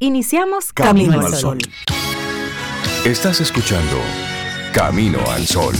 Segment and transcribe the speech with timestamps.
[0.00, 1.58] Iniciamos Camino, al Sol.
[3.04, 3.96] Estás escuchando
[4.72, 5.74] Camino al Sol.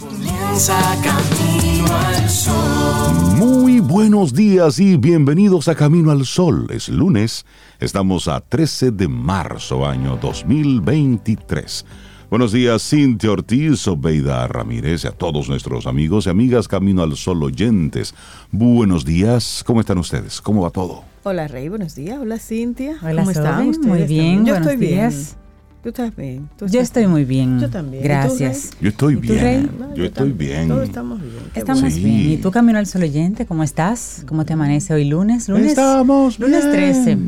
[0.00, 3.36] Comienza Camino al Sol.
[3.36, 6.66] Muy buenos días y bienvenidos a Camino al Sol.
[6.70, 7.46] Es lunes,
[7.78, 11.84] estamos a 13 de marzo, año 2023.
[12.32, 17.14] Buenos días, Cintia Ortiz, Obeida Ramírez y a todos nuestros amigos y amigas Camino al
[17.14, 18.14] Sol oyentes.
[18.50, 20.40] Buenos días, ¿cómo están ustedes?
[20.40, 21.04] ¿Cómo va todo?
[21.24, 22.18] Hola Rey, buenos días.
[22.18, 22.96] Hola Cintia.
[23.02, 23.86] Hola, ¿Cómo están ustedes?
[23.86, 25.12] Muy bien, Yo estoy días.
[25.12, 25.42] bien.
[25.82, 26.48] ¿Tú estás bien?
[26.56, 27.60] ¿Tú Yo estás estoy muy bien.
[27.60, 28.02] Yo también.
[28.02, 28.70] ¿Y tú, Gracias.
[28.80, 29.38] Yo estoy ¿Y tú, bien.
[29.38, 29.70] Rey?
[29.78, 30.50] No, Yo estoy también.
[30.56, 30.68] bien.
[30.68, 31.34] Todos estamos bien.
[31.52, 31.92] Qué Estamos.
[31.92, 32.02] Sí.
[32.02, 32.30] bien.
[32.30, 34.24] ¿Y tú, Camino al Sol oyente, cómo estás?
[34.26, 35.50] ¿Cómo te amanece hoy lunes?
[35.50, 36.72] Lunes, Estamos lunes bien.
[36.72, 37.18] 13.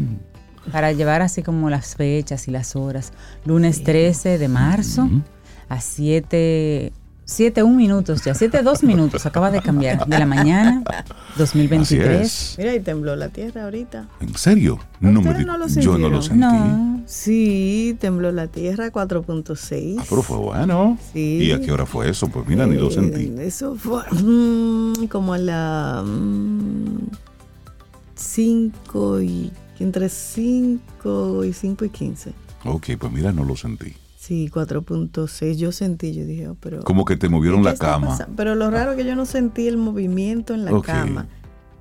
[0.73, 3.13] Para llevar así como las fechas y las horas.
[3.45, 5.09] Lunes 13 de marzo
[5.69, 6.93] a 7,
[7.27, 8.35] 7, 1 minutos ya.
[8.35, 9.25] 7, 2 minutos.
[9.27, 10.07] Acaba de cambiar.
[10.07, 12.21] De la mañana, Así 2023.
[12.21, 12.55] es.
[12.59, 14.09] Mira, y tembló la tierra ahorita.
[14.21, 14.79] ¿En serio?
[15.01, 16.39] No me ¿Ustedes di- no lo yo no lo sentí.
[16.41, 17.03] No.
[17.07, 19.97] Sí, tembló la tierra 4.6.
[20.01, 20.97] Ah, pero fue bueno.
[21.13, 21.39] Sí.
[21.43, 22.29] ¿Y a qué hora fue eso?
[22.29, 23.33] Pues mira, ni lo Eh, sentí.
[23.41, 26.05] Eso fue mm, como a la
[28.15, 29.51] 5 y
[29.83, 32.33] entre 5 y 5 y 15.
[32.65, 33.95] Ok, pues mira, no lo sentí.
[34.17, 35.57] Sí, 4.6.
[35.57, 36.83] Yo sentí, yo dije, oh, pero.
[36.83, 38.09] Como que te movieron ¿qué la cama.
[38.09, 38.35] pasando?
[38.37, 41.27] Pero lo raro es que yo no sentí el movimiento en la cama,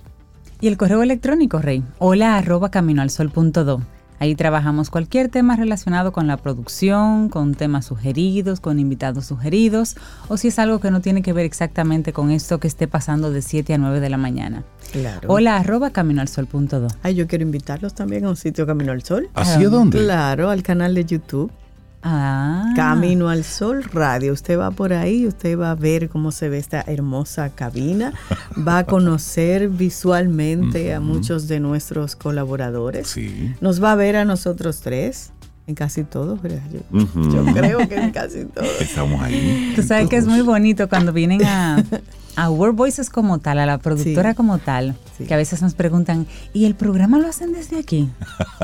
[0.60, 3.82] Y el correo electrónico, Rey, hola arroba caminoalsol.do.
[4.20, 9.96] Ahí trabajamos cualquier tema relacionado con la producción, con temas sugeridos, con invitados sugeridos,
[10.28, 13.32] o si es algo que no tiene que ver exactamente con esto que esté pasando
[13.32, 14.64] de 7 a 9 de la mañana.
[14.92, 15.30] Claro.
[15.30, 16.88] Hola arroba caminoalsol.do.
[17.04, 19.30] Ay, yo quiero invitarlos también a un sitio Camino al Sol.
[19.36, 20.00] ¿Así a dónde?
[20.00, 21.52] Claro, al canal de YouTube.
[22.10, 24.32] Ah, Camino al Sol Radio.
[24.32, 28.14] Usted va por ahí, usted va a ver cómo se ve esta hermosa cabina,
[28.66, 33.10] va a conocer visualmente a muchos de nuestros colaboradores.
[33.10, 33.54] Sí.
[33.60, 35.34] Nos va a ver a nosotros tres,
[35.68, 36.62] en casi todos, ¿verdad?
[36.72, 36.80] Yo,
[37.30, 38.70] yo creo que en casi todos.
[38.82, 39.74] Estamos ahí.
[39.76, 41.84] Tú sabes que es muy bonito cuando vienen a,
[42.38, 44.36] a World Voices como tal, a la productora Sí.
[44.38, 45.26] como tal, Sí.
[45.26, 48.10] que a veces nos preguntan, ¿y el programa lo hacen desde aquí?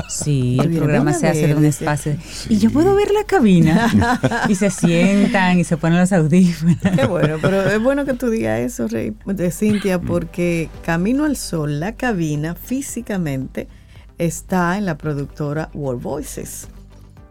[0.08, 2.16] Sí, el programa se hace de un espacio.
[2.48, 3.90] Y yo puedo ver la cabina.
[4.48, 6.78] y se sientan y se ponen los audífonos.
[6.96, 11.36] Qué bueno, pero es bueno que tú digas eso, Rey, de Cintia, porque Camino al
[11.36, 13.68] Sol, la cabina físicamente
[14.16, 16.68] está en la productora World Voices,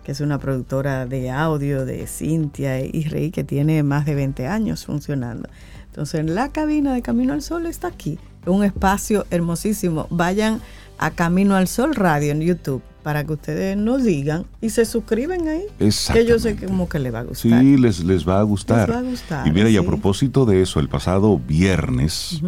[0.04, 4.48] que es una productora de audio de Cintia y Rey que tiene más de 20
[4.48, 5.50] años funcionando.
[5.86, 10.08] Entonces, la cabina de Camino al Sol está aquí, un espacio hermosísimo.
[10.10, 10.60] Vayan
[10.98, 15.48] a Camino al Sol Radio en YouTube para que ustedes nos digan y se suscriben
[15.48, 15.66] ahí,
[16.14, 17.62] que yo sé que como que les va a gustar.
[17.62, 18.88] Sí, les, les va a gustar.
[18.88, 22.42] Les va a gustar, y mira, y a propósito de eso, el pasado viernes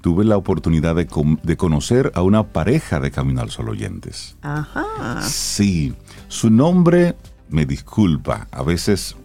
[0.00, 1.08] tuve la oportunidad de,
[1.42, 4.36] de conocer a una pareja de Camino al Sol oyentes.
[4.42, 5.22] Ajá.
[5.22, 5.94] Sí,
[6.28, 7.16] su nombre,
[7.48, 9.16] me disculpa, a veces,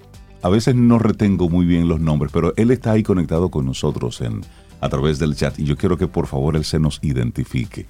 [0.41, 4.21] a veces no retengo muy bien los nombres, pero él está ahí conectado con nosotros
[4.21, 4.41] en,
[4.79, 7.85] a través del chat y yo quiero que por favor él se nos identifique.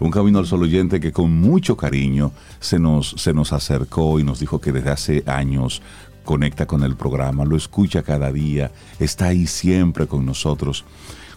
[0.00, 4.24] Un Camino al Sol oyente que con mucho cariño se nos, se nos acercó y
[4.24, 5.82] nos dijo que desde hace años
[6.24, 10.84] conecta con el programa, lo escucha cada día, está ahí siempre con nosotros.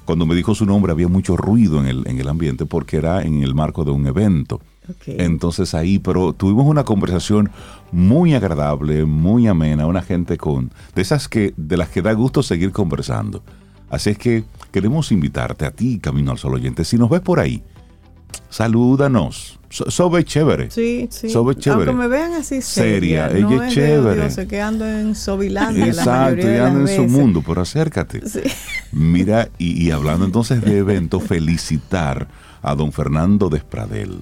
[0.04, 3.22] Cuando me dijo su nombre había mucho ruido en el, en el ambiente porque era
[3.22, 4.60] en el marco de un evento.
[5.06, 7.50] Entonces ahí, pero tuvimos una conversación
[7.92, 12.44] muy agradable, muy amena, una gente con de esas que de las que da gusto
[12.44, 13.44] seguir conversando.
[13.90, 17.40] Así es que queremos invitarte a ti, Camino al Sol oyente, si nos ves por
[17.40, 17.62] ahí,
[18.50, 19.60] salúdanos.
[19.70, 20.70] So- Sobe chévere.
[20.70, 21.30] Sí, sí.
[21.30, 21.90] Sobe chévere.
[21.92, 23.38] Aunque me vean así Seria, seria.
[23.48, 24.22] ella no es chévere.
[24.22, 28.28] odioso, que ando en Sobilandia la Exacto, ya anda en su mundo, pero acércate.
[28.28, 28.42] Sí.
[28.92, 32.28] Mira, y, y hablando entonces de evento, felicitar
[32.62, 34.22] a don Fernando Despradel,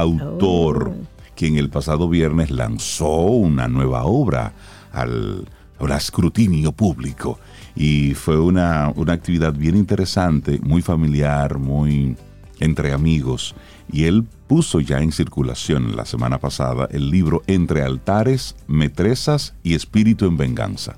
[0.00, 1.06] autor, Oh.
[1.34, 4.52] quien el pasado viernes lanzó una nueva obra
[4.92, 5.48] al,
[5.78, 7.38] al escrutinio público.
[7.74, 12.16] Y fue una, una actividad bien interesante, muy familiar, muy
[12.60, 13.54] entre amigos.
[13.90, 19.74] Y él puso ya en circulación la semana pasada el libro Entre altares, metresas y
[19.74, 20.96] espíritu en venganza.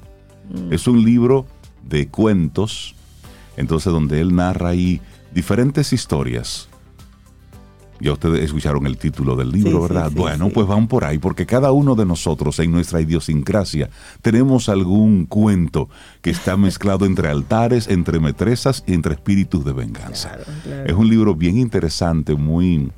[0.70, 1.46] Es un libro
[1.88, 2.94] de cuentos,
[3.56, 5.00] entonces donde él narra ahí
[5.32, 6.68] diferentes historias.
[8.04, 10.10] Ya ustedes escucharon el título del libro, Sí, ¿verdad?
[10.10, 13.88] sí, bueno, pues van por ahí, porque cada uno de nosotros en nuestra idiosincrasia
[14.20, 15.88] tenemos algún cuento
[16.20, 20.32] que está mezclado entre altares, entre metresas y entre espíritus de venganza.
[20.34, 20.84] Claro, claro.
[20.84, 22.92] Es un libro bien interesante, muy...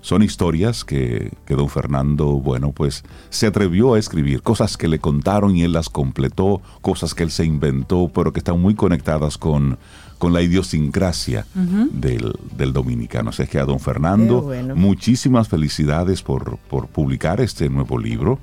[0.00, 4.98] Son historias que, que don Fernando, bueno, pues se atrevió a escribir, cosas que le
[4.98, 9.38] contaron y él las completó, cosas que él se inventó, pero que están muy conectadas
[9.38, 9.78] con,
[10.20, 13.30] con la idiosincrasia del, del dominicano.
[13.30, 14.76] Así es que a don Fernando, bueno.
[14.76, 18.38] muchísimas felicidades por, por publicar este nuevo libro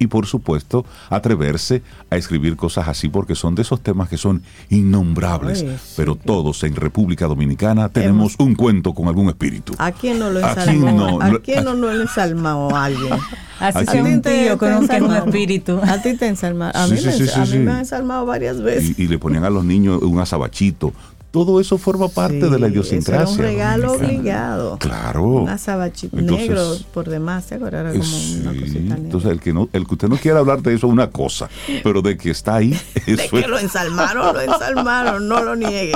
[0.00, 4.42] y por supuesto atreverse a escribir cosas así porque son de esos temas que son
[4.70, 9.74] innombrables, Ay, sí, pero que- todos en República Dominicana tenemos un cuento con algún espíritu.
[9.78, 11.10] ¿A quién no lo ¿A quién ensalmó?
[11.10, 11.20] no?
[11.20, 13.12] ¿A Lo- quién no lo ensalmó a alguien?
[13.60, 15.78] Así sea ¿A ti un te- tío con un, espíritu.
[15.84, 16.80] A ti te ensalmaron.
[16.80, 17.58] A Sí, mí, sí, me, sí, sí, a mí sí.
[17.58, 18.98] me han ensalmado varias veces.
[18.98, 20.94] Y, y le ponían a los niños un azabachito.
[21.30, 23.22] Todo eso forma parte Sí, de la eso idiosincrasia.
[23.22, 24.18] Era un regalo dominicana.
[24.18, 24.78] obligado.
[24.78, 25.24] Claro.
[25.26, 27.82] Un Entonces- negro por demás, ¿se acuerdan?
[27.86, 30.60] Era como Sí, una cosita entonces el que no, el que usted no quiera hablar
[30.62, 31.48] de eso es una cosa,
[31.84, 32.70] pero de que está ahí,
[33.06, 35.92] De eso que es- lo ensalmaron, lo ensalmaron, no lo niegue.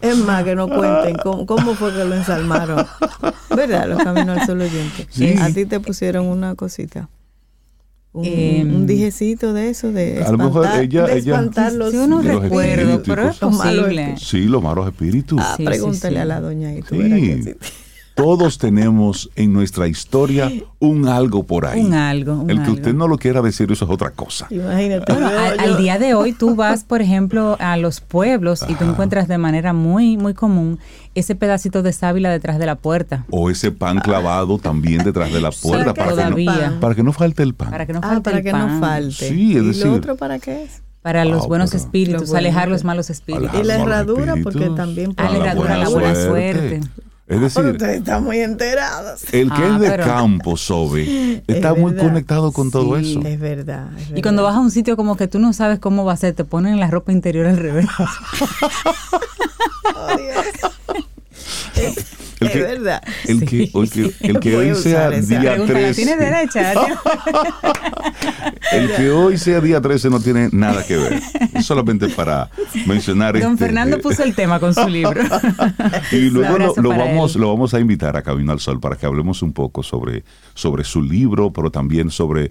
[0.00, 2.84] Es más, que no cuenten cómo, cómo fue que lo ensalmaron.
[3.54, 3.88] ¿Verdad?
[3.88, 5.06] Los caminos al sol oyente.
[5.08, 5.34] Sí.
[5.40, 7.08] A ti te pusieron una cosita.
[8.16, 11.72] Un, Em, un dijecito de eso, de A lo mejor espantar, ella- de ella- espantar
[11.74, 14.00] los, Sí, uno de los recuerdo, pero es posible.
[14.02, 14.28] espíritus.
[14.28, 15.38] Sí, los malos espíritus.
[15.42, 16.22] Ah, Sí, sí, pregúntale sí.
[16.22, 17.54] a la doña y tú Sí.
[18.16, 21.82] Todos tenemos en nuestra historia un algo por ahí.
[21.84, 22.74] Un algo, un El que algo.
[22.76, 24.46] usted no lo quiera decir, eso es otra cosa.
[24.48, 25.12] Imagínate.
[25.12, 25.28] Bueno,
[25.58, 29.36] al, día de hoy tú vas, por ejemplo, a los pueblos y tú encuentras de
[29.36, 30.78] manera muy, muy común
[31.14, 33.26] ese pedacito de sábila detrás de la puerta.
[33.28, 36.76] O ese pan clavado también detrás de la puerta para que, no, todavía.
[36.80, 37.70] para que no falte el pan.
[37.70, 38.74] Para que no Ah, falte para el que pan.
[38.76, 39.28] no falte.
[39.28, 40.80] Sí, es ¿Y decir- lo otro para qué es?
[41.02, 43.60] Para los Ah, buenos espíritus, Los buenos alejar los malos espíritus.
[43.60, 46.80] Y la herradura, porque también Ah, la herradura, la buena suerte.
[47.28, 49.24] Es Pero decir, ustedes están muy enterados.
[49.32, 52.06] el que Ah, es de pero- campo, Sobe, está muy verdad.
[52.08, 53.10] conectado con todo Sí.
[53.18, 53.20] eso.
[53.26, 53.88] Es verdad.
[53.98, 54.54] es Y cuando verdad.
[54.54, 56.78] vas a un sitio como que tú no sabes cómo va a ser, te ponen
[56.78, 57.86] la ropa interior al revés.
[59.98, 61.96] Oh, Dios.
[62.38, 63.02] Es, El es que- verdad.
[63.26, 65.94] El que, el que, el que Voy hoy sea día Pregúntale, 13.
[66.04, 66.72] ¿Tienes derecha?
[68.72, 71.20] El que hoy sea día 13 no tiene nada que ver.
[71.54, 72.50] Es solamente para
[72.86, 75.20] mencionar Don este, Fernando eh, puso el tema con su libro.
[76.12, 77.40] Y luego lo, lo vamos, él.
[77.42, 80.24] lo vamos a invitar a Camino al Sol para que hablemos un poco sobre,
[80.54, 82.50] sobre su libro, pero también sobre,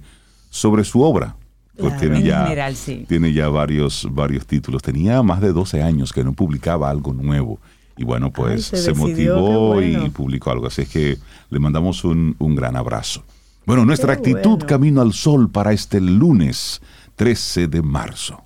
[0.50, 1.36] sobre su obra.
[1.78, 1.98] Claro.
[2.00, 3.06] tiene En ya, general, sí.
[3.08, 4.82] tiene ya varios, varios títulos.
[4.82, 7.60] Tenía más de 12 años que no publicaba algo nuevo.
[7.98, 10.06] Y bueno, pues se se, decidió, motivó bueno.
[10.06, 10.68] y publicó algo.
[10.68, 11.18] Así es que
[11.50, 13.24] le mandamos un, un gran abrazo.
[13.66, 14.68] Bueno, nuestra Qué actitud bueno.
[14.68, 16.82] Camino al Sol para este lunes
[17.16, 18.44] 13 de marzo.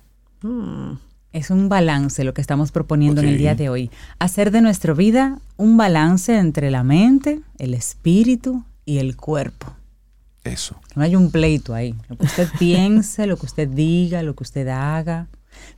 [1.32, 3.90] Es un balance lo que estamos proponiendo en el día de hoy.
[4.18, 9.74] Hacer de nuestra vida un balance entre la mente, el espíritu y el cuerpo.
[10.44, 10.80] Eso.
[10.88, 11.94] Que no haya un pleito ahí.
[12.08, 15.28] Lo que usted piense, lo que usted diga, lo que usted haga,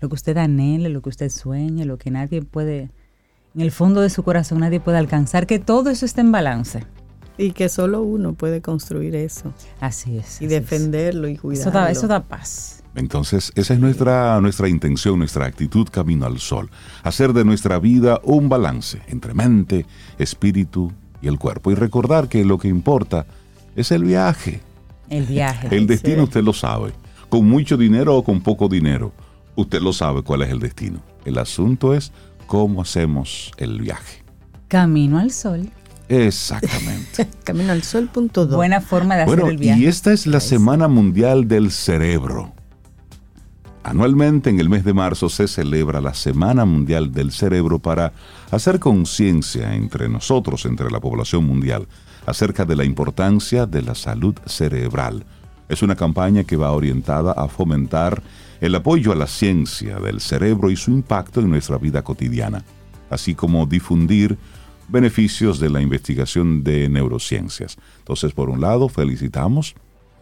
[0.00, 2.90] lo que usted anhele, lo que usted sueñe, lo que nadie puede,
[3.54, 6.84] en el fondo de su corazón nadie puede alcanzar, que todo eso esté en balance.
[7.38, 9.54] Y que solo uno puede construir eso.
[9.80, 10.40] Así es.
[10.40, 10.50] Y así es.
[10.50, 11.70] defenderlo y cuidarlo.
[11.70, 12.82] Eso da, eso da paz.
[12.94, 16.70] Entonces, esa es nuestra, nuestra intención, nuestra actitud camino al sol.
[17.02, 19.86] Hacer de nuestra vida un balance entre mente,
[20.18, 20.92] espíritu
[21.22, 21.70] y el cuerpo.
[21.70, 23.26] Y recordar que lo que importa
[23.76, 24.60] es el viaje.
[25.08, 25.74] El viaje.
[25.74, 26.24] El destino sí.
[26.24, 26.92] usted lo sabe.
[27.30, 29.12] Con mucho dinero o con poco dinero.
[29.56, 31.00] Usted lo sabe cuál es el destino.
[31.24, 32.12] El asunto es
[32.52, 34.22] cómo hacemos el viaje.
[34.68, 35.70] Camino al sol.
[36.10, 37.26] Exactamente.
[37.44, 38.56] Camino al sol punto dos.
[38.56, 39.80] Buena forma de hacer el viaje.
[39.80, 42.52] y esta es la Semana Mundial del Cerebro.
[43.84, 48.12] Anualmente en el mes de marzo se celebra la Semana Mundial del Cerebro para
[48.50, 51.88] hacer conciencia entre nosotros, entre la población mundial,
[52.26, 55.24] acerca de la importancia de la salud cerebral.
[55.70, 58.22] Es una campaña que va orientada a fomentar
[58.62, 62.64] el apoyo a la ciencia del cerebro y su impacto en nuestra vida cotidiana,
[63.10, 64.38] así como difundir
[64.86, 67.76] beneficios de la investigación de neurociencias.
[67.98, 69.74] Entonces, por un lado, felicitamos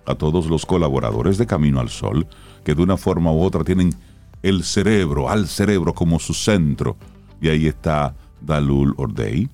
[0.06, 2.26] a todos los colaboradores de Camino al Sol,
[2.64, 3.94] que de una forma u otra tienen
[4.42, 6.96] el cerebro, al cerebro como su centro.
[7.42, 9.50] Y ahí está Dalul Ordey.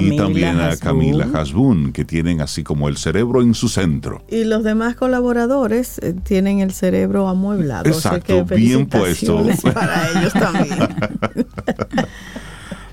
[0.00, 0.76] Y también a.
[0.76, 4.24] Camila Hasbun, que tienen así como el cerebro en su centro.
[4.28, 7.90] Y los demás colaboradores eh, tienen el cerebro amueblado.
[7.90, 9.44] o sea Exacto, que bien puesto.
[9.74, 10.78] Para ellos también.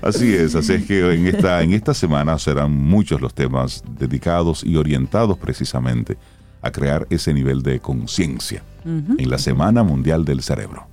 [0.02, 4.64] Así es, así es que en esta, en esta semana serán muchos los temas dedicados
[4.64, 6.16] y orientados precisamente
[6.62, 10.86] a crear ese nivel de conciencia en la Semana Mundial del Cerebro.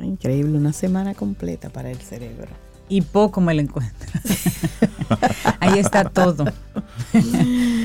[0.00, 2.48] Increíble, una semana completa para el cerebro.
[2.92, 4.06] Y poco me lo encuentro.
[5.60, 6.44] Ahí está todo.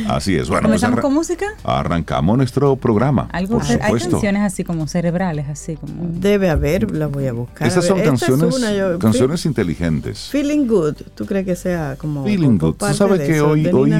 [0.09, 0.47] Así es.
[0.49, 1.45] Bueno, pues ¿Comenzamos arran- con música?
[1.63, 3.29] arrancamos nuestro programa.
[3.31, 4.11] Algo, por hay supuesto.
[4.11, 5.93] canciones así como cerebrales, así como...
[6.09, 7.67] Debe haber, la voy a buscar.
[7.67, 10.27] Esas A son es canciones, una, yo- canciones inteligentes.
[10.29, 12.77] Feeling Good, ¿tú crees que sea como Feeling como good.
[12.89, 13.47] Tú sabes que eso?
[13.49, 13.93] hoy, hoy,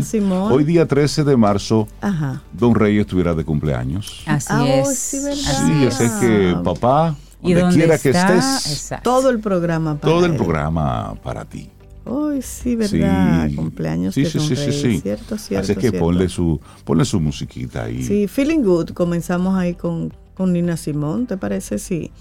[0.52, 2.42] hoy día 13 de marzo, Ajá.
[2.52, 4.24] Don Rey estuviera de cumpleaños.
[4.26, 4.98] Así Ah, oh, es.
[5.00, 5.40] sí, ¿verdad?
[5.48, 5.94] así Sí, es.
[5.96, 9.10] así es que papá, Y donde quiera que estés, exacto.
[9.10, 10.38] Todo el programa para todo el él.
[10.38, 11.70] programa para ti.
[12.06, 13.48] Ay, sí, ¿verdad?
[13.50, 13.56] Sí.
[13.56, 15.00] Cumpleaños Sí, de sí, sí, sí, sí.
[15.02, 16.00] Cierto, cierto, Así es que cierto.
[16.00, 18.02] ponle su, ponle su musiquita ahí.
[18.04, 18.92] Sí, Feeling Good.
[18.92, 21.78] Comenzamos ahí con, con Nina Simón, ¿te parece?
[21.80, 22.12] Sí.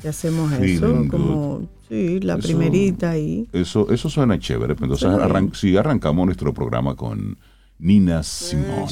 [0.00, 3.48] Que hacemos eso, Feeling como, sí, la Eso- primerita ahí.
[3.52, 4.74] Eso, eso suena chévere.
[4.74, 5.20] pues Entonces, bien.
[5.20, 7.36] arran- sí, arrancamos nuestro programa con
[7.78, 8.86] Nina Simone.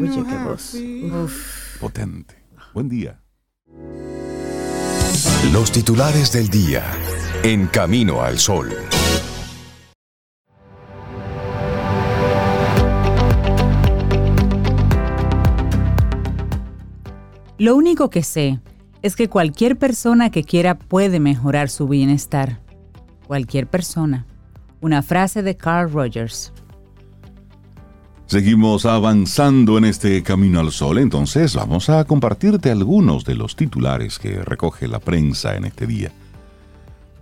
[0.00, 0.74] Oye, qué voz.
[1.24, 1.80] Uf.
[1.80, 2.34] Potente.
[2.74, 3.20] Buen día.
[5.52, 6.84] Los titulares del día
[7.42, 8.74] en Camino al Sol.
[17.58, 18.60] Lo único que sé
[19.02, 22.60] es que cualquier persona que quiera puede mejorar su bienestar.
[23.26, 24.26] Cualquier persona.
[24.80, 26.52] Una frase de Carl Rogers.
[28.28, 34.18] Seguimos avanzando en este camino al sol, entonces vamos a compartirte algunos de los titulares
[34.18, 36.12] que recoge la prensa en este día.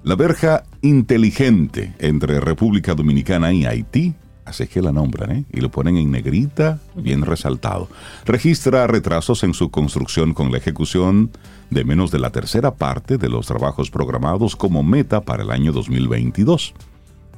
[0.03, 5.45] La verja inteligente entre República Dominicana y Haití, así es que la nombran, ¿eh?
[5.53, 7.89] y lo ponen en negrita, bien resaltado,
[8.25, 11.31] registra retrasos en su construcción con la ejecución
[11.71, 15.71] de menos de la tercera parte de los trabajos programados como meta para el año
[15.71, 16.75] 2022.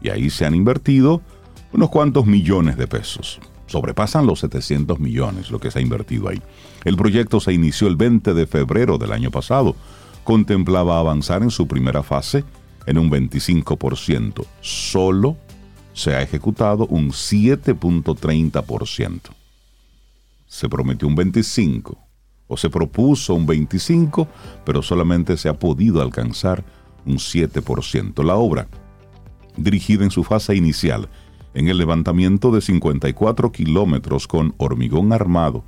[0.01, 1.21] Y ahí se han invertido
[1.75, 3.39] unos cuantos millones de pesos.
[3.69, 6.43] Sobrepasan los 700 millones lo que se ha invertido ahí.
[6.85, 9.77] El proyecto se inició el 20 de febrero del año pasado.
[10.25, 12.45] Contemplaba avanzar en su primera fase
[12.87, 14.47] en un 25%.
[14.63, 15.37] Solo
[15.93, 19.21] se ha ejecutado un 7.30%.
[20.47, 21.97] Se prometió un 25%
[22.47, 24.27] o se propuso un 25%,
[24.65, 26.65] pero solamente se ha podido alcanzar
[27.05, 28.25] un 7%.
[28.25, 28.67] La obra
[29.59, 31.11] dirigida en su fase inicial
[31.55, 35.65] en el levantamiento de 54 kilómetros con hormigón armado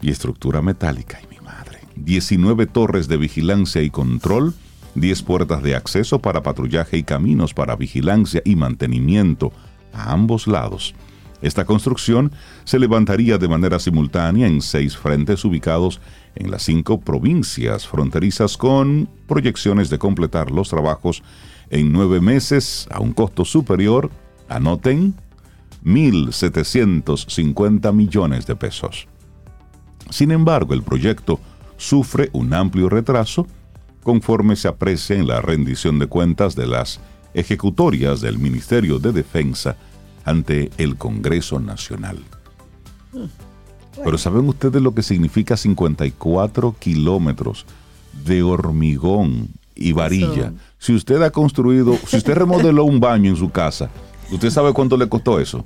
[0.00, 1.18] y estructura metálica.
[1.20, 1.80] ¡Ay, mi madre!
[1.96, 4.54] 19 torres de vigilancia y control,
[4.94, 9.52] 10 puertas de acceso para patrullaje y caminos para vigilancia y mantenimiento
[9.92, 10.94] a ambos lados.
[11.42, 12.30] Esta construcción
[12.64, 16.00] se levantaría de manera simultánea en seis frentes ubicados
[16.36, 21.24] en las cinco provincias fronterizas con proyecciones de completar los trabajos
[21.70, 24.10] en nueve meses a un costo superior,
[24.56, 25.14] anoten,
[25.84, 29.06] 1.750 millones de pesos.
[30.10, 31.40] Sin embargo, el proyecto
[31.76, 33.46] sufre un amplio retraso
[34.02, 37.00] conforme se aprecia en la rendición de cuentas de las
[37.34, 39.76] ejecutorias del Ministerio de Defensa
[40.24, 42.18] ante el Congreso Nacional.
[44.04, 47.66] Pero ¿saben ustedes lo que significa 54 kilómetros
[48.24, 50.52] de hormigón y varilla?
[50.78, 53.90] Si usted ha construido, si usted remodeló un baño en su casa,
[54.32, 55.64] ¿usted sabe cuánto le costó eso?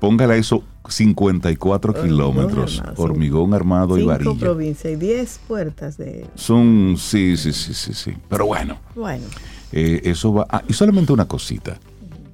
[0.00, 4.38] Póngale eso 54 Hormigón kilómetros, hormigón armado y Cinco varilla.
[4.38, 6.26] provincias y diez puertas de...
[6.34, 8.12] Son, sí, sí, sí, sí, sí.
[8.28, 9.24] Pero bueno, Bueno,
[9.72, 10.46] eh, eso va.
[10.50, 11.78] Ah, y solamente una cosita.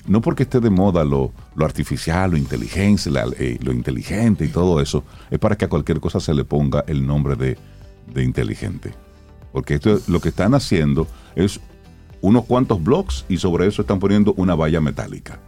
[0.06, 4.48] No porque esté de moda lo, lo artificial, lo inteligencia, la- eh, lo inteligente y
[4.48, 7.58] todo eso, es para que a cualquier cosa se le ponga el nombre de,
[8.14, 8.94] de inteligente.
[9.52, 11.06] Porque esto es- lo que están haciendo
[11.36, 11.60] es
[12.22, 15.38] unos cuantos blocks y sobre eso están poniendo una valla metálica.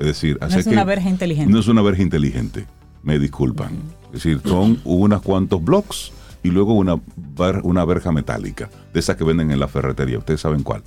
[0.00, 1.52] Es decir, No así es que una verja inteligente.
[1.52, 2.66] no es una verja inteligente.
[3.04, 3.78] Me disculpan.
[4.06, 6.10] Es decir, son unos cuantos blocks
[6.42, 10.18] y luego una, ver- una verja metálica, de esas que venden en la ferretería.
[10.18, 10.82] Ustedes saben cuál.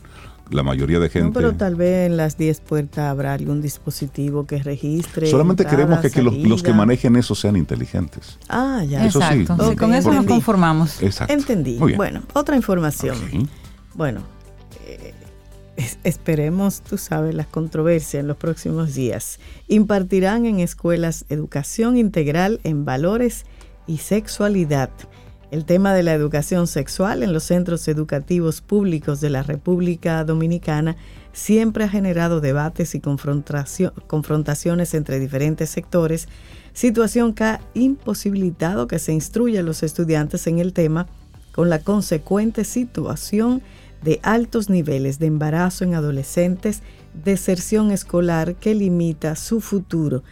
[0.52, 1.28] La mayoría de gente.
[1.30, 5.28] no, pero tal vez en las diez puertas habrá algún dispositivo que registre.
[5.28, 8.38] Solamente entrada, queremos que, que los, los que manejen eso sean inteligentes.
[8.50, 9.06] Ah, ya.
[9.06, 9.40] Eso sí.
[9.40, 9.70] Exacto.
[9.70, 11.02] Sí, con eso nos conformamos.
[11.02, 11.34] Exacto.
[11.34, 11.78] Entendí.
[11.80, 11.98] Muy bien.
[11.98, 13.16] Bueno, otra información.
[13.96, 14.22] Bueno,
[16.04, 19.40] esperemos, tú sabes, la controversia en los próximos días.
[19.68, 23.46] Impartirán en escuelas educación integral en valores
[23.88, 24.90] y sexualidad.
[25.52, 30.96] El tema de la educación sexual en los centros educativos públicos de la República Dominicana
[31.32, 36.28] siempre ha generado debates y confrontaciones entre diferentes sectores,
[36.74, 41.08] situación que ha imposibilitado que se instruya a los estudiantes en el tema
[41.52, 43.62] con la consecuente situación
[44.22, 46.82] altos niveles de embarazo en adolescentes,
[47.24, 50.24] deserción escolar que limita su futuro.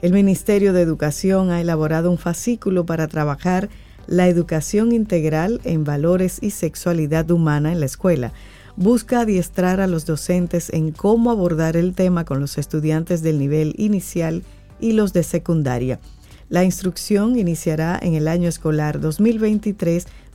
[0.00, 3.68] El Ministerio de Educación ha elaborado un fascículo para trabajar
[4.06, 8.32] la educación integral en valores y sexualidad humana en la escuela.
[8.76, 13.74] Busca adiestrar a los docentes en cómo abordar el tema con los estudiantes del nivel
[13.76, 14.44] inicial
[14.80, 16.00] y los de secundaria.
[16.48, 19.00] La instrucción iniciará en el año escolar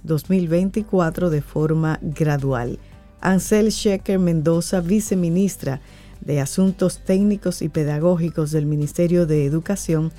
[0.05, 2.79] 2023-2024 de forma gradual.
[3.22, 5.81] Ansel Shecker Mendoza, viceministra
[6.22, 10.12] de Asuntos Técnicos y Pedagógicos del Ministerio de Educación,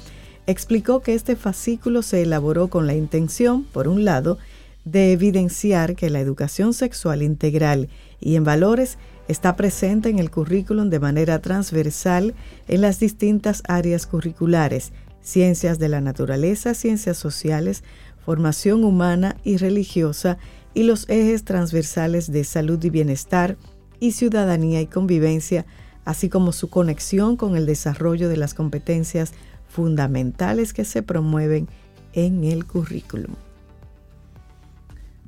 [0.46, 4.38] explicó que este fascículo se elaboró con la intención, por un lado,
[4.84, 7.88] de evidenciar que la educación sexual integral
[8.20, 8.98] y en valores
[9.28, 12.34] está presente en el currículum de manera transversal
[12.68, 17.82] en las distintas áreas curriculares, ciencias de la naturaleza, ciencias sociales,
[18.24, 20.38] formación humana y religiosa
[20.72, 23.56] y los ejes transversales de salud y bienestar
[24.00, 25.66] y ciudadanía y convivencia,
[26.04, 29.32] así como su conexión con el desarrollo de las competencias
[29.68, 31.68] fundamentales que se promueven
[32.12, 33.34] en el currículum.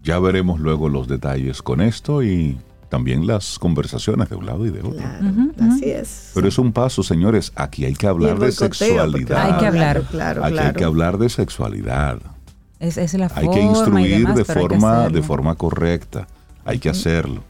[0.03, 2.57] Ya veremos luego los detalles con esto y
[2.89, 5.05] también las conversaciones de un lado y de otro.
[5.61, 6.31] Así es.
[6.35, 7.53] Pero es un paso, señores.
[7.57, 9.53] Aquí hay que hablar de sexualidad.
[9.55, 12.21] Hay que hablar, claro, Aquí hay que hablar de sexualidad.
[12.79, 16.27] Es, es la hay que instruir de forma de forma correcta.
[16.65, 17.43] Hay que hacerlo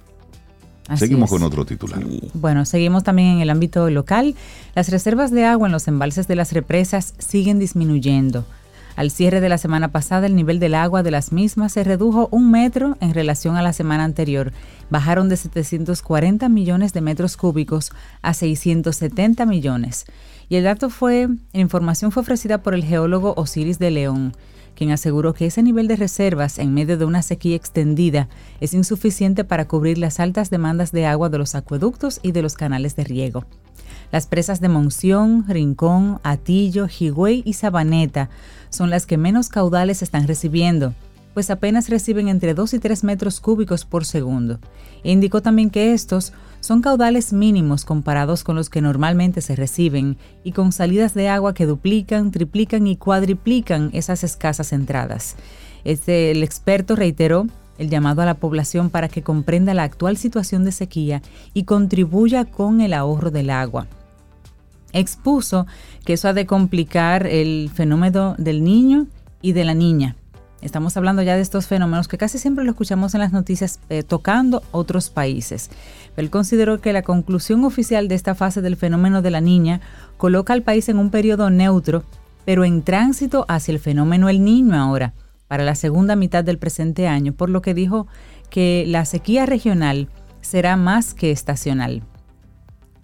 [0.94, 2.00] seguimos con otro titular.
[2.34, 4.34] Bueno, seguimos también en el ámbito local.
[4.74, 8.44] Las reservas de agua en los embalses de las represas siguen disminuyendo.
[8.94, 12.28] Al cierre de la semana pasada, el nivel del agua de las mismas se redujo
[12.30, 14.52] un metro en relación a la semana anterior.
[14.88, 20.06] Bajaron de 740 millones de metros cúbicos a 670 millones.
[20.48, 24.32] Y el dato fue, la información fue ofrecida por el geólogo Osiris de León
[24.76, 28.28] quien aseguró que ese nivel de reservas en medio de una sequía extendida
[28.60, 32.54] es insuficiente para cubrir las altas demandas de agua de los acueductos y de los
[32.54, 33.44] canales de riego.
[34.12, 38.30] Las presas de Monción, Rincón, Atillo, Higüey y Sabaneta
[38.70, 40.94] son las que menos caudales están recibiendo,
[41.36, 44.58] pues apenas reciben entre 2 y 3 metros cúbicos por segundo.
[45.04, 50.52] Indicó también que estos son caudales mínimos comparados con los que normalmente se reciben y
[50.52, 55.36] con salidas de agua que duplican, triplican y cuadriplican esas escasas entradas.
[55.84, 57.46] Este, el experto reiteró
[57.76, 61.20] el llamado a la población para que comprenda la actual situación de sequía
[61.52, 63.88] y contribuya con el ahorro del agua.
[64.94, 65.66] Expuso
[66.06, 69.06] que eso ha de complicar el fenómeno del niño
[69.42, 70.16] y de la niña,
[70.62, 74.02] Estamos hablando ya de estos fenómenos que casi siempre lo escuchamos en las noticias eh,
[74.02, 75.70] tocando otros países.
[76.16, 79.80] Él consideró que la conclusión oficial de esta fase del fenómeno de la niña
[80.16, 82.04] coloca al país en un periodo neutro,
[82.46, 85.12] pero en tránsito hacia el fenómeno el niño ahora,
[85.46, 88.06] para la segunda mitad del presente año, por lo que dijo
[88.48, 90.08] que la sequía regional
[90.40, 92.02] será más que estacional.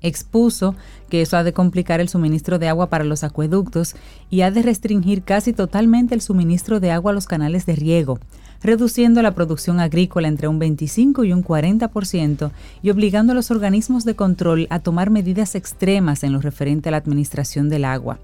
[0.02, 0.74] Expuso
[1.08, 3.94] que eso ha de complicar el suministro de agua para los acueductos
[4.30, 8.18] y ha de restringir casi totalmente el suministro de agua a los canales de riego,
[8.62, 12.50] reduciendo la producción agrícola entre un 25 y un 40%
[12.82, 16.92] y obligando a los organismos de control a tomar medidas extremas en lo referente a
[16.92, 18.18] la administración del agua.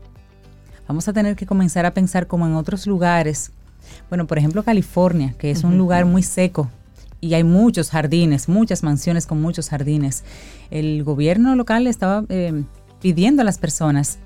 [0.88, 3.53] Vamos a tener que comenzar a pensar como en otros lugares.
[4.09, 6.71] Bueno, por ejemplo, California, que es un lugar muy seco
[7.21, 10.25] y hay muchos jardines, muchas mansiones con muchos jardines.
[10.71, 12.65] El gobierno local estaba eh,
[13.01, 14.19] pidiendo a las personas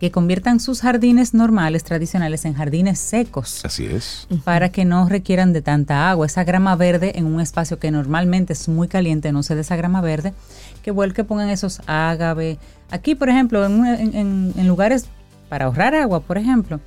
[0.00, 3.64] que conviertan sus jardines normales, tradicionales, en jardines secos.
[3.64, 4.28] Así es.
[4.44, 6.26] Para que no requieran de tanta agua.
[6.26, 9.76] Esa grama verde en un espacio que normalmente es muy caliente, no se de esa
[9.76, 10.34] grama verde,
[10.82, 12.58] que vuelve que pongan esos ágave.
[12.90, 15.06] Aquí, por ejemplo, en, lugares
[15.48, 16.80] para ahorrar agua, por ejemplo,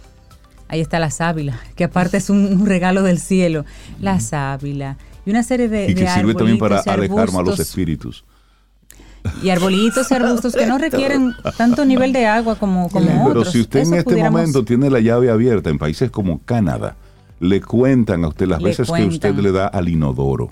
[0.68, 3.66] ahí está la sábila, que aparte es un, regalo del cielo.
[4.00, 4.98] La sábila,
[5.30, 8.26] y una serie de Y que sirve también para alejar malos espíritus.
[9.44, 13.44] Y arbolitos y arbustos que no requieren tanto nivel de agua como, como otros.
[13.44, 16.96] Pero si usted en este momento tiene la llave abierta en países como Canadá,
[17.40, 20.50] le cuentan a usted las veces que usted le da al inodoro.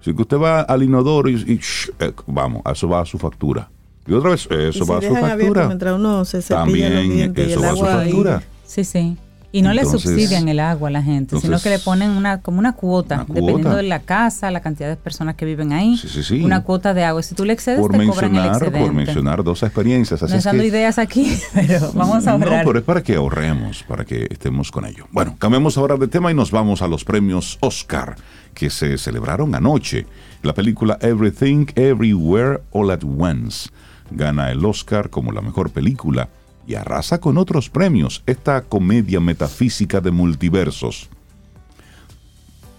[0.00, 1.60] Si usted va al inodoro y,
[2.00, 3.70] eh, vamos, eso va a su factura.
[4.04, 5.66] Y otra vez, eso va a su factura.
[5.68, 8.42] Mientras uno se También eso va a su factura.
[8.66, 9.16] Sí, sí.
[9.54, 12.40] Y no le Entonces- subsidian el agua a la gente, sino que le ponen una
[12.40, 13.40] como una cuota, Una cuota.
[13.40, 16.42] dependiendo de la casa, la cantidad de personas que viven ahí, Sí, sí, sí.
[16.42, 17.22] una cuota de agua.
[17.22, 18.80] Si tú le excedes, Por te cobran el mencionar, excedente.
[18.80, 20.22] por mencionar dos experiencias.
[20.22, 22.60] Así No es dando que- ideas aquí, pero vamos a ahorrar.
[22.64, 25.06] No, pero es para que ahorremos, para que estemos con ello.
[25.10, 28.16] Bueno, cambiamos ahora de tema y nos vamos a los premios Oscar
[28.54, 30.06] que se celebraron anoche.
[30.42, 33.68] La película Everything, Everywhere, All at Once
[34.10, 36.28] gana el Oscar como la mejor película
[36.66, 41.08] y arrasa con otros premios esta comedia metafísica de multiversos.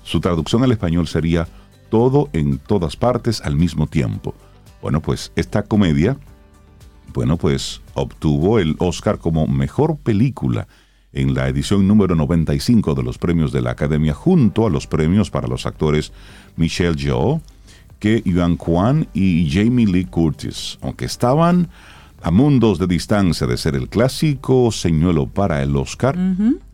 [0.04, 1.48] Su traducción al español sería
[1.90, 4.34] Todo en todas partes al mismo tiempo.
[4.82, 6.18] Bueno, pues esta comedia
[7.14, 10.68] bueno, pues obtuvo el Oscar como mejor película
[11.12, 15.30] en la edición número 95 de los premios de la Academia, junto a los premios
[15.30, 16.12] para los actores
[16.56, 17.40] Michelle Yeoh,
[18.00, 21.70] Ke Yuan Kwan y Jamie Lee Curtis, aunque estaban
[22.24, 26.18] a mundos de distancia de ser el clásico señuelo para el Oscar,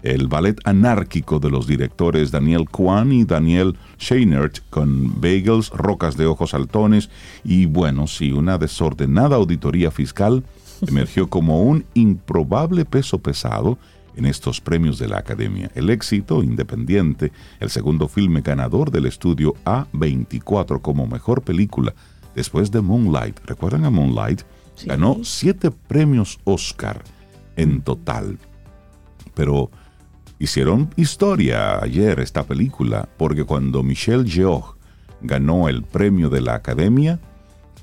[0.03, 6.27] el ballet anárquico de los directores Daniel Kwan y Daniel Scheinert con bagels, rocas de
[6.27, 7.09] ojos saltones
[7.43, 10.43] y bueno, sí, una desordenada auditoría fiscal
[10.87, 13.79] emergió como un improbable peso pesado
[14.15, 15.71] en estos premios de la Academia.
[15.73, 21.95] El éxito independiente, el segundo filme ganador del estudio A24 como mejor película
[22.35, 23.39] después de Moonlight.
[23.47, 24.43] ¿Recuerdan a Moonlight?
[24.85, 27.03] Ganó siete premios Oscar
[27.55, 28.37] en total.
[29.33, 29.69] Pero
[30.39, 34.75] hicieron historia ayer esta película, porque cuando Michelle Yeoh
[35.21, 37.19] ganó el premio de la Academia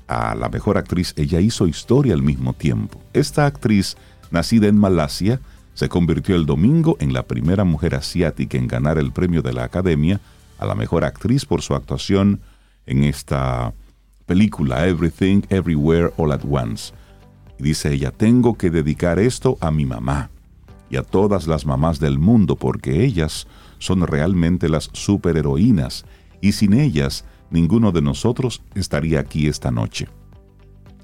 [0.07, 2.99] a la mejor actriz, ella hizo historia al mismo tiempo.
[3.13, 3.97] Esta actriz,
[4.31, 5.39] nacida en Malasia,
[5.73, 9.63] se convirtió el domingo en la primera mujer asiática en ganar el premio de la
[9.63, 10.19] Academia
[10.57, 12.41] a la mejor actriz por su actuación
[12.87, 13.73] en esta
[14.27, 16.93] película Everything, Everywhere, All at Once.
[17.57, 20.29] Y dice ella, tengo que dedicar esto a mi mamá
[20.91, 23.47] y a todas las mamás del mundo porque ellas
[23.79, 26.05] son realmente las superheroínas
[26.39, 30.07] y sin ellas ninguno de nosotros estaría aquí esta noche.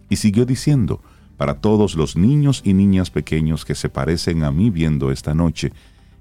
[0.09, 1.01] Y siguió diciendo,
[1.37, 5.71] para todos los niños y niñas pequeños que se parecen a mí viendo esta noche,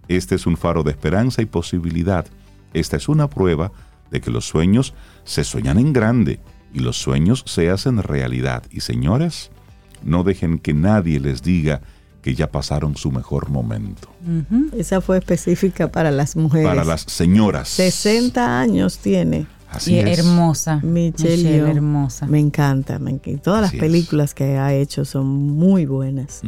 [0.09, 2.27] este es un faro de esperanza y posibilidad.
[2.73, 3.73] Esta es una prueba
[4.11, 6.41] de que los sueños se sueñan en grande
[6.75, 8.63] y los sueños se hacen realidad.
[8.71, 9.51] Y señores,
[10.03, 11.81] no dejen que nadie les diga
[12.23, 14.09] que ya pasaron su mejor momento.
[14.77, 16.69] Esa fue específica para las mujeres.
[16.69, 17.69] Para las señoras.
[17.69, 20.19] 60 años tiene Así y es.
[20.21, 20.77] hermosa.
[20.85, 22.27] Michelle, Michelle, hermosa.
[22.27, 23.43] Me encanta, me encanta.
[23.43, 23.91] Todas Así las es.
[23.91, 26.43] películas que ha hecho son muy buenas.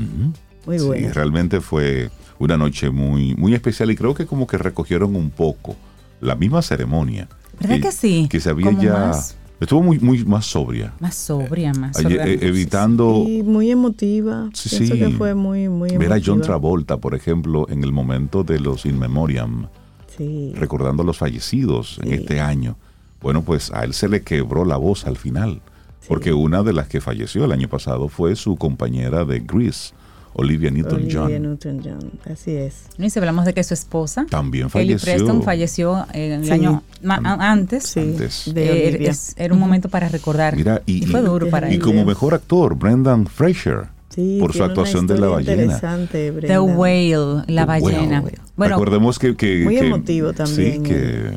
[0.67, 1.15] Muy Sí, buenas.
[1.15, 5.75] realmente fue una noche muy, muy especial y creo que como que recogieron un poco
[6.21, 7.29] la misma ceremonia.
[7.61, 8.29] ¿Verdad que sí?
[8.31, 8.93] Que se había Como ya...
[8.93, 10.93] más- Estuvo muy, muy más sobria.
[11.01, 14.51] Más sobria, más Ayer, eh, evitando Y muy emotiva.
[14.53, 15.01] Sí, Pienso sí.
[15.01, 15.99] que fue muy, muy emotiva.
[16.15, 19.69] ver a John Travolta, por ejemplo, en el momento de los In Memoriam,
[20.17, 20.53] Sí.
[20.57, 22.15] recordando a los fallecidos en Sí.
[22.15, 22.77] este año.
[23.23, 25.63] Bueno, pues a él se le quebró la voz al final,
[26.09, 29.95] porque una de las que falleció el año pasado fue su compañera de Grease,
[30.35, 31.25] Olivia Newton-John.
[31.25, 32.85] Olivia Newton-John, así es.
[32.99, 35.05] Y si hablamos de que su esposa, También falleció.
[35.15, 36.51] Preston, falleció en el Sí.
[36.51, 37.85] año ma- a- antes.
[37.85, 38.51] Sí, Antes.
[38.53, 39.11] de Eh, Olivia.
[39.11, 40.57] es- era un momento para recordar.
[40.57, 41.81] Mira, y, Y fue y- duro para y él.
[41.81, 45.63] como mejor actor, Brendan Fraser, Sí, por su actuación de la ballena.
[45.65, 46.59] interesante, The.
[46.59, 48.21] Whale, la The ballena.
[48.21, 48.39] Whale.
[48.57, 51.31] Bueno, Recordemos que, que- Muy que- emotivo también, Sí, que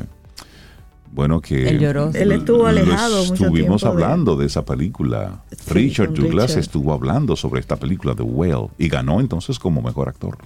[1.18, 2.12] bueno que Él lloró.
[2.14, 4.46] Él estuvo alejado mucho Estuvimos tiempo hablando de...
[4.46, 5.42] esa película.
[5.50, 6.60] Sí, Richard Douglas Richard.
[6.60, 10.38] estuvo hablando sobre esta película The Whale y ganó entonces como mejor actor.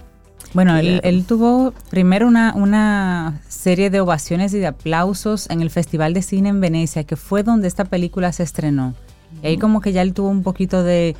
[0.55, 6.15] Bueno, él tuvo primero una, una serie de ovaciones y de aplausos en el Festival
[6.15, 8.95] de Cine en Venecia, que fue donde esta película se estrenó.
[9.43, 11.15] Y ahí como que ya él tuvo un poquito de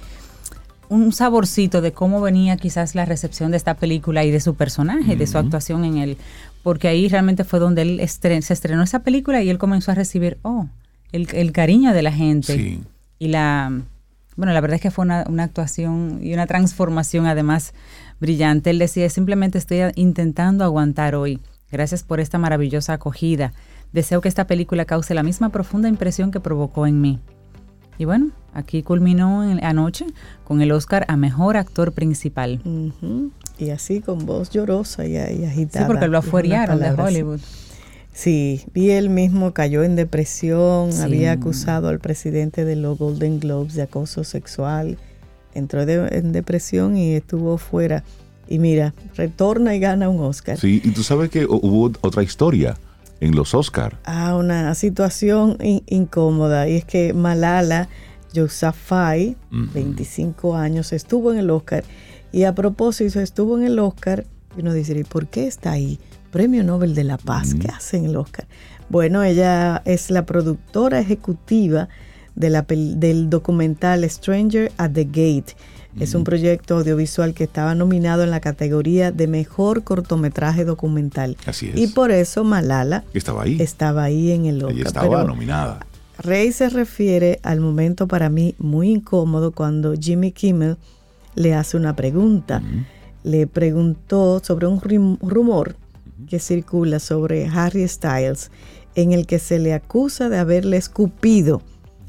[0.89, 5.15] un saborcito de cómo venía quizás la recepción de esta película y de su personaje,
[5.15, 6.17] de su actuación en él.
[6.63, 10.39] Porque ahí realmente fue donde él se estrenó esa película y él comenzó a recibir,
[10.41, 10.67] oh,
[11.11, 12.55] el, el cariño de la gente.
[12.55, 12.81] Sí.
[13.19, 13.71] Y la,
[14.35, 17.73] bueno, la verdad es que fue una, una actuación y una transformación además
[18.19, 18.69] brillante.
[18.69, 21.39] Él decía, simplemente estoy intentando aguantar hoy.
[21.71, 23.53] Gracias por esta maravillosa acogida.
[23.91, 27.19] Deseo que esta película cause la misma profunda impresión que provocó en mí.
[27.97, 30.05] Y bueno, aquí culminó en- anoche
[30.43, 32.59] con el Oscar a Mejor Actor Principal.
[33.59, 35.87] Y así con voz llorosa y, y Sí, agitada.
[35.87, 36.89] porque lo afuerearon de.
[36.91, 37.39] Hollywood.
[38.11, 41.01] Sí, y él mismo cayó en depresión, Sí.
[41.01, 44.97] había acusado al presidente de los Golden Globes de acoso sexual,
[45.55, 48.03] entró de- en depresión y estuvo fuera.
[48.47, 50.59] Y mira, retorna y gana un Oscar.
[50.59, 52.75] Sí, y tú sabes que hu- hubo otra historia
[53.19, 53.99] en los Oscar.
[54.03, 57.87] a una situación in- incómoda y es que Malala
[58.33, 59.67] Yousafzai, Ujú.
[59.73, 61.83] 25 años, estuvo en el Oscar
[62.31, 65.99] y a propósito estuvo en el Oscar Y uno dice, ¿y por qué está ahí?
[66.31, 68.45] Premio Nobel de la Paz, ¿qué hace en el Oscar?
[68.89, 71.89] Bueno, ella es la productora ejecutiva
[72.35, 75.55] de la pel- del documental Stranger at the Gate.
[75.99, 81.37] Es un proyecto audiovisual que estaba nominado en la categoría de mejor cortometraje documental.
[81.45, 81.77] Así es.
[81.79, 83.57] Y por eso Malala Estaba ahí.
[83.61, 84.71] estaba ahí en el Oscar.
[84.75, 85.85] Ella estaba Pero nominada.
[86.17, 90.77] Rey se refiere al momento para mí muy incómodo cuando Jimmy Kimmel
[91.35, 92.61] le hace una pregunta.
[93.23, 94.79] Le preguntó sobre un
[95.21, 95.75] rumor
[96.29, 98.51] que circula sobre Harry Styles
[98.95, 101.61] en el que se le acusa de haberle escupido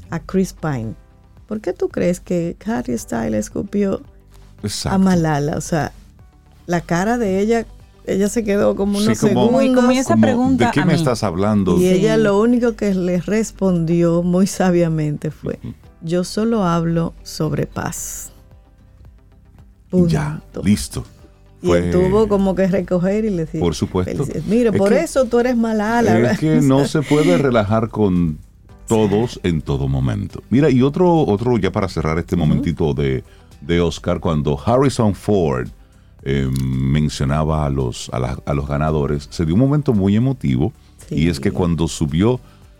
[0.09, 0.93] a Chris Pine.
[1.47, 4.01] ¿Por qué tú crees que Harry Styles escupió
[4.63, 4.95] Exacto.
[4.95, 5.57] a Malala?
[5.57, 5.91] O sea,
[6.65, 7.65] la cara de ella,
[8.07, 9.97] ella se quedó como unos Sí, como- y como segundos.
[9.97, 10.99] esa Como, pregunta ¿De qué a me mí.
[10.99, 11.77] estás hablando?
[11.77, 11.87] Y Sí.
[11.87, 15.59] ella lo único que le respondió muy sabiamente fue,
[16.01, 18.31] yo solo hablo sobre paz.
[19.89, 20.07] Punto.
[20.09, 21.05] Ya, listo.
[21.61, 24.23] Y él tuvo como que recoger y le decir, Por supuesto.
[24.23, 26.31] Es por que- eso tú eres malala.
[26.31, 28.37] Es que no se puede relajar con
[28.87, 30.41] todos en todo momento.
[30.49, 33.23] Mira, y otro, otro ya para cerrar este momentito de,
[33.61, 35.67] de Oscar, cuando Harrison Ford
[36.23, 40.73] eh, mencionaba a los, a, la- a los ganadores, se dio un momento muy emotivo.
[41.07, 41.15] Sí.
[41.15, 42.39] Y es que cuando subió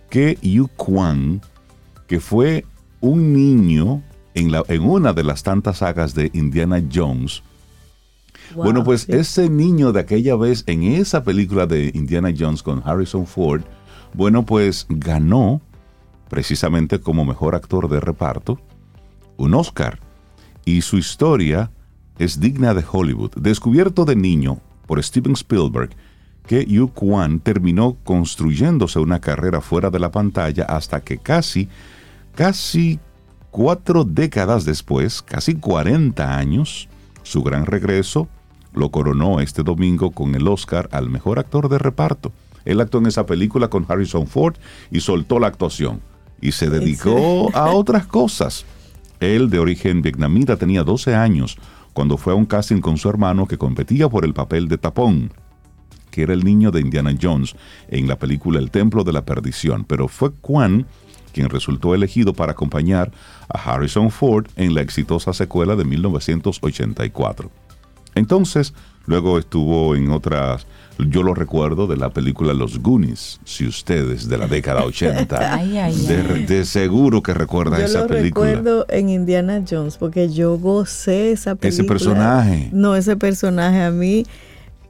[0.09, 1.41] que Yu Kwan,
[2.07, 2.65] que fue
[3.01, 4.01] un niño
[4.33, 7.43] en, la, en una de las tantas sagas de Indiana Jones,
[8.53, 9.11] Wow, bueno, pues sí.
[9.13, 13.61] ese niño de aquella vez en esa película de Indiana Jones con Harrison Ford,
[14.13, 15.61] bueno, pues ganó
[16.29, 18.59] precisamente como mejor actor de reparto
[19.37, 19.99] un Oscar.
[20.65, 21.71] Y su historia
[22.17, 23.31] es digna de Hollywood.
[23.35, 25.89] Descubierto de niño por Steven Spielberg,
[26.47, 31.69] que Yu Kwan terminó construyéndose una carrera fuera de la pantalla hasta que casi,
[32.35, 32.99] casi
[33.51, 36.87] cuatro décadas después, casi 40 años,
[37.23, 38.27] su gran regreso
[38.73, 42.31] lo coronó este domingo con el Oscar al mejor actor de reparto.
[42.65, 44.55] Él actuó en esa película con Harrison Ford
[44.91, 46.01] y soltó la actuación
[46.45, 48.65] y se dedicó a otras cosas.
[49.19, 51.57] Él, de origen vietnamita, tenía 12 años
[51.93, 55.31] cuando fue a un casting con su hermano que competía por el papel de tapón
[56.11, 57.57] que era el niño de Indiana Jones
[57.89, 60.85] en la película El Templo de la Perdición, pero fue Kwan
[61.33, 63.11] quien resultó elegido para acompañar
[63.49, 67.51] a Harrison Ford en la exitosa secuela de 1984.
[68.15, 68.73] Entonces,
[69.05, 74.37] luego estuvo en otras, yo lo recuerdo de la película Los Goonies, si ustedes de
[74.37, 76.45] la década 80, Ay, ay, de, ay.
[76.45, 78.47] de seguro que recuerda Yo esa lo película.
[78.47, 81.69] recuerdo en Indiana Jones porque yo gocé esa película.
[81.69, 82.69] Ese personaje.
[82.71, 84.25] No, ese personaje a mí,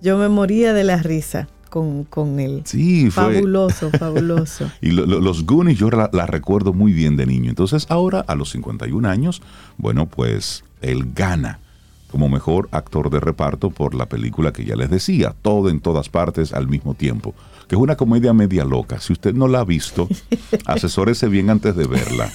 [0.01, 2.61] yo me moría de la risa con, con él.
[2.65, 4.69] Sí, fue, Fabuloso, fabuloso.
[4.81, 7.49] Y lo- lo- los Goonies yo la, la recuerdo muy bien de niño.
[7.49, 9.41] Entonces ahora, a los 51 años,
[9.77, 11.59] bueno, pues él gana
[12.15, 16.07] como mejor actor de reparto por la película que ya les decía, todo en todas
[16.07, 17.35] partes al mismo tiempo,
[17.67, 19.01] que es una comedia media loca.
[19.01, 20.07] Si usted no la ha visto,
[20.65, 22.31] asesórese bien antes de verla.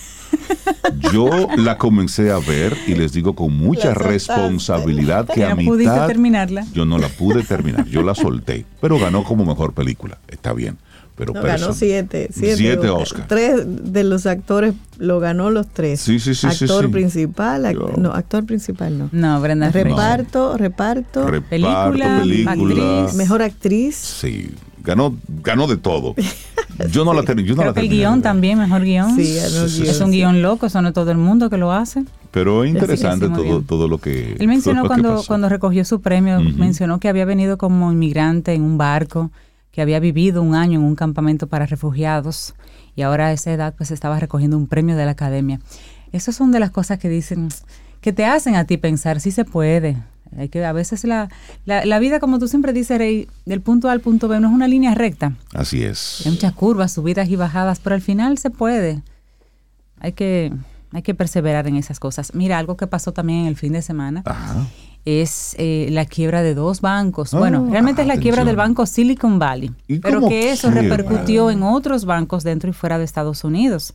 [1.10, 6.66] Yo la comencé a ver y les digo con mucha responsabilidad que a mitad terminarla.
[6.74, 10.18] yo no la pude terminar, yo la solté, pero ganó como mejor película.
[10.28, 10.76] Está bien.
[11.20, 12.28] Pero No, ganó siete.
[12.32, 13.26] Siete, Siete Oscar.
[13.28, 16.00] Tres de los actores lo ganó los tres.
[16.00, 16.90] Sí, sí, sí, sí, Actor sí.
[16.90, 19.08] principal, act- Yo- no, actor principal no.
[19.12, 19.70] No, Brenda.
[19.70, 23.02] Reparto, reparto, Reparto, Película, película.
[23.04, 23.14] actriz.
[23.16, 23.94] mejor actriz.
[23.96, 24.50] Sí,
[24.82, 26.14] ganó, ganó de todo.
[26.90, 29.14] Yo no la, ter- yo no Creo la que el terminé guion también, mejor guion.
[29.14, 30.16] Sí, ganó Sí, sí, guion, Es un sí.
[30.16, 32.04] guion loco, eso no es todo el mundo que lo hace.
[32.30, 34.34] Pero es interesante Sí, sí, todo, todo lo que.
[34.38, 36.56] Él mencionó cuando, cuando recogió su premio, Ujú.
[36.56, 39.30] mencionó que había venido como inmigrante en un barco,
[39.70, 42.54] que había vivido un año en un campamento para refugiados
[42.96, 45.60] y ahora a esa edad pues estaba recogiendo un premio de la academia.
[46.12, 47.48] Esas son de las cosas que dicen,
[48.00, 49.96] que te hacen a ti pensar si se puede.
[50.36, 51.28] Hay que a veces la,
[51.64, 54.48] la, la vida, como tú siempre dices, Rey, del punto A al punto B no
[54.48, 55.34] es una línea recta.
[55.54, 56.22] Así es.
[56.24, 59.02] Hay muchas curvas, subidas y bajadas, pero al final se puede.
[59.98, 60.52] Hay que,
[60.92, 62.32] hay que perseverar en esas cosas.
[62.34, 64.66] Mira, algo que pasó también en el fin de semana Ajá.
[65.04, 67.32] Es eh, la quiebra de dos bancos.
[67.34, 68.46] Ah, bueno, realmente es la quiebra atención.
[68.46, 70.96] del banco Silicon Valley, ¿Y pero que eso quiebra?
[70.96, 73.94] repercutió en otros bancos dentro y fuera de Estados Unidos.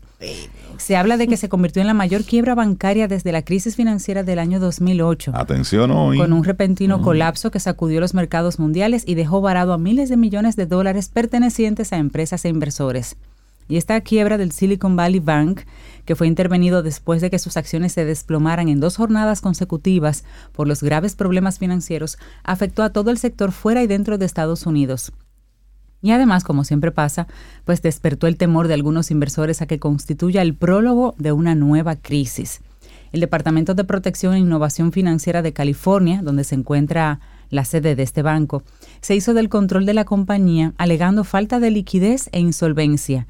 [0.78, 4.24] Se habla de que se convirtió en la mayor quiebra bancaria desde la crisis financiera
[4.24, 6.18] del año 2008 Atención hoy.
[6.18, 10.18] con un repentino colapso que sacudió los mercados mundiales y dejó varado a miles de
[10.18, 13.15] millones de dólares pertenecientes a empresas e inversores.
[13.67, 15.62] Y esta quiebra del Silicon Valley Bank,
[16.06, 20.67] que fue intervenido después de que sus acciones se desplomaran en dos jornadas consecutivas por
[20.67, 25.12] los graves problemas financieros, afectó a todo el sector fuera y dentro de Estados Unidos.
[26.01, 27.28] Y además, como siempre pasa,
[27.63, 31.95] pues despertó el temor de algunos inversores a que constituya el prólogo de una nueva
[31.95, 32.62] crisis.
[33.12, 38.04] El Departamento de Protección e Innovación Financiera de California, donde se encuentra la sede de
[38.04, 38.62] este banco,
[39.01, 43.25] se hizo del control de la compañía alegando falta de liquidez e insolvencia,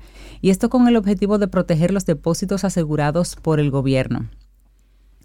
[0.45, 4.29] y esto con el objetivo de proteger los depósitos asegurados por el gobierno.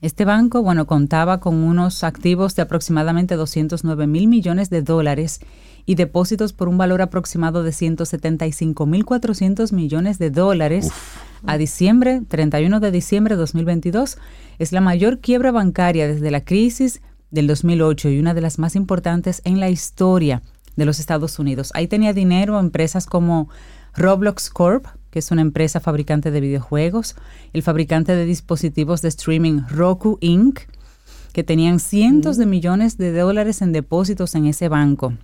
[0.01, 5.41] Este banco, bueno, contaba con unos activos de aproximadamente 209 mil millones de dólares
[5.85, 10.91] y depósitos por un valor aproximado de 175 mil 400 millones de dólares.
[11.47, 14.17] A diciembre, 31 de diciembre de 2022,
[14.59, 18.75] es la mayor quiebra bancaria desde la crisis del 2008 y una de las más
[18.75, 20.41] importantes en la historia
[20.77, 21.73] de los Estados Unidos.
[21.75, 23.51] Ahí tenía dinero empresas como
[23.95, 27.16] Roblox Corp, que es una empresa fabricante de videojuegos,
[27.53, 30.61] el fabricante de dispositivos de streaming Roku Inc.,
[31.33, 35.14] que tenían cientos de millones de dólares en depósitos en ese banco.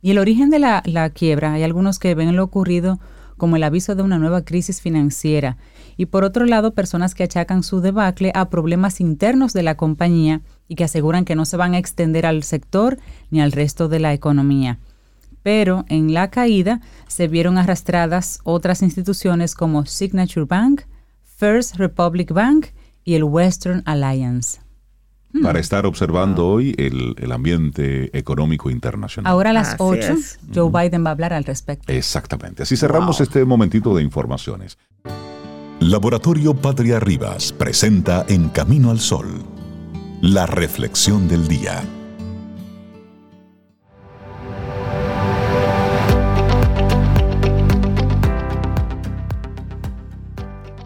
[0.00, 2.98] Y el origen de la, la, quiebra, hay algunos que ven lo ocurrido
[3.36, 5.58] como el aviso de una nueva crisis financiera,
[5.96, 10.42] y por otro lado, personas que achacan su debacle a problemas internos de la compañía
[10.66, 12.98] y que aseguran que no se van a extender al sector
[13.30, 14.78] ni al resto de la economía
[15.42, 20.82] pero en la caída se vieron arrastradas otras instituciones como Signature Bank,
[21.22, 22.66] First Republic Bank
[23.04, 24.60] y el Western Alliance.
[25.32, 25.42] Hmm.
[25.42, 29.30] Para estar observando hoy el, el, ambiente económico internacional.
[29.30, 30.14] Ahora a las 8,
[30.54, 31.92] Joe Biden va a hablar al respecto.
[31.92, 32.62] Exactamente.
[32.62, 33.24] Así cerramos wow.
[33.24, 34.78] este momentito de informaciones.
[35.80, 39.28] Laboratorio Patria Rivas presenta En Camino al Sol,
[40.20, 41.84] la reflexión del día.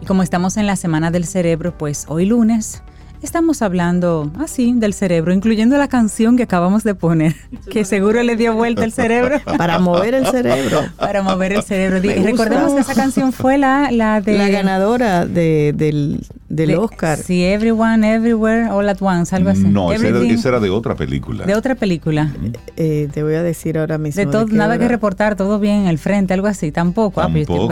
[0.03, 2.83] Y como estamos en la Semana del Cerebro, pues hoy lunes
[3.25, 7.35] estamos hablando así del cerebro, incluyendo la canción que acabamos de poner,
[7.71, 9.39] que seguro le dio vuelta el cerebro.
[9.57, 10.81] Para mover el cerebro.
[10.97, 11.99] Para mover el cerebro.
[12.01, 14.37] Recordemos que esa canción fue la, la de...
[14.37, 17.17] La ganadora de, del, del de, Oscar.
[17.17, 19.63] Sí, Everyone, Everywhere, All at Once, algo así.
[19.63, 21.45] No, esa era, esa era, de otra película.
[21.45, 22.31] De otra película.
[22.75, 24.19] Eh, te voy a decir ahora mismo.
[24.19, 24.79] De todo, de nada hora.
[24.79, 26.71] que reportar, todo bien en el frente, algo así.
[26.71, 27.21] Tampoco.
[27.21, 27.71] Tampoco.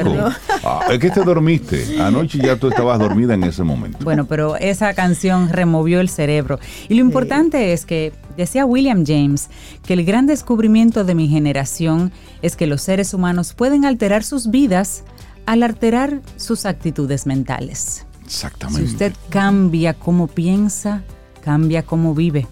[0.63, 1.99] Ah, ah, es que te dormiste.
[1.99, 3.99] Anoche ya tú estabas dormida en ese momento.
[4.03, 6.59] Bueno, pero esa canción removió el cerebro.
[6.89, 7.71] Y lo importante sí.
[7.71, 9.49] es que, decía William James,
[9.85, 14.49] que el gran descubrimiento de mi generación es que los seres humanos pueden alterar sus
[14.49, 15.03] vidas
[15.45, 18.05] al alterar sus actitudes mentales.
[18.25, 18.87] Exactamente.
[18.87, 21.03] Si usted cambia cómo piensa,
[21.41, 22.47] cambia cómo vive.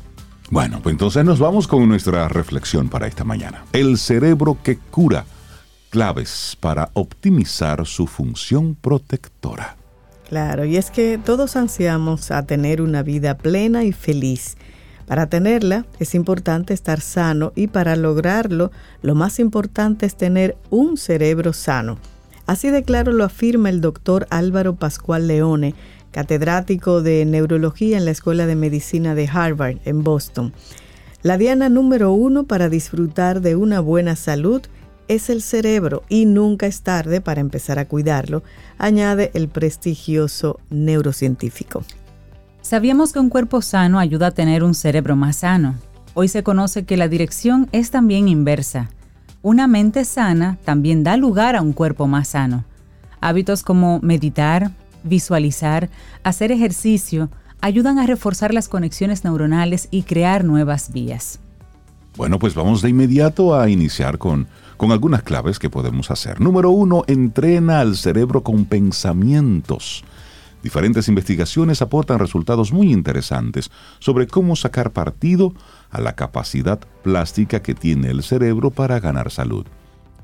[0.52, 3.64] Bueno, pues entonces nos vamos con nuestra reflexión para esta mañana.
[3.72, 5.26] El cerebro que cura.
[5.90, 9.79] Claves para optimizar su función protectora.
[10.30, 14.58] Claro, y es que todos ansiamos a tener una vida plena y feliz.
[15.08, 20.98] Para tenerla es importante estar sano y para lograrlo lo más importante es tener un
[20.98, 21.98] cerebro sano.
[22.46, 25.74] Así de claro lo afirma el doctor Álvaro Pascual Leone,
[26.12, 30.54] catedrático de neurología en la Escuela de Medicina de Harvard en Boston.
[31.24, 34.62] La diana número uno para disfrutar de una buena salud
[35.10, 38.44] es el cerebro y nunca es tarde para empezar a cuidarlo,
[38.78, 41.84] añade el prestigioso neurocientífico.
[42.62, 45.76] Sabíamos que un cuerpo sano ayuda a tener un cerebro más sano.
[46.14, 48.90] Hoy se conoce que la dirección es también inversa.
[49.42, 52.64] Una mente sana también da lugar a un cuerpo más sano.
[53.20, 54.72] Hábitos como meditar,
[55.04, 55.90] visualizar,
[56.24, 57.30] hacer ejercicio,
[57.62, 61.40] ayudan a reforzar las conexiones neuronales y crear nuevas vías.
[62.16, 64.48] Bueno, pues vamos de inmediato a iniciar con,
[64.80, 66.40] con algunas claves que podemos hacer.
[66.40, 70.06] Número uno, entrena al cerebro con pensamientos.
[70.64, 75.54] Diferentes investigaciones aportan resultados muy interesantes sobre cómo sacar partido
[75.92, 79.66] a la capacidad plástica que tiene el cerebro para ganar salud.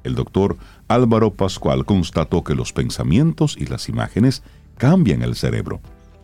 [0.06, 0.56] El doctor
[0.88, 4.42] Álvaro Pascual constató que los pensamientos y las imágenes
[4.78, 5.82] cambian el cerebro.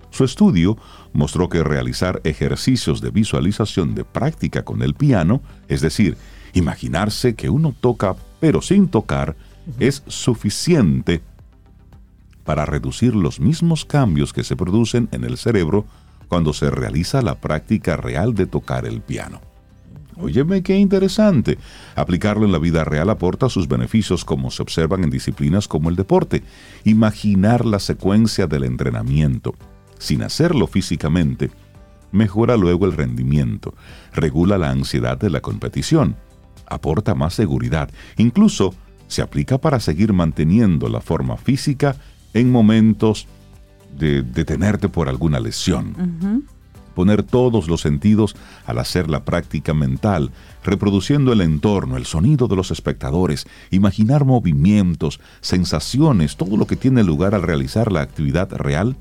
[0.09, 0.77] Su estudio
[1.11, 6.15] mostró que realizar ejercicios de visualización de práctica con el piano, es decir,
[6.53, 9.37] imaginarse que uno toca pero sin tocar,
[9.79, 11.21] es suficiente
[12.43, 15.85] para reducir los mismos cambios que se producen en el cerebro
[16.27, 19.41] cuando se realiza la práctica real de tocar el piano.
[20.17, 21.57] Óyeme qué interesante.
[21.95, 25.95] Aplicarlo en la vida real aporta sus beneficios como se observan en disciplinas como el
[25.95, 26.43] deporte.
[26.83, 29.53] Imaginar la secuencia del entrenamiento,
[29.99, 31.51] sin hacerlo físicamente,
[32.11, 33.73] mejora luego el rendimiento,
[34.13, 36.15] regula la ansiedad de la competición,
[36.71, 38.73] aporta más seguridad, incluso
[39.07, 41.95] se aplica para seguir manteniendo la forma física
[42.33, 43.27] en momentos
[43.97, 45.95] de detenerte por alguna lesión.
[45.97, 46.43] Uh -huh.
[46.95, 50.31] Poner todos los sentidos al hacer la práctica mental,
[50.63, 57.03] reproduciendo el entorno, el sonido de los espectadores, imaginar movimientos, sensaciones, todo lo que tiene
[57.03, 58.95] lugar al realizar la actividad real,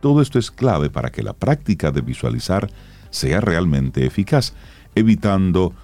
[0.00, 2.70] todo esto es clave para que la práctica de visualizar
[3.10, 4.54] sea realmente eficaz.
[4.94, 5.74] evitando,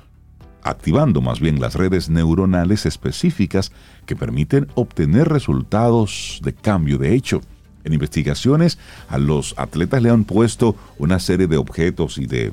[0.64, 3.70] activando más bien las redes neuronales específicas
[4.06, 6.98] que permiten obtener resultados de cambio.
[6.98, 7.42] De hecho,
[7.84, 12.52] en investigaciones a los atletas le han puesto una serie de objetos y de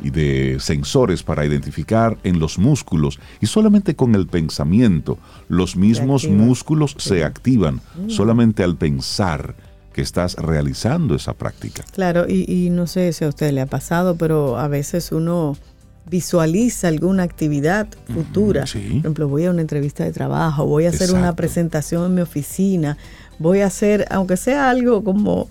[0.00, 5.18] y de sensores para identificar en los músculos y solamente con el pensamiento
[5.48, 9.56] los mismos músculos se activan solamente al pensar
[9.92, 11.84] que estás realizando esa práctica.
[11.92, 15.56] Claro, y, y no sé si a usted le ha pasado, pero a veces uno
[16.10, 18.66] visualiza alguna actividad futura.
[18.66, 18.78] sí.
[18.78, 22.20] Por ejemplo, voy a una entrevista de trabajo, voy a hacer una presentación en mi
[22.22, 22.96] oficina,
[23.38, 25.48] voy a hacer, aunque sea algo como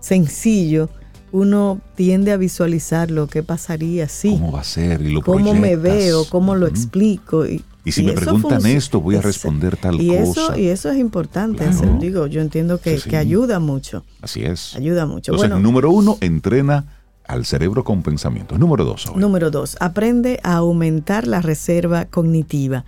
[0.00, 0.88] sencillo,
[1.32, 5.00] uno tiende a visualizar lo que pasaría si, ¿Cómo va a ser?
[5.02, 7.46] Y lo cómo me veo, cómo lo explico.
[7.46, 10.22] Y, Y si me preguntan esto, voy a responder tal y cosa.
[10.22, 11.72] Eso, y eso es importante, Claro.
[11.72, 13.10] hacer, digo, yo entiendo que, Sí, sí.
[13.10, 14.74] que ayuda mucho, Así es.
[14.74, 15.30] ayuda mucho.
[15.32, 16.84] Entonces, bueno, número uno, entrena
[17.30, 18.58] al cerebro con pensamientos.
[18.58, 19.14] Número dos.
[19.14, 22.84] Número dos, aprende a aumentar la reserva cognitiva,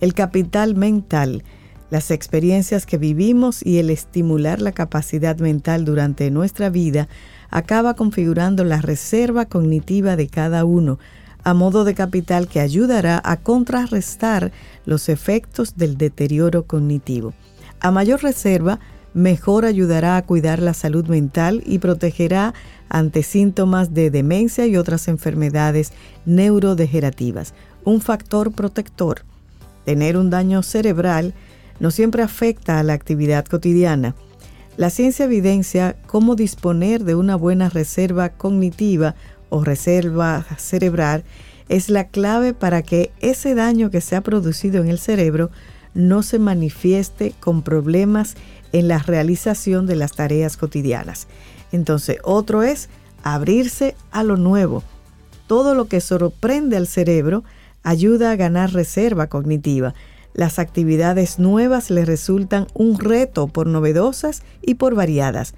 [0.00, 1.44] el capital mental,
[1.88, 7.08] las experiencias que vivimos y el estimular la capacidad mental durante nuestra vida
[7.48, 10.98] acaba configurando la reserva cognitiva de cada uno
[11.44, 14.50] a modo de capital que ayudará a contrarrestar
[14.84, 17.34] los efectos del deterioro cognitivo.
[17.78, 18.80] A mayor reserva,
[19.16, 22.52] mejor ayudará a cuidar la salud mental y protegerá
[22.90, 25.92] ante síntomas de demencia y otras enfermedades
[26.26, 27.54] neurodegenerativas.
[27.82, 29.22] Un factor protector.
[29.86, 31.32] Tener un daño cerebral
[31.80, 34.14] no siempre afecta a la actividad cotidiana.
[34.76, 39.14] La ciencia evidencia cómo disponer de una buena reserva cognitiva
[39.48, 41.24] o reserva cerebral
[41.70, 45.50] es la clave para que ese daño que se ha producido en el cerebro
[45.96, 48.36] no se manifieste con problemas
[48.72, 51.26] en la realización de las tareas cotidianas.
[51.72, 52.88] Entonces, otro es
[53.22, 54.82] abrirse a lo nuevo.
[55.46, 57.44] Todo lo que sorprende al cerebro
[57.82, 59.94] ayuda a ganar reserva cognitiva.
[60.34, 65.54] Las actividades nuevas le resultan un reto por novedosas y por variadas.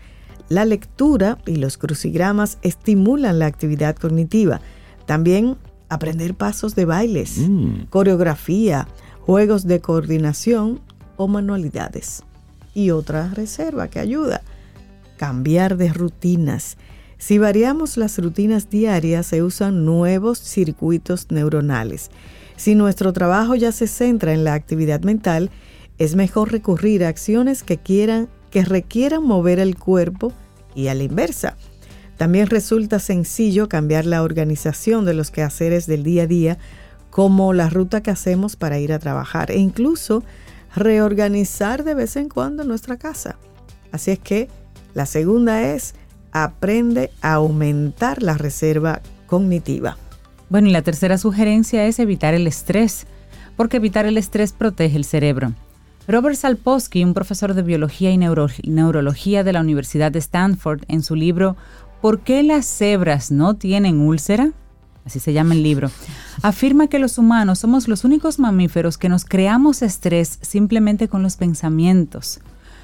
[0.48, 4.60] La lectura y los crucigramas estimulan la actividad cognitiva.
[5.04, 5.56] También
[5.88, 7.86] aprender pasos de bailes, Mm.
[7.90, 8.88] coreografía,
[9.20, 10.80] juegos de coordinación
[11.16, 12.22] o manualidades.
[12.78, 14.40] Y otra reserva que ayuda,
[15.16, 16.76] cambiar de rutinas.
[17.18, 22.12] Si variamos las rutinas diarias, se usan nuevos circuitos neuronales.
[22.54, 25.50] Si nuestro trabajo ya se centra en la actividad mental,
[25.98, 30.32] es mejor recurrir a acciones que quieran que requieran mover el cuerpo
[30.76, 31.56] y a la inversa.
[32.16, 36.58] También resulta sencillo cambiar la organización de los quehaceres del día a día,
[37.10, 40.22] como la ruta que hacemos para ir a trabajar, e incluso
[40.74, 43.36] reorganizar de vez en cuando nuestra casa.
[43.92, 44.48] Así es que
[44.94, 45.94] la segunda es
[46.32, 49.96] aprende a aumentar la reserva cognitiva.
[50.50, 53.06] Bueno, y la tercera sugerencia es evitar el estrés,
[53.56, 55.52] porque evitar el estrés protege el cerebro.
[56.06, 61.02] Robert Salposky, un profesor de biología y neuro- neurología de la Universidad de Stanford, en
[61.02, 61.56] su libro
[62.00, 64.52] ¿Por qué las cebras no tienen úlcera?
[65.08, 65.90] Así se llama el libro.
[66.42, 71.36] Afirma que los humanos somos los únicos mamíferos que nos creamos estrés simplemente con los
[71.36, 72.40] pensamientos.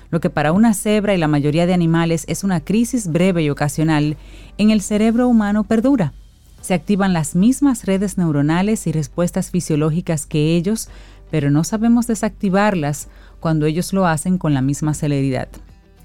[0.09, 3.51] Lo que para una cebra y la mayoría de animales es una crisis breve y
[3.51, 4.17] ocasional,
[4.57, 6.15] en el cerebro humano perdura.
[6.63, 10.89] Se activan las mismas redes neuronales y respuestas fisiológicas que ellos,
[11.31, 13.09] pero no sabemos desactivarlas
[13.39, 15.49] cuando ellos lo hacen con la misma celeridad.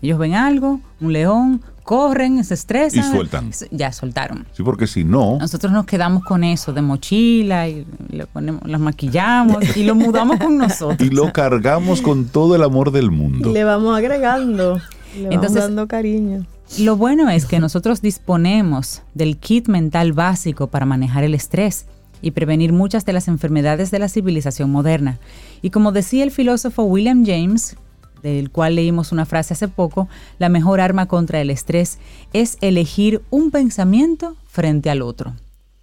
[0.01, 2.99] Ellos ven algo, un león, corren, se estresan.
[2.99, 3.51] Y sueltan.
[3.71, 4.45] Ya soltaron.
[4.53, 8.79] Sí, porque si no, Nosotros nos quedamos con eso de mochila y le ponemos, las
[8.79, 10.99] maquillamos y lo mudamos con nosotros.
[11.07, 13.49] y lo cargamos con todo el amor del mundo.
[13.49, 14.75] Y le vamos agregando,
[15.15, 16.45] le vamos Entonces- dando cariño.
[16.77, 21.85] Lo bueno es que nosotros disponemos del kit mental básico para manejar el estrés
[22.21, 25.17] y prevenir muchas de las enfermedades de la civilización moderna.
[25.63, 27.75] Y como decía el filósofo William James,
[28.21, 30.07] del cual leímos una frase hace poco,
[30.37, 31.99] la mejor arma contra el estrés
[32.33, 35.33] es elegir un pensamiento frente al otro.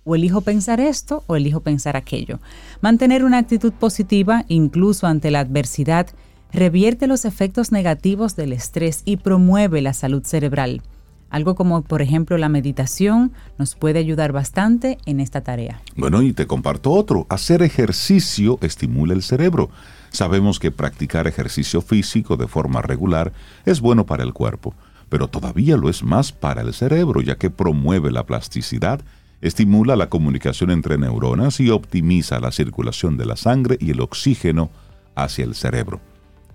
[0.05, 2.39] O elijo pensar esto o elijo pensar aquello.
[2.81, 6.09] Mantener una actitud positiva, incluso ante la adversidad,
[6.53, 10.83] revierte los efectos negativos del estrés y promueve la salud cerebral.
[11.29, 15.83] Algo como, por ejemplo, la meditación nos puede ayudar bastante en esta tarea.
[15.97, 17.27] Bueno, y te comparto otro.
[17.29, 19.71] Hacer ejercicio estimula el cerebro.
[20.17, 23.35] Sabemos que practicar ejercicio físico de forma regular
[23.67, 24.75] es bueno para el cuerpo,
[25.11, 29.03] pero todavía lo es más para el cerebro, ya que promueve la plasticidad,
[29.43, 34.71] estimula la comunicación entre neuronas y optimiza la circulación de la sangre y el oxígeno
[35.17, 36.01] hacia el cerebro.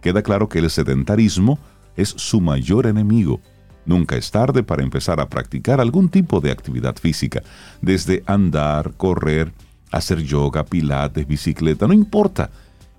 [0.01, 1.59] Queda claro que el sedentarismo
[1.95, 3.41] es su mayor enemigo.
[3.86, 7.43] Nunca es tarde para empezar a practicar algún tipo de actividad física,
[7.80, 9.53] desde andar, correr,
[9.91, 12.49] hacer yoga, pilates, bicicleta, no importa.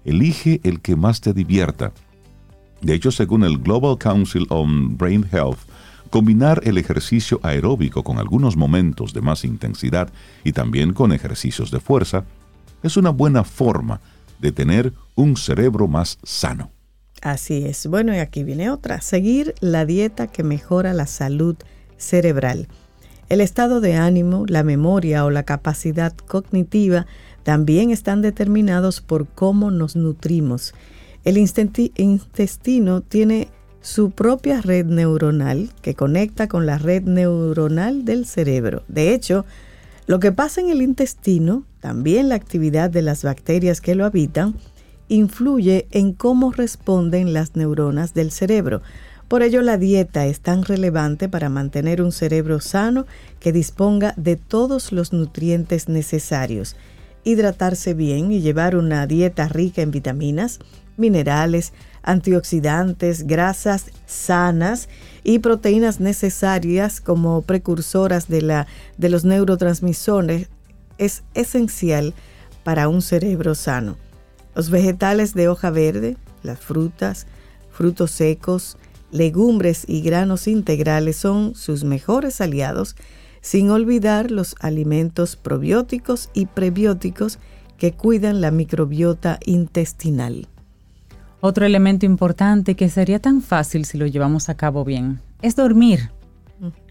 [0.05, 1.93] Elige el que más te divierta.
[2.81, 5.59] De hecho, según el Global Council on Brain Health,
[6.11, 10.11] combinar el ejercicio aeróbico con algunos momentos de más intensidad
[10.45, 12.25] y también con ejercicios de fuerza
[12.83, 14.01] es una buena forma
[14.41, 16.71] de tener un cerebro más sano.
[17.23, 17.87] Así es.
[17.87, 19.01] Bueno, y aquí viene otra.
[19.01, 21.57] Seguir la dieta que mejora la salud
[21.97, 22.67] cerebral.
[23.29, 27.07] El estado de ánimo, la memoria o la capacidad cognitiva
[27.43, 30.75] también están determinados por cómo nos nutrimos.
[31.25, 33.49] El intestino tiene
[33.81, 38.83] su propia red neuronal que conecta con la red neuronal del cerebro.
[38.89, 39.45] De hecho,
[40.07, 44.55] lo que pasa en el intestino, también la actividad de las bacterias que lo habitan,
[45.09, 48.83] influye en cómo responden las neuronas del cerebro.
[49.29, 53.07] Por ello la dieta es tan relevante para mantener un cerebro sano
[53.41, 56.77] que disponga de todos los nutrientes necesarios.
[57.25, 60.59] Hidratarse bien y llevar una dieta rica en vitaminas,
[60.97, 64.89] minerales, antioxidantes, grasas sanas
[65.23, 68.67] y proteínas necesarias como precursoras de, la,
[68.99, 70.49] de los neurotransmisores
[70.99, 72.15] es esencial
[72.65, 73.97] para un cerebro sano.
[74.55, 77.27] Los vegetales de hoja verde, las frutas,
[77.71, 78.77] frutos secos,
[79.11, 82.97] legumbres y granos integrales son sus mejores aliados,
[83.43, 87.39] sin olvidar los alimentos probióticos y prebióticos
[87.77, 90.49] que cuidan la microbiota intestinal.
[91.41, 96.11] Otro elemento importante que sería tan fácil si lo llevamos a cabo bien es dormir.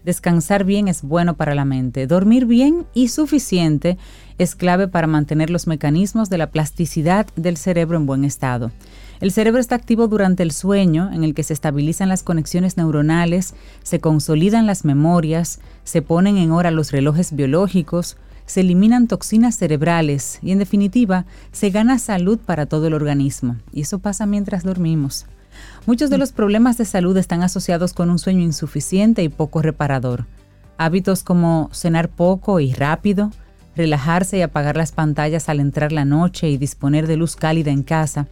[0.04, 2.06] Descansar bien es bueno para la mente.
[2.06, 3.96] Dormir bien y suficiente
[4.36, 8.70] es clave para mantener los mecanismos de la plasticidad del cerebro en buen estado.
[9.22, 13.54] El cerebro está activo durante el sueño, en el que se estabilizan las conexiones neuronales,
[13.84, 18.16] se consolidan las memorias, se ponen en hora los relojes biológicos,
[18.46, 23.58] se eliminan toxinas cerebrales y en definitiva se gana salud para todo el organismo.
[23.72, 25.26] Y eso pasa mientras dormimos.
[25.86, 30.26] Muchos de los problemas de salud están asociados con un sueño insuficiente y poco reparador.
[30.78, 33.30] Hábitos como cenar poco y rápido,
[33.76, 37.84] relajarse y apagar las pantallas al entrar la noche y disponer de luz cálida en
[37.84, 38.26] casa,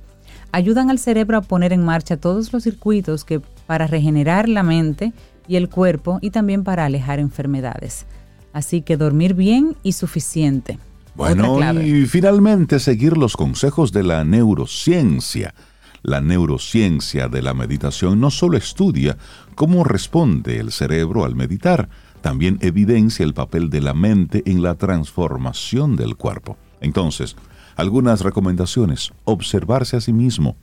[0.52, 5.12] ayudan al cerebro a poner en marcha todos los circuitos que para regenerar la mente
[5.46, 8.06] y el cuerpo y también para alejar enfermedades.
[8.52, 10.78] Así que dormir bien y suficiente.
[11.14, 15.54] Bueno, y finalmente seguir los consejos de la neurociencia.
[16.02, 19.18] La neurociencia de la meditación no solo estudia
[19.54, 21.90] cómo responde el cerebro al meditar,
[22.22, 26.56] también evidencia el papel de la mente en la transformación del cuerpo.
[26.80, 27.36] Entonces,
[27.76, 29.12] algunas recomendaciones.
[29.24, 30.56] Observarse a sí mismo.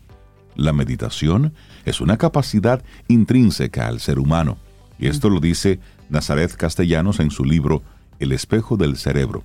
[0.56, 1.54] La meditación
[1.86, 4.58] es una capacidad intrínseca al ser humano.
[5.00, 5.80] Y esto lo dice
[6.10, 7.84] Nazaret Castellanos en su libro
[8.20, 9.44] El espejo del cerebro.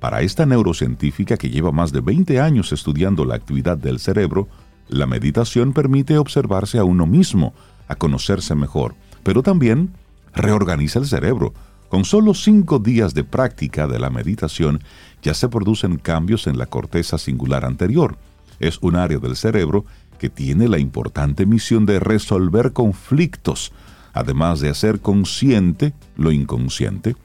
[0.00, 4.48] Para esta neurocientífica que lleva más de 20 años estudiando la actividad del cerebro,
[4.88, 7.54] la meditación permite observarse a uno mismo,
[7.86, 9.92] a conocerse mejor, pero también
[10.34, 11.54] reorganiza el cerebro.
[11.90, 14.80] Con solo cinco días de práctica de la meditación
[15.22, 18.16] ya se producen cambios en la corteza singular anterior.
[18.60, 19.84] Es un área del cerebro
[20.16, 23.72] que tiene la importante misión de resolver conflictos,
[24.12, 27.16] además de hacer consciente lo inconsciente.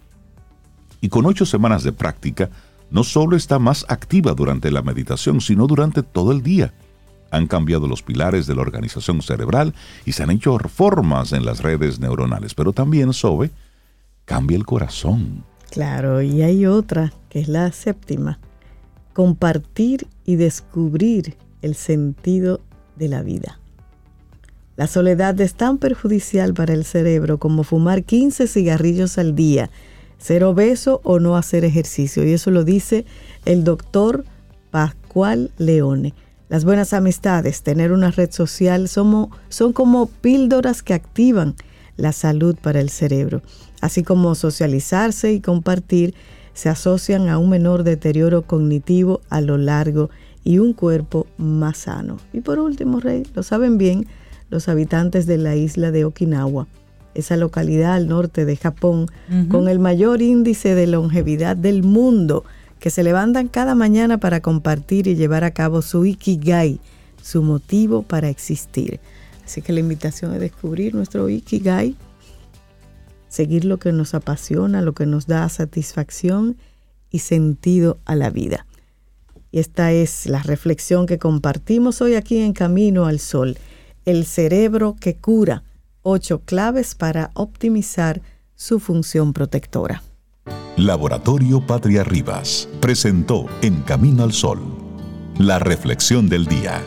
[0.99, 2.49] Y con ocho semanas de práctica,
[2.89, 6.74] no solo está más activa durante la meditación, sino durante todo el día.
[7.30, 11.61] Han cambiado los pilares de la organización cerebral y se han hecho reformas en las
[11.61, 13.51] redes neuronales, pero también, Sobe,
[14.26, 15.43] cambia el corazón.
[15.71, 18.39] Claro, y hay otra, que es la séptima,
[19.13, 22.61] compartir y descubrir el sentido
[22.95, 23.59] de la vida.
[24.76, 29.69] La soledad es tan perjudicial para el cerebro como fumar 15 cigarrillos al día,
[30.17, 32.26] ser obeso o no hacer ejercicio.
[32.26, 33.05] Y eso lo dice
[33.45, 34.26] el doctor
[34.71, 36.13] Pascual Leone.
[36.49, 41.55] Las buenas amistades, tener una red social, son como píldoras que activan
[41.95, 43.41] la salud para el cerebro
[43.82, 46.13] así como socializarse y compartir,
[46.53, 50.09] se asocian a un menor deterioro cognitivo a lo largo
[50.43, 52.17] y un cuerpo más sano.
[52.32, 54.07] Y por último, Rey, lo saben bien
[54.49, 56.67] los habitantes de la isla de Okinawa,
[57.13, 59.07] esa localidad al norte de Japón,
[59.49, 62.43] con el mayor índice de longevidad del mundo,
[62.80, 66.80] que se levantan cada mañana para compartir y llevar a cabo su ikigai,
[67.21, 68.99] su motivo para existir.
[69.43, 71.95] Así que la invitación es descubrir nuestro ikigai
[73.36, 76.58] seguir lo que nos apasiona, lo que nos da satisfacción
[77.12, 78.66] y sentido a la vida.
[79.52, 83.58] Y esta es la reflexión que compartimos hoy aquí en Camino al Sol.
[84.06, 85.64] El cerebro que cura,
[86.02, 88.22] ocho claves para optimizar
[88.56, 90.02] su función protectora.
[90.78, 94.60] Laboratorio Patria Rivas presentó En Camino al Sol,
[95.38, 96.82] la reflexión del día.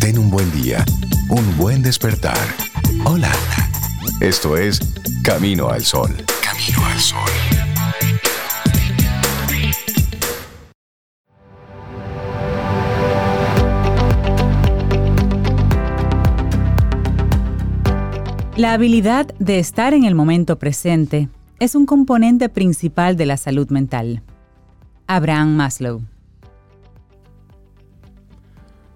[0.00, 0.84] Ten un buen día,
[1.30, 2.71] un buen despertar.
[3.04, 3.32] Hola.
[4.20, 4.80] Esto es
[5.24, 6.10] Camino al Sol.
[6.42, 7.18] Camino al Sol.
[18.56, 21.28] La habilidad de estar en el momento presente
[21.58, 24.22] es un componente principal de la salud mental.
[25.06, 26.02] Abraham Maslow.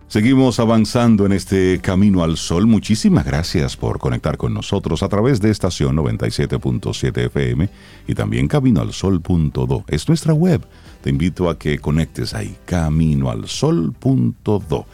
[0.08, 2.68] Seguimos avanzando en este camino al sol.
[2.68, 7.68] Muchísimas gracias por conectar con nosotros a través de estación 97.7 FM
[8.06, 9.84] y también caminoalsol.do.
[9.88, 10.64] Es nuestra web.
[11.02, 14.86] Te invito a que conectes ahí, caminoalsol.do.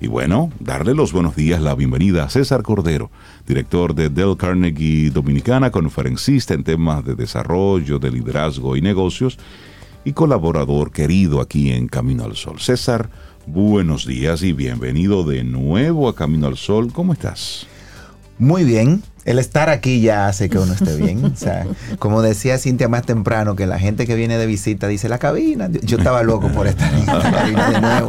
[0.00, 3.12] Y bueno, darle los buenos días, la bienvenida a César Cordero,
[3.46, 9.38] director de Dell Carnegie Dominicana, conferencista en temas de desarrollo, de liderazgo y negocios
[10.06, 12.60] y colaborador querido aquí en Camino al Sol.
[12.60, 13.10] César,
[13.44, 16.92] buenos días y bienvenido de nuevo a Camino al Sol.
[16.92, 17.66] ¿Cómo estás?
[18.38, 19.02] Muy bien.
[19.24, 21.24] El estar aquí ya hace que uno esté bien.
[21.34, 21.66] O sea,
[21.98, 25.68] como decía Cintia más temprano, que la gente que viene de visita dice la cabina.
[25.82, 28.08] Yo estaba loco por estar en la cabina de nuevo.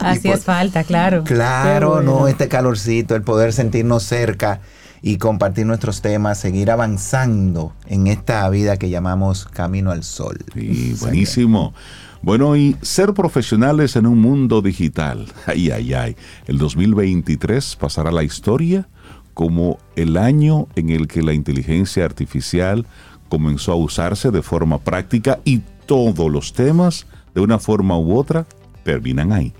[0.00, 1.22] Así es falta, claro.
[1.22, 2.18] Claro, bueno.
[2.18, 4.60] no, este calorcito, el poder sentirnos cerca
[5.02, 10.38] y compartir nuestros temas, seguir avanzando en esta vida que llamamos Camino al Sol.
[10.54, 11.74] Sí, buenísimo.
[12.20, 15.26] Bueno, y ser profesionales en un mundo digital.
[15.46, 16.16] Ay, ay, ay.
[16.46, 18.88] El 2023 pasará la historia
[19.34, 22.86] como el año en el que la inteligencia artificial
[23.28, 28.46] comenzó a usarse de forma práctica y todos los temas, de una forma u otra,
[28.82, 29.52] terminan ahí.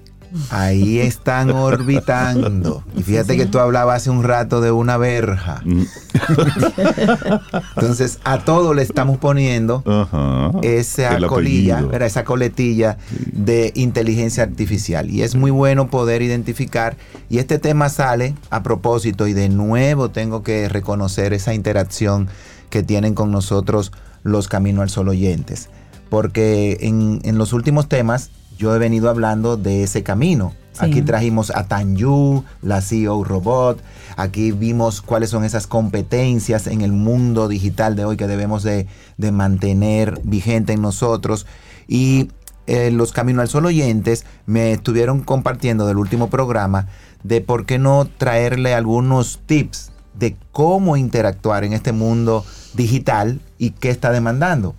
[0.50, 2.82] Ahí están orbitando.
[2.96, 5.62] Y fíjate que tú hablabas hace un rato de una verja.
[5.64, 5.82] Mm.
[7.76, 10.52] Entonces, a todo le estamos poniendo Ajá.
[10.62, 12.98] esa colilla, esa coletilla
[13.32, 15.10] de inteligencia artificial.
[15.10, 16.96] Y es muy bueno poder identificar.
[17.30, 22.28] Y este tema sale a propósito, y de nuevo tengo que reconocer esa interacción
[22.70, 25.68] que tienen con nosotros los Camino al Sol oyentes.
[26.10, 30.52] Porque en, en los últimos temas yo he venido hablando de ese camino.
[30.72, 30.84] Sí.
[30.84, 33.80] Aquí trajimos a Tanyu, la CEO Robot.
[34.16, 38.86] Aquí vimos cuáles son esas competencias en el mundo digital de hoy que debemos de,
[39.16, 41.46] de mantener vigente en nosotros.
[41.86, 42.30] Y
[42.66, 46.86] eh, los Camino al Sol oyentes me estuvieron compartiendo del último programa
[47.22, 52.44] de por qué no traerle algunos tips de cómo interactuar en este mundo
[52.74, 54.74] digital y qué está demandando.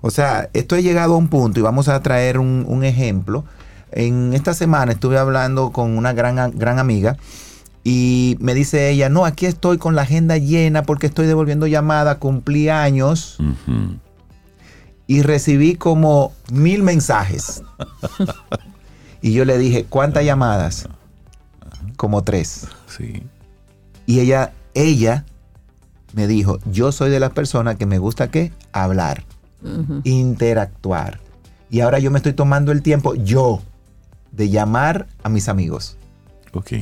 [0.00, 3.44] O sea, esto ha llegado a un punto y vamos a traer un, un ejemplo.
[3.90, 7.16] En esta semana estuve hablando con una gran, gran amiga
[7.90, 12.18] y me dice ella, no, aquí estoy con la agenda llena porque estoy devolviendo llamada,
[12.18, 13.38] cumplí años
[15.06, 17.62] y recibí como mil mensajes.
[19.22, 20.86] y yo le dije, ¿cuántas llamadas?
[21.96, 22.66] Como tres.
[22.86, 23.22] Sí.
[24.04, 25.24] Y ella, ella
[26.12, 28.52] me dijo, yo soy de las personas que me gusta qué?
[28.72, 29.24] Hablar,
[30.04, 31.20] interactuar.
[31.70, 33.60] Y ahora yo me estoy tomando el tiempo, yo,
[34.32, 35.96] de llamar a mis amigos.
[36.52, 36.72] Ok.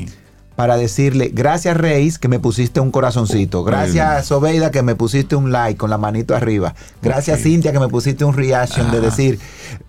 [0.55, 3.62] Para decirle, gracias Reis que me pusiste un corazoncito.
[3.62, 6.74] Gracias Sobeida que me pusiste un like con la manito arriba.
[7.03, 7.43] Gracias.
[7.43, 9.39] Cintia que me pusiste un reaction de decir,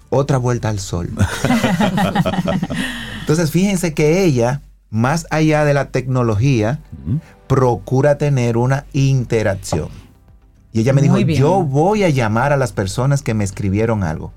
[0.10, 1.10] otra vuelta al sol.
[3.22, 6.80] Entonces fíjense que ella, más allá de la tecnología,
[7.48, 9.90] procura tener una interacción.
[10.74, 11.40] Y ella me Muy dijo, bien.
[11.40, 14.32] yo voy a llamar a las personas que me escribieron algo.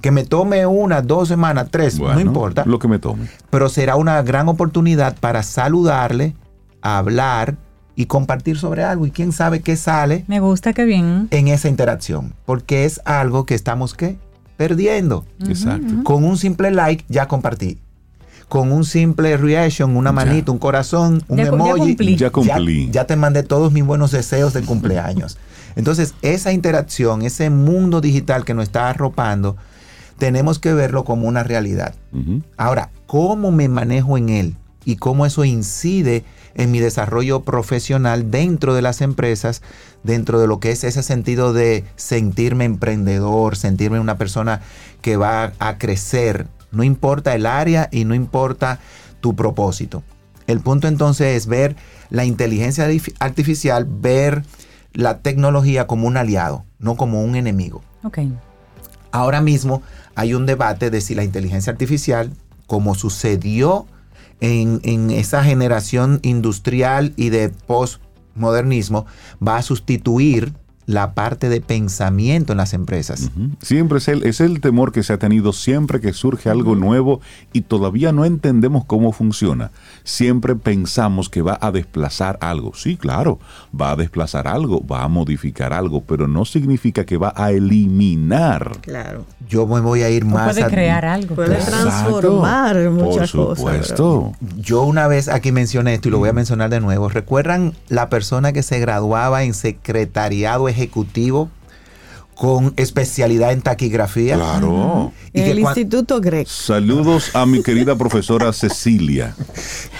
[0.00, 2.64] Que me tome una, dos semanas, tres, no importa.
[2.66, 3.28] Lo que me tome.
[3.50, 6.34] Pero será una gran oportunidad para saludarle,
[6.82, 7.56] hablar
[7.96, 9.06] y compartir sobre algo.
[9.06, 11.28] Y quién sabe qué sale Me gusta que bien.
[11.30, 12.34] en esa interacción.
[12.44, 14.18] Porque es algo que estamos, ¿qué?
[14.58, 15.24] Perdiendo.
[15.48, 16.04] Exacto.
[16.04, 17.78] Con un simple like ya compartí.
[18.48, 20.12] Con un simple reaction, una Ya.
[20.12, 21.80] manito, un corazón, un Ya cu- ya emoji.
[21.80, 22.16] cumplí.
[22.16, 22.90] Ya cumplí.
[22.92, 25.36] Ya, te mandé todos mis buenos deseos de cumpleaños.
[25.76, 29.56] Entonces, esa interacción, ese mundo digital que nos está arropando,
[30.18, 31.94] tenemos que verlo como una realidad.
[32.56, 34.54] Ahora, ¿cómo me manejo en él?
[34.84, 36.24] Y cómo eso incide
[36.54, 39.60] en mi desarrollo profesional dentro de las empresas,
[40.04, 44.60] dentro de lo que es ese sentido de sentirme emprendedor, sentirme una persona
[45.02, 46.46] que va a crecer.
[46.76, 48.78] No importa el área y no importa
[49.20, 50.02] tu propósito.
[50.46, 51.74] El punto entonces es ver
[52.10, 54.44] la inteligencia artif- artificial, ver
[54.92, 57.82] la tecnología como un aliado, no como un enemigo.
[58.04, 58.18] Ok.
[59.10, 59.82] Ahora mismo
[60.14, 62.30] hay un debate de si la inteligencia artificial,
[62.66, 63.86] como sucedió
[64.40, 69.06] en, en esa generación industrial y de postmodernismo
[69.46, 70.52] va a sustituir
[70.86, 73.30] la parte de pensamiento en las empresas.
[73.60, 77.20] Siempre es el, es el temor que se ha tenido siempre que surge algo nuevo
[77.52, 79.72] y todavía no entendemos cómo funciona.
[80.04, 82.72] Siempre pensamos que va a desplazar algo.
[82.74, 83.40] Sí, claro,
[83.78, 88.78] va a desplazar algo, va a modificar algo, pero no significa que va a eliminar.
[88.80, 89.24] Claro.
[89.48, 91.34] Yo me voy a ir O más puede a- crear algo.
[91.34, 91.80] Puede Exacto.
[91.82, 93.58] transformar muchas Por cosas.
[93.58, 94.32] supuesto.
[94.56, 97.08] Yo una vez aquí mencioné esto y lo voy a mencionar de nuevo.
[97.08, 101.50] ¿Recuerdan la persona que se graduaba en secretariado ejecutivo
[102.34, 104.36] con especialidad en taquigrafía?
[104.36, 105.12] Claro.
[105.32, 106.46] Y el Instituto Grec.
[106.46, 109.34] Saludos a mi querida profesora Cecilia.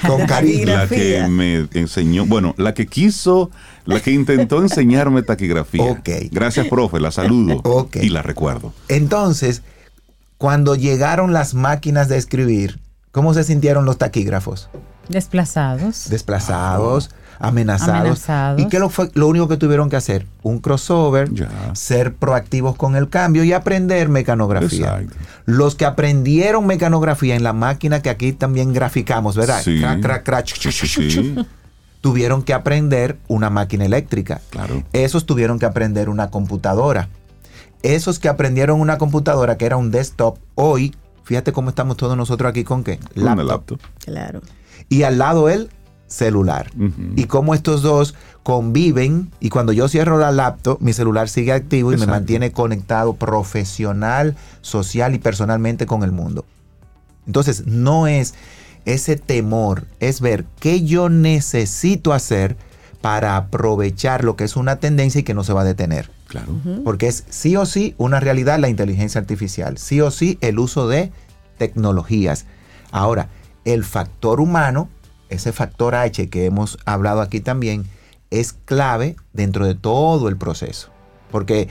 [0.06, 0.66] con cariño.
[0.66, 3.50] La que me enseñó, bueno, la que quiso,
[3.86, 5.84] la que intentó enseñarme taquigrafía.
[5.84, 6.08] Ok.
[6.30, 7.60] Gracias, profe, la saludo.
[7.64, 7.96] Ok.
[8.02, 8.74] Y la recuerdo.
[8.88, 9.62] Entonces,
[10.36, 12.80] cuando llegaron las máquinas de escribir,
[13.12, 14.68] ¿cómo se sintieron los taquígrafos?
[15.08, 16.10] Desplazados.
[16.10, 17.98] Desplazados, amenazados.
[18.00, 18.60] Amenazados.
[18.62, 20.26] ¿Y qué lo, fue, lo único que tuvieron que hacer?
[20.42, 21.48] Un crossover, Ya.
[21.74, 24.98] ser proactivos con el cambio y aprender mecanografía.
[25.00, 25.16] Exacto.
[25.46, 29.60] Los que aprendieron mecanografía en la máquina que aquí también graficamos, ¿verdad?
[29.62, 29.80] Sí.
[29.80, 30.46] Crac, crac, crac.
[30.46, 31.34] Sí,
[32.00, 34.40] Tuvieron que aprender una máquina eléctrica.
[34.50, 34.82] claro.
[34.92, 37.08] Esos tuvieron que aprender una computadora.
[37.82, 42.48] Esos que aprendieron una computadora que era un desktop, hoy, fíjate cómo estamos todos nosotros
[42.50, 42.98] aquí con qué?
[43.16, 43.46] Una Laptop.
[43.46, 43.80] laptop.
[44.04, 44.40] Claro.
[44.88, 45.68] Y al lado el
[46.06, 46.70] celular.
[47.16, 51.90] Y cómo estos dos conviven y cuando yo cierro la laptop, mi celular sigue activo
[51.90, 52.12] y Exacto.
[52.12, 56.44] me mantiene conectado profesional, social y personalmente con el mundo.
[57.26, 58.34] Entonces, no es
[58.84, 62.56] ese temor, es ver qué yo necesito hacer
[63.00, 66.10] para aprovechar lo que es una tendencia y que no se va a detener.
[66.28, 66.54] Claro.
[66.84, 70.88] Porque es sí o sí una realidad la inteligencia artificial, sí o sí el uso
[70.88, 71.12] de
[71.58, 72.46] tecnologías.
[72.90, 73.28] Ahora,
[73.64, 74.88] el factor humano,
[75.28, 77.84] ese factor H que hemos hablado aquí también,
[78.30, 80.90] es clave dentro de todo el proceso.
[81.30, 81.68] Porque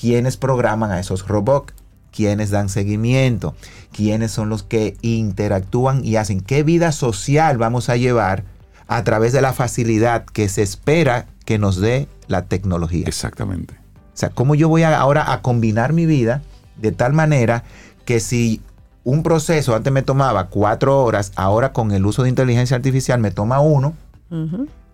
[0.00, 1.74] quienes programan a esos robots,
[2.10, 3.54] quienes dan seguimiento,
[3.92, 8.44] quienes son los que interactúan y hacen qué vida social vamos a llevar
[8.88, 13.04] a través de la facilidad que se espera que nos dé la tecnología.
[13.06, 13.74] Exactamente.
[13.74, 16.42] O sea, ¿cómo yo voy a- ahora a combinar mi vida
[16.76, 17.64] de tal manera
[18.04, 18.60] que si
[19.04, 23.30] un proceso antes me tomaba cuatro horas, ahora con el uso de inteligencia artificial me
[23.30, 23.94] toma uno,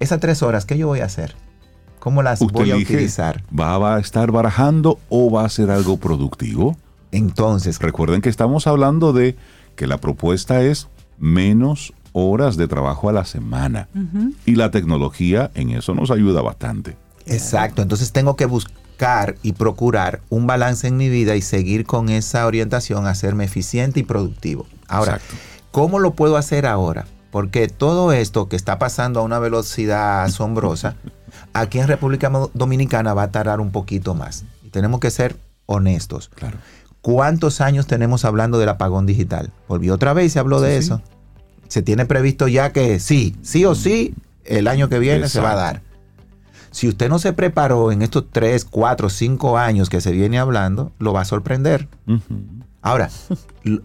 [0.00, 1.34] esas tres horas, ¿qué yo voy a hacer?
[2.00, 3.42] ¿Cómo las Usted voy a elige, utilizar?
[3.56, 6.76] ¿va, va a estar barajando o va a ser algo productivo?
[7.12, 9.36] Entonces, Recuerden que estamos hablando de
[9.76, 10.88] que la propuesta es
[11.18, 13.88] menos horas de trabajo a la semana.
[14.46, 16.96] Y la tecnología en eso nos ayuda bastante.
[17.26, 18.74] exacto, entonces tengo que buscar
[19.42, 24.00] y procurar un balance en mi vida y seguir con esa orientación a hacerme eficiente
[24.00, 24.66] y productivo.
[24.88, 25.36] Ahora, Exacto.
[25.70, 27.06] ¿cómo lo puedo hacer ahora?
[27.30, 30.96] Porque todo esto que está pasando a una velocidad asombrosa,
[31.52, 34.44] aquí en República Dominicana va a tardar un poquito más.
[34.64, 35.36] Y tenemos que ser
[35.66, 36.30] honestos.
[36.34, 36.58] Claro.
[37.00, 39.52] ¿Cuántos años tenemos hablando del apagón digital?
[39.68, 41.02] Volvió otra vez y se habló de Sí, eso.
[41.68, 45.52] Se tiene previsto ya que sí, sí o sí, el año que viene se va
[45.52, 45.87] a dar.
[46.70, 50.92] Si usted no se preparó en estos 3, 4, 5 años que se viene hablando,
[50.98, 51.88] lo va a sorprender.
[52.82, 53.10] Ahora,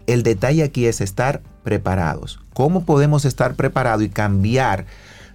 [0.06, 2.40] el detalle aquí es estar preparados.
[2.52, 4.86] ¿Cómo podemos estar preparados y cambiar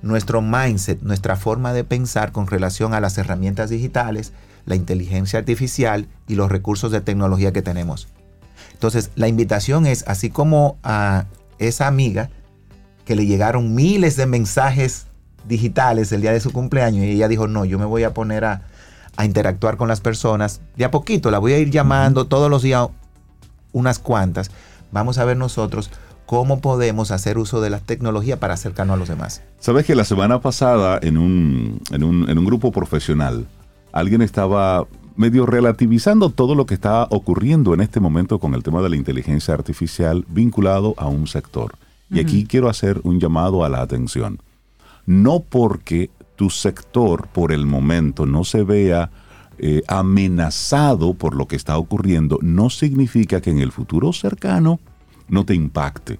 [0.01, 4.31] nuestro mindset, nuestra forma de pensar con relación a las herramientas digitales,
[4.65, 8.07] la inteligencia artificial y los recursos de tecnología que tenemos?
[8.73, 11.25] Entonces, la invitación es, así como a
[11.57, 12.29] esa amiga
[13.03, 15.07] que le llegaron miles de mensajes
[15.47, 18.45] digitales el día de su cumpleaños y ella dijo, no, yo me voy a poner
[18.45, 18.61] a,
[19.15, 22.61] a interactuar con las personas de a poquito, la voy a ir llamando todos los
[22.61, 22.87] días
[23.71, 24.51] unas cuantas.
[24.91, 25.91] Vamos a ver nosotros
[26.25, 29.41] cómo podemos hacer uso de la tecnología para acercarnos a los demás.
[29.59, 33.47] Sabes que la semana pasada en un, en un, en un grupo profesional,
[33.91, 34.85] alguien estaba
[35.15, 38.95] medio relativizando todo lo que está ocurriendo en este momento con el tema de la
[38.95, 41.75] inteligencia artificial vinculado a un sector.
[42.11, 44.39] Y aquí quiero hacer un llamado a la atención.
[45.09, 49.09] No porque tu sector por el momento no se vea
[49.57, 54.79] eh, amenazado por lo que está ocurriendo, no significa que en el futuro cercano
[55.27, 56.19] no te impacte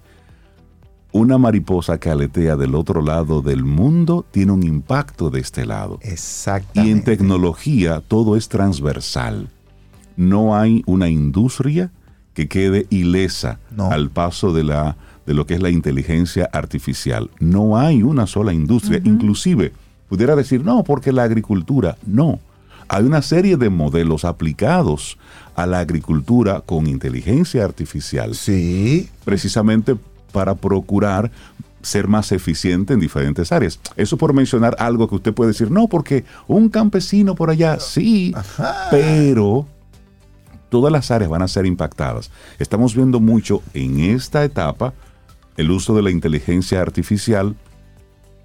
[1.12, 5.98] una mariposa que aletea del otro lado del mundo tiene un impacto de este lado.
[6.02, 6.88] Exactamente.
[6.88, 9.48] Y en tecnología todo es transversal.
[10.16, 11.90] No hay una industria
[12.34, 13.90] que quede ilesa No.
[13.90, 14.96] al paso de, la,
[15.30, 17.30] de lo que es la inteligencia artificial.
[17.38, 19.00] No hay una sola industria.
[19.04, 19.72] Inclusive,
[20.08, 22.40] pudiera decir, no, porque la agricultura, no.
[22.88, 25.18] Hay una serie de modelos aplicados
[25.54, 29.96] a la agricultura con inteligencia artificial Sí, precisamente
[30.32, 31.30] para procurar
[31.80, 33.78] ser más eficiente en diferentes áreas.
[33.94, 38.34] Eso por mencionar algo que usted puede decir, no, porque un campesino por allá, sí,
[38.90, 39.64] pero
[40.70, 42.32] todas las áreas van a ser impactadas.
[42.58, 44.92] Estamos viendo mucho en esta etapa
[45.56, 47.54] el uso de la inteligencia artificial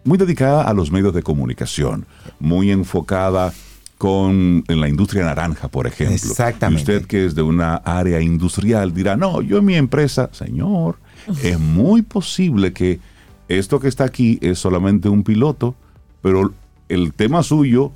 [0.04, 2.06] muy dedicada a los medios de comunicación,
[2.40, 3.54] muy enfocada
[3.98, 6.16] con en la industria naranja, por ejemplo.
[6.16, 6.92] Exactamente.
[6.92, 10.98] Y usted que es de una área industrial dirá, no, yo en mi empresa, señor,
[11.42, 13.00] es muy posible que
[13.48, 15.76] esto que está aquí es solamente un piloto,
[16.22, 16.54] pero
[16.90, 17.92] el tema suyo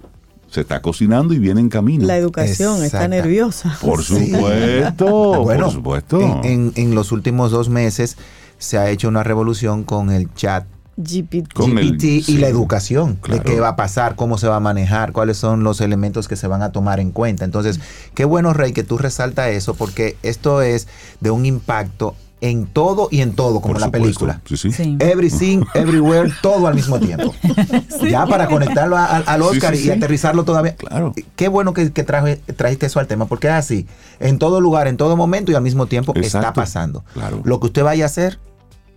[0.50, 2.06] se está cocinando y viene en camino.
[2.08, 3.78] La educación está nerviosa.
[3.82, 4.32] Por Sí.
[4.32, 6.22] supuesto, Bueno, por supuesto.
[6.44, 8.18] En, en- en los últimos dos meses
[8.60, 10.66] se ha hecho una revolución con el chat
[10.98, 11.54] GPT.
[11.54, 13.42] Con el- GPT y sí, la educación claro.
[13.44, 16.36] de qué va a pasar, cómo se va a manejar, cuáles son los elementos que
[16.36, 17.46] se van a tomar en cuenta.
[17.46, 17.80] Entonces,
[18.14, 20.88] qué bueno, Rey, que tú resaltas eso, porque esto es
[21.22, 24.04] de un impacto en todo y en todo, como Por la supuesto.
[24.06, 24.42] película.
[24.46, 24.72] Sí, sí.
[24.72, 24.96] Sí.
[25.00, 27.34] Everything, everywhere, todo al mismo tiempo.
[28.10, 29.92] Ya para conectarlo a- al- Oscar sí, y sí.
[29.92, 30.76] aterrizarlo todavía.
[30.76, 31.14] Claro.
[31.36, 33.88] Qué bueno que, que traje- trajiste eso al tema, porque es así.
[34.20, 37.04] En todo lugar, en todo momento y al mismo tiempo está pasando.
[37.14, 37.42] Claro.
[37.44, 38.40] Lo que usted vaya a hacer,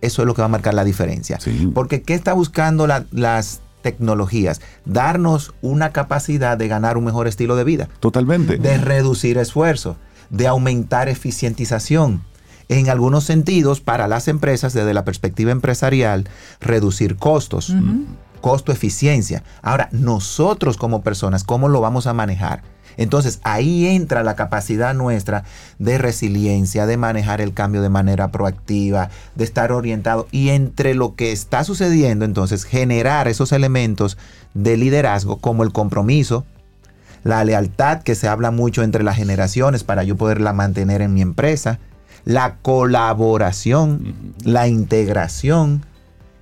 [0.05, 1.39] eso es lo que va a marcar la diferencia.
[1.39, 1.71] Sí.
[1.73, 4.61] Porque ¿qué está buscando la- las tecnologías?
[4.85, 8.57] Darnos una capacidad de ganar un mejor estilo de vida, Totalmente.
[8.57, 9.97] de reducir esfuerzo,
[10.29, 12.23] de aumentar eficientización.
[12.69, 16.27] En algunos sentidos, para las empresas, desde la perspectiva empresarial,
[16.61, 17.73] reducir costos,
[18.41, 19.43] costo-eficiencia.
[19.61, 22.61] Ahora, nosotros como personas, ¿cómo lo vamos a manejar?
[22.97, 25.43] Entonces, ahí entra la capacidad nuestra
[25.79, 31.15] de resiliencia, de manejar el cambio de manera proactiva, de estar orientado y entre lo
[31.15, 34.17] que está sucediendo, entonces, generar esos elementos
[34.53, 36.45] de liderazgo como el compromiso,
[37.23, 41.21] la lealtad que se habla mucho entre las generaciones para yo poderla mantener en mi
[41.21, 41.79] empresa,
[42.25, 45.85] la colaboración, la integración.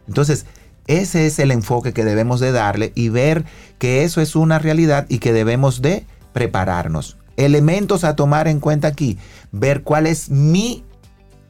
[0.08, 0.46] Entonces,
[0.88, 3.46] ese es el enfoque que debemos de darle y ver
[3.78, 7.18] que eso es una realidad y que debemos de prepararnos.
[7.38, 9.18] Elementos a tomar en cuenta aquí,
[9.52, 10.84] ver cuál es mi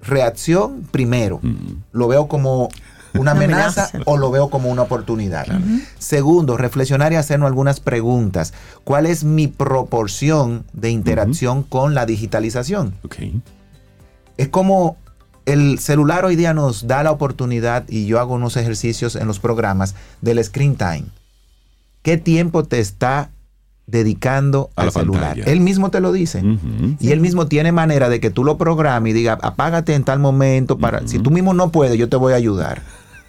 [0.01, 1.39] reacción primero.
[1.91, 2.69] ¿Lo veo como
[3.13, 3.99] una amenaza, amenaza.
[4.05, 5.47] o lo veo como una oportunidad?
[5.97, 8.53] Segundo, reflexionar y hacernos algunas preguntas.
[8.83, 12.95] ¿Cuál es mi proporción de interacción con la digitalización?
[14.37, 14.97] Es como
[15.45, 19.39] el celular hoy día nos da la oportunidad, y yo hago unos ejercicios en los
[19.39, 21.05] programas, del screen time.
[22.01, 23.31] ¿Qué tiempo te está
[23.87, 25.21] dedicando A al la celular?
[25.35, 25.43] pantalla.
[25.51, 26.41] Él mismo te lo dice.
[26.99, 30.19] Y él mismo tiene manera de que tú lo programes y diga, apágate en tal
[30.19, 31.07] momento para...
[31.07, 32.81] Si tú mismo no puedes, yo te voy a ayudar.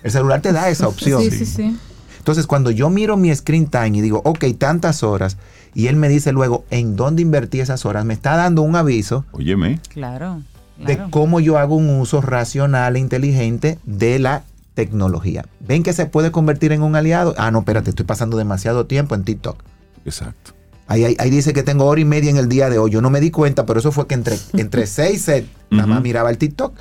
[0.03, 1.23] El celular te da esa opción.
[1.23, 1.77] Sí, sí, sí.
[2.19, 5.37] Entonces, cuando yo miro mi screen time y digo, ok, tantas horas,
[5.75, 9.25] y él me dice luego en dónde invertí esas horas, me está dando un aviso
[9.33, 9.81] Óyeme.
[9.89, 10.43] Claro.
[10.79, 11.11] de claro.
[11.11, 14.45] cómo yo hago un uso racional e inteligente de la
[14.75, 15.47] tecnología.
[15.61, 17.35] ¿Ven que se puede convertir en un aliado?
[17.39, 19.57] Ah, no, espérate, estoy pasando demasiado tiempo en TikTok.
[20.05, 20.53] Exacto.
[20.89, 22.91] Ahí, ahí- ahí dice que tengo hora y media en el día de hoy.
[22.91, 26.03] Yo no me di cuenta, pero eso fue que entre, entre seis set, nada más
[26.03, 26.75] miraba el TikTok.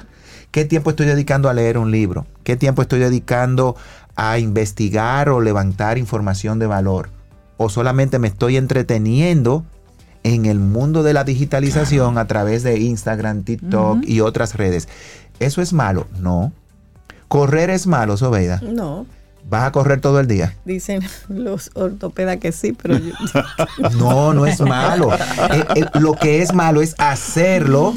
[0.51, 2.25] ¿Qué tiempo estoy dedicando a leer un libro?
[2.43, 3.75] ¿Qué tiempo estoy dedicando
[4.17, 7.09] a investigar o levantar información de valor?
[7.57, 9.63] ¿O solamente me estoy entreteniendo
[10.23, 14.89] en el mundo de la digitalización a través de Instagram, TikTok y otras redes?
[15.39, 16.07] ¿Eso es malo?
[16.19, 16.51] No.
[17.29, 18.59] ¿Correr es malo, Sobeida?
[18.61, 19.05] No,
[19.49, 20.55] ¿Vas a correr todo el día?
[20.65, 23.13] dicen los ortopedas que sí, pero yo-
[23.97, 25.13] No, no es malo.
[25.13, 27.93] Eh, eh, lo que es malo es hacerlo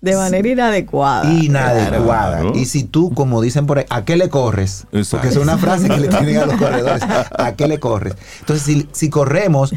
[0.00, 1.30] de manera inadecuada.
[1.32, 2.40] inadecuada.
[2.40, 2.52] Claro.
[2.56, 4.86] Y si tú, como dicen por ahí, ¿a qué le corres?
[4.92, 5.16] Exacto.
[5.16, 7.02] Porque es una frase que le tienen a los corredores.
[7.38, 8.14] ¿A qué le corres?
[8.40, 9.72] Entonces, si, si corremos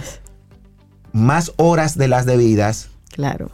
[1.13, 3.49] más horas de las debidas, Claro.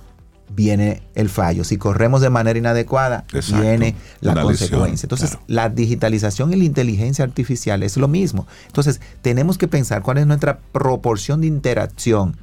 [0.56, 1.64] Viene el fallo.
[1.64, 3.62] Si corremos de manera inadecuada, Exacto.
[3.62, 5.06] viene la Una lesión, consecuencia.
[5.06, 5.46] Entonces, claro.
[5.48, 8.48] la digitalización y la inteligencia artificial es lo mismo.
[8.68, 12.38] Entonces, tenemos que pensar cuál es nuestra proporción de interacción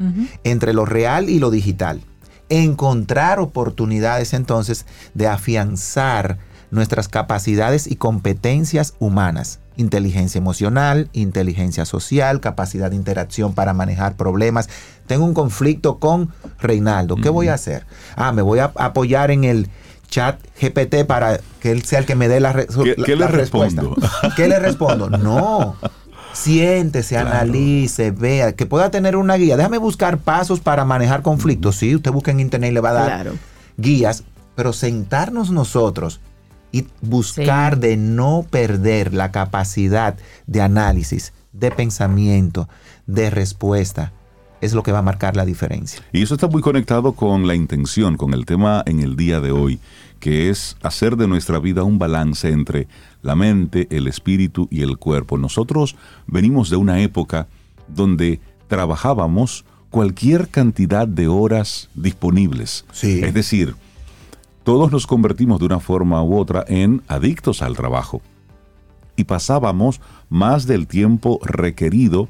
[0.44, 2.02] entre lo real y lo digital.
[2.48, 6.38] Encontrar oportunidades entonces de afianzar
[6.70, 9.60] nuestras capacidades y competencias humanas.
[9.80, 14.68] Inteligencia emocional, inteligencia social, capacidad de interacción para manejar problemas.
[15.06, 16.28] Tengo un conflicto con
[16.60, 17.16] Reinaldo.
[17.16, 17.86] ¿Qué voy a hacer?
[18.14, 19.68] Ah, me voy a apoyar en el
[20.08, 23.12] chat GPT para que él sea el que me dé la, re- ¿Qué- la- qué
[23.12, 23.80] le la respuesta.
[23.80, 24.08] respondo?
[24.36, 25.08] ¿Qué le respondo?
[25.10, 25.76] No.
[26.32, 27.30] Siéntese, Claro.
[27.30, 29.56] analice, vea, que pueda tener una guía.
[29.56, 31.76] Déjame buscar pasos para manejar conflictos.
[31.76, 33.32] Sí, usted busca en internet y le va a dar Claro.
[33.78, 34.24] guías,
[34.54, 36.20] pero sentarnos nosotros
[36.72, 37.80] y buscar Sí.
[37.80, 40.16] de no perder la capacidad
[40.46, 42.68] de análisis, de pensamiento,
[43.06, 44.12] de respuesta,
[44.60, 46.02] es lo que va a marcar la diferencia.
[46.12, 49.52] Y eso está muy conectado con la intención, con el tema en el día de
[49.52, 49.80] hoy,
[50.20, 52.86] que es hacer de nuestra vida un balance entre
[53.22, 55.38] la mente, el espíritu y el cuerpo.
[55.38, 55.96] Nosotros
[56.26, 57.48] venimos de una época
[57.88, 62.84] donde trabajábamos cualquier cantidad de horas disponibles.
[62.92, 63.20] Sí.
[63.24, 63.74] Es decir,
[64.62, 68.20] todos nos convertimos de una forma u otra en adictos al trabajo.
[69.16, 72.28] Y pasábamos más del tiempo requerido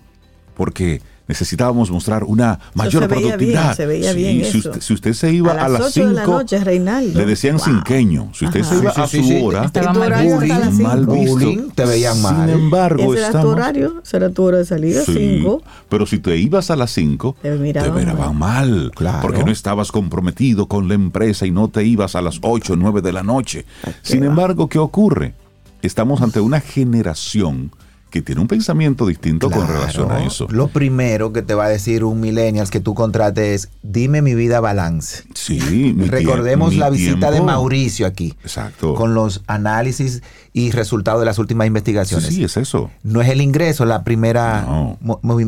[0.54, 1.00] porque
[1.30, 3.62] necesitábamos mostrar una mayor se veía productividad.
[3.62, 6.08] bien, se veía bien si, usted, si usted se iba A a, las las 8
[6.08, 7.18] de la 5, noche, Reinaldo.
[7.20, 7.64] le decían Wow.
[7.66, 8.30] cinqueño.
[8.34, 8.68] Si usted Ajá.
[8.74, 9.40] se iba Sí, a su sí, sí.
[9.42, 11.30] hora, Estaba ¿Y tu mal bullying, mal visto.
[11.32, 12.48] Bullying, te veían mal.
[12.50, 13.54] Sin embargo, Ese era tu estamos...
[13.54, 15.62] horario, ese era tu hora de salida, Sí, 5.
[15.88, 18.90] pero si te ibas a las 5, Te miraban mal.
[18.96, 19.20] Claro.
[19.22, 22.76] Porque no estabas comprometido con la empresa y no te ibas a las 8 o
[22.76, 23.64] 9 de la noche.
[24.02, 25.34] Sin embargo, ¿qué ocurre?
[25.82, 27.72] Estamos ante una generación
[28.10, 30.46] que tiene un pensamiento distinto con relación a eso.
[30.50, 34.34] Lo primero que te va a decir un millennial que tú contrates es, dime mi
[34.34, 35.24] vida balance.
[35.34, 35.60] Sí,
[35.96, 38.94] mi Recordemos mi la visita de Mauricio aquí, Exacto.
[38.94, 42.26] con los análisis y resultados de las últimas investigaciones.
[42.28, 42.90] sí, es eso.
[43.02, 44.98] No es el ingreso la primera, No.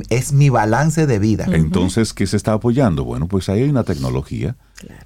[0.09, 1.47] es mi balance de vida.
[1.51, 3.05] Entonces, ¿qué se está apoyando?
[3.05, 4.57] Bueno, pues ahí hay una tecnología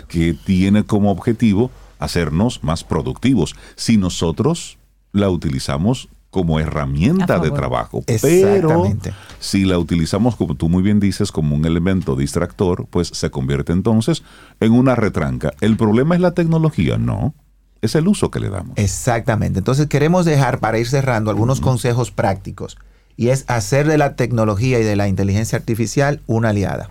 [0.08, 3.54] que tiene como objetivo hacernos más productivos.
[3.74, 4.78] Si nosotros
[5.12, 9.10] la utilizamos como herramienta de trabajo, Exactamente.
[9.10, 13.30] pero si la utilizamos, como tú muy bien dices, como un elemento distractor, pues se
[13.30, 14.22] convierte entonces
[14.60, 15.54] en una retranca.
[15.62, 16.98] ¿El problema es la tecnología?
[16.98, 17.32] No,
[17.80, 18.76] es el uso que le damos.
[18.76, 19.60] Exactamente.
[19.60, 22.76] Entonces queremos dejar para ir cerrando algunos consejos prácticos
[23.16, 26.90] y es hacer de la tecnología y de la inteligencia artificial una aliada.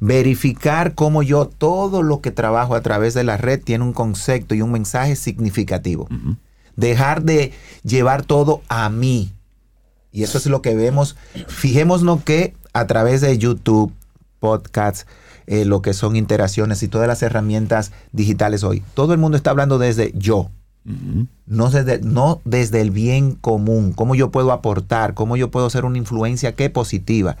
[0.00, 4.56] Verificar cómo yo todo lo que trabajo a través de la red tiene un concepto
[4.56, 6.08] y un mensaje significativo.
[6.76, 7.52] Dejar de
[7.82, 9.32] llevar todo a mí.
[10.12, 11.16] Y eso es lo que vemos.
[11.48, 13.92] Fijémonos que a través de YouTube,
[14.38, 15.06] podcasts,
[15.46, 19.50] eh, lo que son interacciones y todas las herramientas digitales hoy, todo el mundo está
[19.50, 20.50] hablando desde yo.
[21.46, 25.84] No desde, no desde el bien común, cómo yo puedo aportar, cómo yo puedo ser
[25.84, 27.36] una influencia que positiva.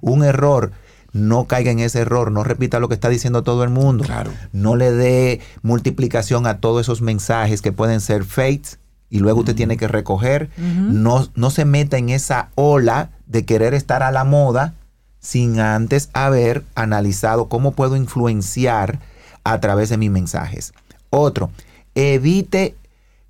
[0.00, 0.70] Un error,
[1.14, 4.04] no caiga en ese error, no repita lo que está diciendo todo el mundo.
[4.04, 4.32] Claro.
[4.52, 9.54] No le dé multiplicación a todos esos mensajes que pueden ser fakes y luego usted
[9.54, 10.50] tiene que recoger.
[10.58, 14.74] no, no se meta en esa ola de querer estar a la moda
[15.20, 18.98] sin antes haber analizado cómo puedo influenciar
[19.44, 20.74] a través de mis mensajes.
[21.10, 21.50] Otro,
[21.94, 22.74] evite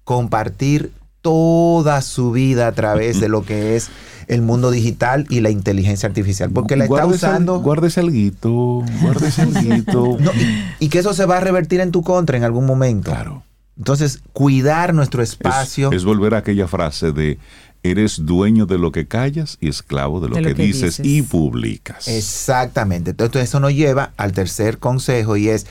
[0.05, 0.91] compartir
[1.25, 3.89] toda su vida a través de lo que es
[4.29, 7.55] el mundo digital y la inteligencia artificial, porque la está Guárdese al- usando...
[7.55, 10.19] Alguito, guárdese alguito.
[10.21, 13.11] No, y, y que eso se va a revertir en tu contra en algún momento.
[13.11, 13.43] Claro.
[13.79, 15.91] Entonces, cuidar nuestro Es- espacio.
[15.93, 17.39] Es, volver a aquella frase de
[17.83, 20.99] eres dueño de lo que callas y esclavo de lo, De lo que, que dices,
[20.99, 21.07] dices.
[21.07, 22.07] y publicas.
[22.09, 23.11] Exactamente.
[23.11, 25.67] Entonces, eso nos lleva al tercer consejo y es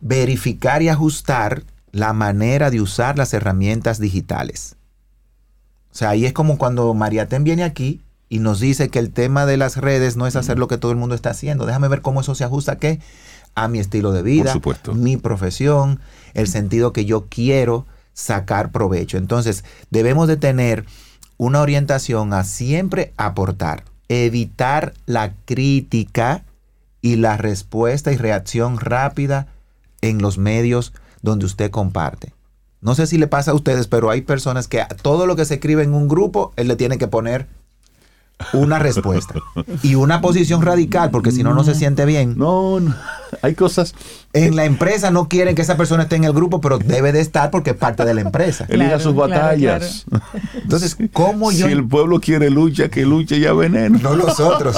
[0.00, 4.76] verificar y ajustar la manera de usar las herramientas digitales.
[5.94, 9.46] O sea, ahí es como cuando Mariaten viene aquí y nos dice que el tema
[9.46, 11.66] de las redes no es hacer lo que todo el mundo está haciendo.
[11.66, 12.98] Déjame ver cómo eso se ajusta a qué?
[13.54, 14.92] A mi estilo de vida, supuesto.
[14.92, 16.00] mi profesión,
[16.34, 19.18] el sentido que yo quiero sacar provecho.
[19.18, 20.84] Entonces, debemos de tener
[21.36, 26.42] una orientación a siempre aportar, evitar la crítica
[27.02, 29.46] y la respuesta y reacción rápida
[30.00, 30.92] en los medios
[31.22, 32.32] donde usted comparte.
[32.84, 35.54] No sé si le pasa a ustedes, pero hay personas que todo lo que se
[35.54, 37.46] escribe en un grupo, él le tiene que poner
[38.52, 39.34] una respuesta
[39.82, 42.36] y una posición radical, porque si no, no se siente bien.
[42.36, 42.94] No, no,
[43.42, 43.94] hay cosas.
[44.32, 47.20] En la empresa no quieren que esa persona esté en el grupo, pero debe de
[47.20, 48.66] estar porque es parte de la empresa.
[48.68, 50.04] Elija Claro, sus claro, batallas.
[50.54, 53.98] Entonces, ¿cómo yo Si el pueblo quiere lucha, que luche ya veneno.
[54.00, 54.76] no nosotros.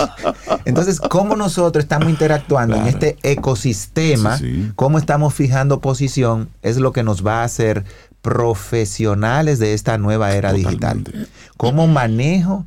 [0.64, 4.36] Entonces, ¿cómo nosotros estamos interactuando en este ecosistema?
[4.38, 4.72] Sí, sí.
[4.76, 6.50] ¿Cómo estamos fijando posición?
[6.62, 7.84] Es lo que nos va a hacer
[8.20, 11.04] profesionales de esta nueva era digital.
[11.56, 12.66] ¿Cómo manejo?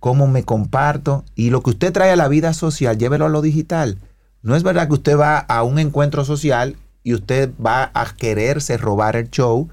[0.00, 1.24] ¿Cómo me comparto?
[1.34, 3.98] Y lo que usted trae a la vida social, llévelo a lo digital.
[4.42, 8.76] No es verdad que usted va a un encuentro social y usted va a quererse
[8.76, 9.68] robar el show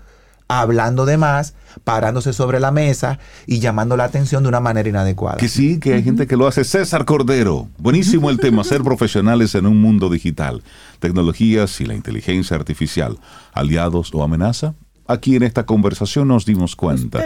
[0.47, 5.37] hablando de más, parándose sobre la mesa y llamando la atención de una manera inadecuada.
[5.37, 6.63] Que sí, que hay gente que lo hace.
[6.63, 7.67] César Cordero.
[7.77, 10.63] Buenísimo el tema, ser profesionales en un mundo digital.
[10.99, 13.17] Tecnologías y la inteligencia artificial.
[13.53, 14.75] ¿Aliados o amenaza?
[15.05, 17.19] Aquí en esta conversación nos dimos cuenta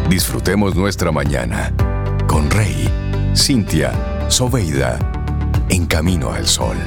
[0.09, 1.73] Disfrutemos nuestra mañana
[2.27, 2.87] con Rey,
[3.35, 3.91] Cintia,
[4.29, 4.99] Soveida,
[5.69, 6.77] en camino al sol.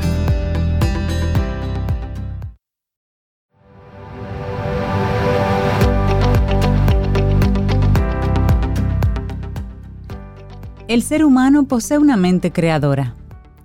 [10.90, 13.14] El ser humano posee una mente creadora,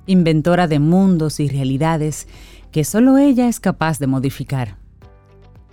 [0.06, 2.28] inventora de mundos y realidades
[2.72, 4.78] que solo ella es capaz de modificar.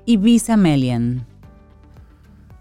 [0.07, 1.27] Ibiza Melian.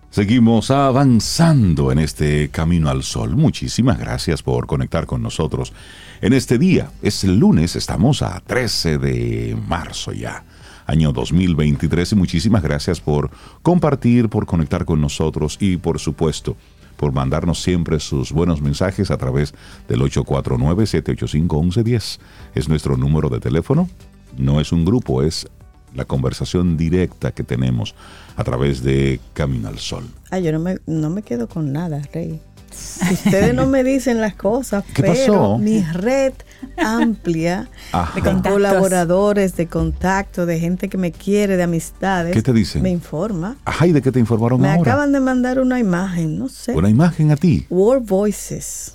[0.10, 3.38] Seguimos avanzando en este camino al sol.
[3.38, 5.72] Muchísimas gracias por conectar con nosotros
[6.20, 6.92] en este día.
[7.02, 10.44] Es el lunes, estamos a 13 de marzo ya,
[10.86, 12.12] año 2023.
[12.12, 13.32] Y muchísimas gracias por
[13.62, 16.58] compartir, por conectar con nosotros y por supuesto
[17.02, 19.56] por mandarnos siempre sus buenos mensajes a través
[19.88, 22.20] del 849-785-1110.
[22.54, 23.90] Es nuestro número de teléfono.
[24.38, 25.48] No es un grupo, es
[25.96, 27.96] la conversación directa que tenemos
[28.36, 30.04] a través de Camino al Sol.
[30.30, 32.40] Ah, yo no me, no me quedo con nada, Rey.
[32.74, 35.58] Si ustedes no me dicen las cosas, ¿Qué pero pasó?
[35.58, 36.34] mi red
[36.78, 38.14] amplia Ajá.
[38.16, 38.54] de contactos.
[38.54, 42.34] colaboradores, de contacto, de gente que me quiere, de amistades.
[42.34, 42.82] ¿Qué te dicen?
[42.82, 43.58] Me informa.
[43.66, 44.82] Ajá, ¿y de qué te informaron Me ahora?
[44.82, 46.74] acaban de mandar una imagen, no sé.
[46.74, 47.66] Una imagen a ti.
[47.70, 48.94] World Voices,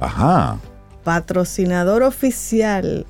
[0.00, 0.58] Ajá.
[1.04, 3.06] patrocinador oficial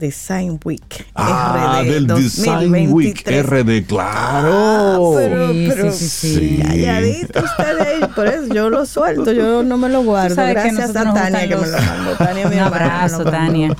[0.00, 1.06] Design Week.
[1.14, 3.46] Ah, RD del Design Week 2023.
[3.46, 4.50] RD, claro.
[4.52, 6.62] Ah, pero, Sí, pero, sí, sí, sí.
[6.62, 10.34] calladito usted ahí, por eso yo lo suelto, yo no me lo guardo.
[10.36, 12.16] Gracias a Tania que me lo mandó.
[12.16, 13.30] Tania, mi Un abrazo, me.
[13.30, 13.76] Tania.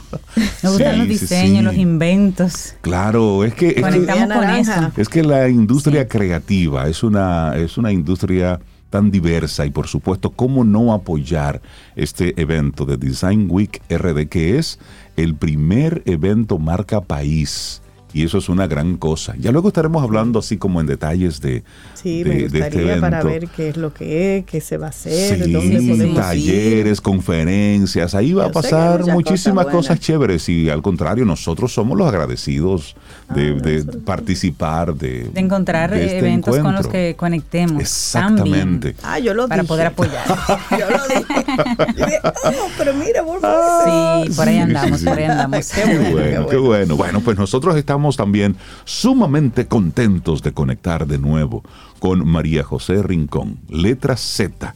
[0.62, 1.62] Nos gustan Sí, los diseños, sí.
[1.62, 2.74] los inventos.
[2.82, 4.92] Claro, es que, es que, Conectamos con eso.
[4.96, 8.60] es que la industria creativa es una, es una industria
[8.90, 11.62] tan diversa y por supuesto, ¿cómo no apoyar
[11.94, 14.78] este evento de Design Week RD, que es
[15.22, 17.82] el primer evento marca país?
[18.12, 19.34] Y eso es una gran cosa.
[19.38, 21.62] Ya luego estaremos hablando así como en detalles de,
[21.94, 23.40] Sí, de- me de este gustaría para evento.
[23.40, 26.14] ver qué es lo que es, qué se va a hacer, Sí, dónde podemos ir.
[26.14, 31.96] talleres, conferencias, ahí va a Yo pasar muchísimas cosas chéveres y al contrario, nosotros somos
[31.96, 32.96] los agradecidos
[33.34, 37.80] de, Ah, de participar, de, De encontrar de eh, este eventos con los que conectemos.
[37.80, 38.94] Exactamente.
[39.02, 39.68] Ah, yo lo Para dije.
[39.68, 40.24] poder apoyar.
[40.70, 42.18] yo lo dije.
[42.44, 44.30] Oh, pero mira, World Voices.
[44.30, 45.68] Sí, por ahí Sí, andamos, sí, por ahí andamos.
[45.70, 46.96] Qué Qué bueno, qué bueno.
[46.96, 51.62] Bueno, pues nosotros estamos también sumamente contentos de conectar de nuevo
[51.98, 54.74] con María José Rincón, letra Z.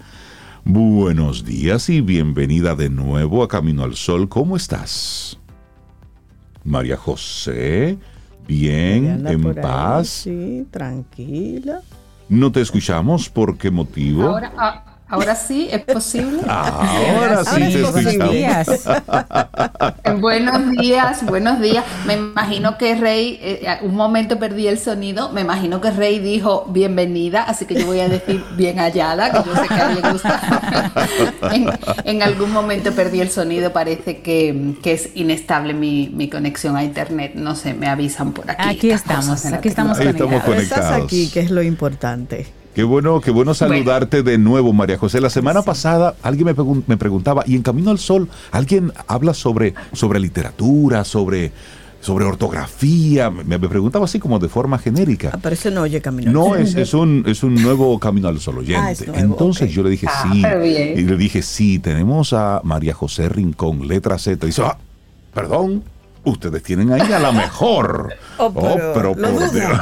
[0.64, 4.28] Buenos días y bienvenida de nuevo a Camino al Sol.
[4.28, 5.38] ¿Cómo estás?
[6.64, 7.98] María José,
[8.46, 10.08] bien, en ahí, paz.
[10.08, 11.80] Sí, tranquila.
[12.28, 13.28] ¿No te escuchamos?
[13.28, 14.22] ¿Por qué motivo?
[14.24, 16.42] Ahora, ah, ahora sí, es posible.
[16.48, 18.32] Ahora sí escuchamos.
[18.32, 18.66] Días.
[20.20, 21.84] Buenos días, buenos días.
[22.06, 26.66] Me imagino que Rey, eh, un momento perdí el sonido, me imagino que Rey dijo
[26.68, 30.00] bienvenida, así que yo voy a decir bien hallada, que yo sé que a él
[30.02, 30.92] le gusta.
[31.52, 31.68] en,
[32.04, 36.84] en algún momento perdí el sonido, parece que, que es inestable mi, mi conexión a
[36.84, 38.68] internet, no sé, me avisan por aquí.
[38.68, 40.62] Aquí estamos, aquí estamos Ahí estamos conectados.
[40.62, 41.04] Estás Conectados.
[41.04, 42.63] aquí, que es lo importante.
[42.74, 45.20] Qué bueno, qué bueno saludarte de nuevo, María José.
[45.20, 49.32] La semana pasada alguien me, pregun- me preguntaba, y en Camino al Sol, alguien habla
[49.32, 51.52] sobre, sobre literatura, sobre,
[52.00, 53.30] sobre ortografía.
[53.30, 55.30] Me, me preguntaba así como de forma genérica.
[55.32, 56.30] Ah, pero ese no oye camino.
[56.30, 56.58] al No, Sol.
[56.62, 58.80] es, es un, es un nuevo Camino al Sol oyente.
[58.82, 60.40] Ah, es nuevo, Entonces yo le dije Ah, sí.
[60.96, 64.44] Y le dije sí, tenemos a María José Rincón, letra Z.
[64.44, 64.76] Dice, ah,
[65.32, 65.84] perdón,
[66.24, 68.14] ustedes tienen ahí a la mejor.
[68.36, 69.48] Oh, pero lo por dudo.
[69.52, 69.70] Dios.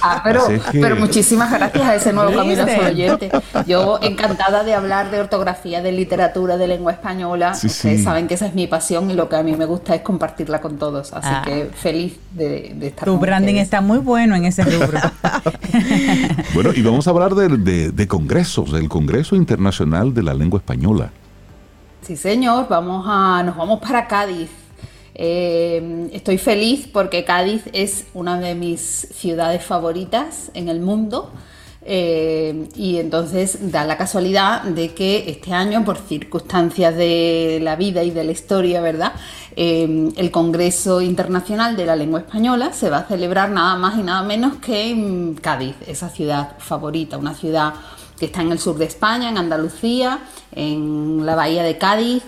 [0.00, 3.30] Ah, pero, Así es que- pero muchísimas gracias a ese nuevo camino oyente.
[3.66, 7.52] Yo encantada de hablar de ortografía, de literatura, de lengua española.
[7.54, 8.04] Sí, Ustedes sí.
[8.04, 10.60] saben que esa es mi pasión y lo que a mí me gusta es compartirla
[10.60, 11.12] con todos.
[11.12, 11.42] Así Ah.
[11.44, 13.64] que feliz de, de estar Tu con branding ustedes.
[13.64, 14.98] está muy bueno en ese rubro.
[16.54, 20.58] Bueno, y vamos a hablar de, de- de congresos, del Congreso Internacional de la Lengua
[20.60, 21.10] Española.
[22.04, 24.50] Sí, señor, vamos a, nos vamos para Cádiz.
[25.14, 28.80] Eh, estoy feliz porque Cádiz es una de mis
[29.14, 31.30] ciudades favoritas en el mundo.
[31.86, 38.02] Eh, y entonces da la casualidad de que este año, por circunstancias de la vida
[38.02, 39.14] y de la historia, ¿verdad?
[39.56, 44.02] Eh, el Congreso Internacional de la Lengua Española se va a celebrar nada más y
[44.02, 47.72] nada menos que en Cádiz, esa ciudad favorita, una ciudad
[48.18, 50.20] que está en el sur de España, en Andalucía,
[50.52, 52.22] en la bahía de Cádiz,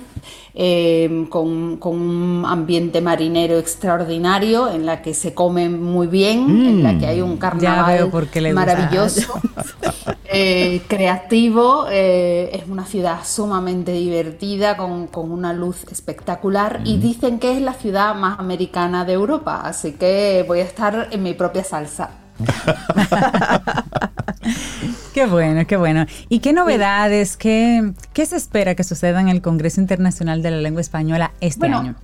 [0.59, 6.83] eh, con, con un ambiente marinero extraordinario, en la que se come muy bien, en
[6.83, 8.11] la que hay un carnaval
[8.55, 9.39] maravilloso,
[10.25, 17.39] eh, creativo, eh, es una ciudad sumamente divertida, con, con una luz espectacular, y dicen
[17.39, 21.35] que es la ciudad más americana de Europa, así que voy a estar en mi
[21.35, 22.13] propia salsa.
[25.15, 26.07] Qué bueno, qué bueno.
[26.29, 30.59] ¿Y qué novedades, qué, qué se espera que suceda en el Congreso Internacional de la
[30.59, 31.95] Lengua Española este Bueno, año?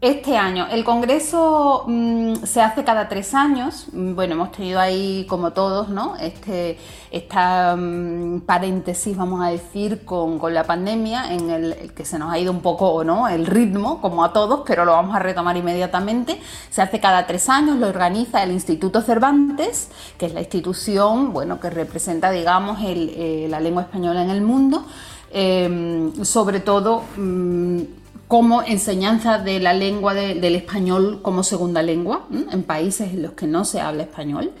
[0.00, 3.86] Este año, el Congreso mm, se hace cada tres años.
[3.92, 6.14] Mm, Bueno, hemos tenido ahí, como todos, ¿no?
[6.16, 6.78] Este,
[7.10, 12.32] esta mm, paréntesis, vamos a decir, con, con la pandemia, en el, que se nos
[12.32, 13.26] ha ido un poco, ¿no?
[13.28, 16.40] El ritmo, como a todos, pero lo vamos a retomar inmediatamente.
[16.70, 21.58] Se hace cada tres años, lo organiza el Instituto Cervantes, que es la institución, bueno,
[21.58, 24.84] que representa, digamos, eh, la lengua española en el mundo.
[25.32, 27.02] Eh, sobre todo.
[28.28, 33.32] Como enseñanza de la lengua de- del español como segunda lengua en países en los
[33.32, 34.52] que no se habla español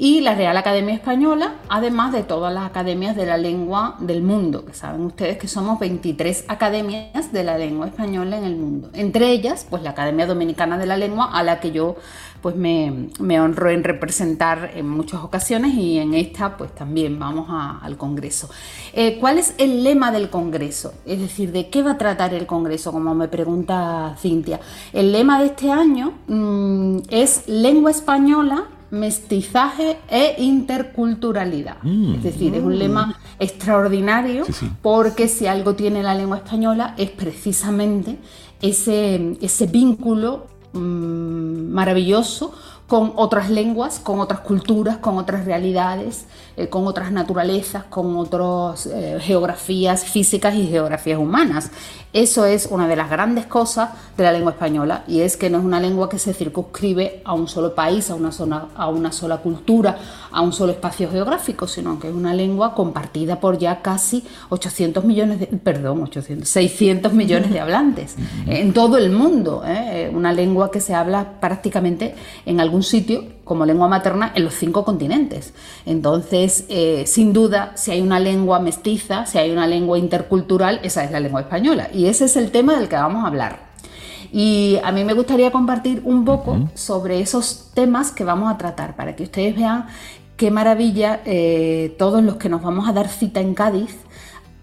[0.00, 4.64] y la Real Academia Española, además de todas las academias de la lengua del mundo,
[4.64, 8.88] que saben ustedes que somos 23 academias de la lengua española en el mundo.
[8.94, 11.96] Entre ellas, pues la Academia Dominicana de la Lengua, a la que yo
[12.40, 17.48] pues me, me honro en representar en muchas ocasiones y en esta pues también vamos
[17.50, 18.48] al Congreso.
[18.94, 20.94] Eh, ¿Cuál es el lema del Congreso?
[21.04, 22.90] Es decir, ¿de qué va a tratar el Congreso?
[22.90, 24.60] Como me pregunta Cintia.
[24.94, 31.76] El lema de este año mm, es lengua española, mestizaje e interculturalidad.
[32.16, 34.70] Es decir, es un lema extraordinario Sí, sí.
[34.82, 38.18] porque si algo tiene la lengua española es precisamente
[38.60, 42.52] ese, ese vínculo mm, maravilloso
[42.86, 46.26] con otras lenguas, con otras culturas, con otras realidades,
[46.60, 51.70] eh, con otras naturalezas, con otras eh, geografías físicas y geografías humanas.
[52.12, 55.58] Eso es una de las grandes cosas de la lengua española y es que no
[55.58, 59.12] es una lengua que se circunscribe a un solo país, a una, zona, a una
[59.12, 59.96] sola cultura,
[60.32, 65.04] a un solo espacio geográfico, sino que es una lengua compartida por ya casi 800
[65.04, 68.16] millones de, perdón, 800, 600 millones de hablantes
[68.46, 69.62] en todo el mundo.
[69.64, 70.10] ¿eh?
[70.12, 74.84] Una lengua que se habla prácticamente en algún sitio como lengua materna en los cinco
[74.84, 75.54] continentes.
[75.84, 81.02] Entonces, eh, sin duda, si hay una lengua mestiza, si hay una lengua intercultural, esa
[81.02, 81.88] es la lengua española.
[81.92, 83.58] Y ese es el tema del que vamos a hablar.
[84.30, 88.94] Y a mí me gustaría compartir un poco sobre esos temas que vamos a tratar,
[88.94, 89.88] para que ustedes vean
[90.36, 93.96] qué maravilla eh, todos los que nos vamos a dar cita en Cádiz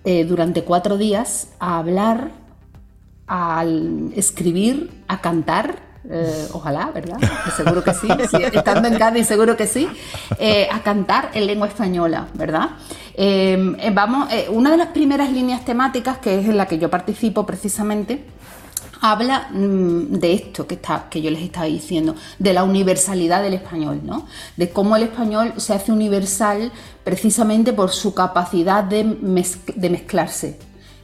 [0.05, 2.31] eh, durante cuatro días a hablar,
[3.27, 3.65] a
[4.15, 5.86] escribir, a cantar.
[6.09, 7.17] Eh, ojalá, ¿verdad?
[7.55, 8.07] Seguro que sí,
[8.53, 9.87] estando en Cádiz seguro que sí,
[10.39, 12.71] eh, a cantar en lengua española, ¿verdad?
[13.13, 16.89] Eh, eh, vamos, una de las primeras líneas temáticas, que es en la que yo
[16.89, 18.23] participo precisamente,
[19.01, 23.55] habla mm, de esto que, está, que yo les estaba diciendo, de la universalidad del
[23.55, 24.25] español, ¿no?
[24.55, 26.71] de cómo el español se hace universal
[27.03, 30.59] precisamente por su capacidad de mezclarse,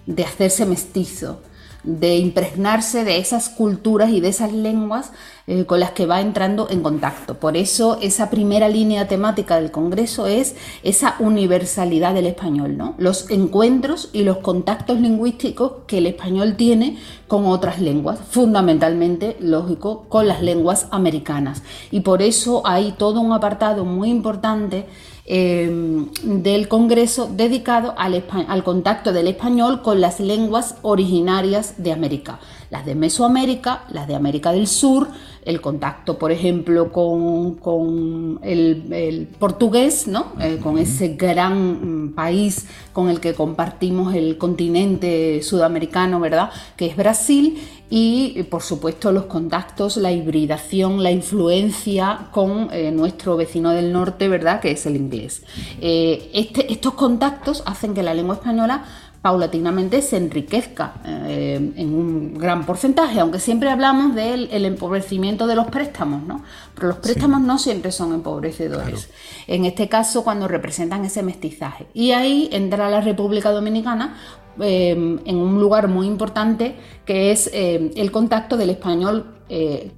[0.06, 1.42] de hacerse mestizo,
[1.84, 5.12] de impregnarse de esas culturas y de esas lenguas
[5.46, 7.36] eh, con las que va entrando en contacto.
[7.36, 12.96] Por eso esa primera línea temática del Congreso es esa universalidad del español, ¿no?
[12.98, 16.98] los encuentros y los contactos lingüísticos que el español tiene
[17.28, 21.64] con otras lenguas, fundamentalmente, lógico, con las lenguas americanas.
[21.92, 24.86] Y por eso hay todo un apartado muy importante
[25.26, 32.40] eh, del Congreso dedicado al, al contacto del español con las lenguas originarias de América.
[32.74, 35.08] Las de Mesoamérica, las de América del Sur,
[35.46, 40.32] el contacto, por ejemplo, con, el, portugués, ¿no?
[40.40, 46.50] Eh, con ese gran mm, país con el que compartimos el continente sudamericano, ¿verdad?
[46.76, 47.62] Que es Brasil.
[47.92, 54.28] Y, por supuesto, los contactos, la hibridación, la influencia con eh, nuestro vecino del norte,
[54.28, 54.62] ¿verdad?
[54.62, 55.44] Que es el inglés.
[55.80, 58.84] Eh, este, estos contactos hacen que la lengua española
[59.24, 65.68] paulatinamente se enriquezca eh, en un gran porcentaje, aunque siempre hablamos del empobrecimiento de los
[65.68, 66.44] préstamos, ¿no?
[66.76, 69.10] Pero los préstamos no siempre son empobrecedores.
[69.48, 71.88] En este caso, cuando representan ese mestizaje.
[71.94, 74.18] Y ahí entra la República Dominicana
[74.60, 76.76] eh, en un lugar muy importante
[77.06, 79.38] que es eh, el contacto del español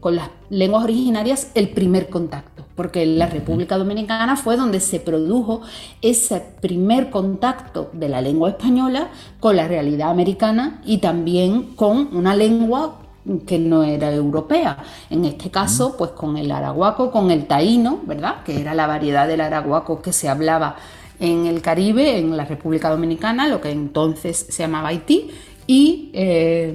[0.01, 5.61] con las lenguas originarias, el primer contacto porque la República Dominicana fue donde se produjo
[6.01, 12.35] ese primer contacto de la lengua española con la realidad americana y también con una
[12.35, 12.99] lengua
[13.47, 14.77] que no era europea.
[15.09, 18.43] En este caso, pues con el arahuaco, con el taíno, ¿verdad?
[18.43, 20.75] Que era la variedad del arahuaco que se hablaba
[21.19, 25.31] en el Caribe, en la República Dominicana, lo que entonces se llamaba Haití,
[25.65, 26.73] y eh,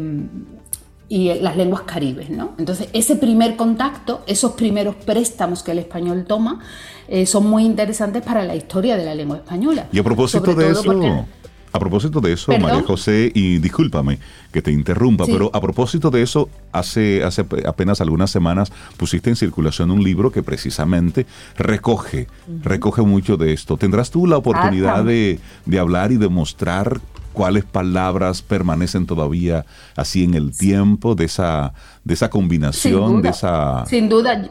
[1.11, 2.31] y las lenguas caribes.
[2.31, 2.53] ¿no?
[2.57, 6.61] Entonces, ese primer contacto, esos primeros préstamos que el español toma,
[7.09, 9.89] eh, son muy interesantes para la historia de la lengua española.
[9.93, 11.27] Y a propósito de eso,
[11.73, 14.21] a propósito de eso, María José, y discúlpame
[14.53, 19.37] que te interrumpa, pero a propósito de eso, hace, hace apenas algunas semanas pusiste en
[19.37, 21.27] circulación un libro que precisamente
[21.57, 22.29] recoge,
[22.63, 23.77] recoge mucho de esto.
[23.77, 27.01] ¿Tendrás tú la oportunidad de, de hablar y de mostrar
[27.41, 29.65] cuáles palabras permanecen todavía
[29.97, 31.73] así en el tiempo de esa,
[32.05, 33.87] de esa combinación, de esa...
[33.87, 34.47] Sin duda.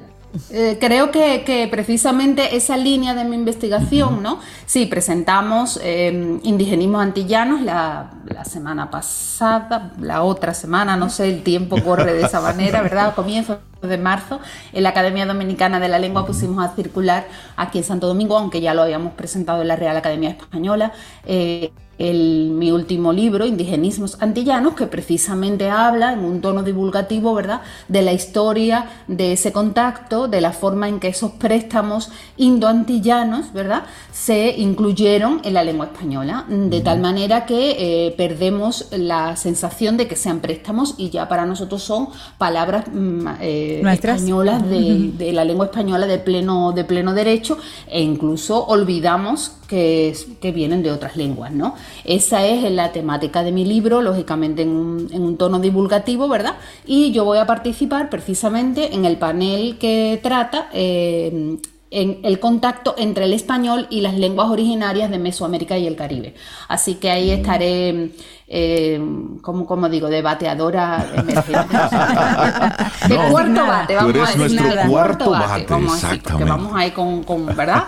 [0.50, 4.40] Eh, creo que, precisamente esa línea de mi investigación, ¿no?
[4.66, 11.44] Sí, presentamos eh, indigenismos antillanos la, la, semana pasada, la otra semana, no sé, el
[11.44, 13.10] tiempo corre de esa manera, ¿verdad?
[13.10, 14.40] A comienzos de marzo,
[14.74, 18.62] en la Academia Dominicana de la Lengua pusimos a circular aquí en Santo Domingo, aunque
[18.62, 20.92] ya lo habíamos presentado en la Real Academia Española.
[21.26, 27.62] Eh, el, mi último libro, Indigenismos Antillanos, que precisamente habla en un tono divulgativo, ¿verdad?,
[27.90, 33.84] de la historia de ese contacto, de la forma en que esos préstamos indoantillanos, ¿verdad?,
[34.14, 37.76] se incluyeron en la lengua española, de tal manera que
[38.08, 42.08] eh, perdemos la sensación de que sean préstamos y ya para nosotros son
[42.38, 48.02] palabras mm, eh, españolas de, de, la lengua española de pleno, de pleno derecho e
[48.02, 51.76] incluso olvidamos que, que vienen de otras lenguas, ¿no?
[52.04, 56.56] Esa es la temática de mi libro, lógicamente en un, tono divulgativo, ¿verdad?
[56.86, 61.58] Y yo voy a participar precisamente en el panel que trata eh,
[61.92, 66.36] en el contacto entre el español y las lenguas originarias de Mesoamérica y el Caribe.
[66.68, 68.12] Así que ahí estaré
[68.52, 69.00] eh,
[69.44, 71.78] como, como digo, de bateadora emergente.
[73.08, 74.62] de cuarto bate, vamos a decir.
[74.62, 77.84] Nuestro cuarto bate, vamos a porque vamos ahí con, con ¿verdad?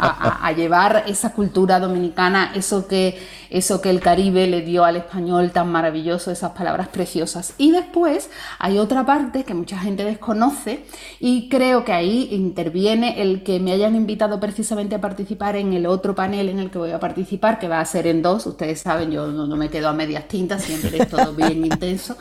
[0.00, 3.20] A, a, llevar esa cultura dominicana, eso que,
[3.50, 7.54] eso que el Caribe le dio al español tan maravilloso, esas palabras preciosas.
[7.58, 10.84] Y después hay otra parte que mucha gente desconoce
[11.20, 15.86] y creo que ahí interviene el que me hayan invitado precisamente a participar en el
[15.86, 18.46] otro panel en el que voy a participar, que va a ser en dos.
[18.46, 22.16] Ustedes saben, yo no, me quedo a medias tintas, siempre es todo bien intenso.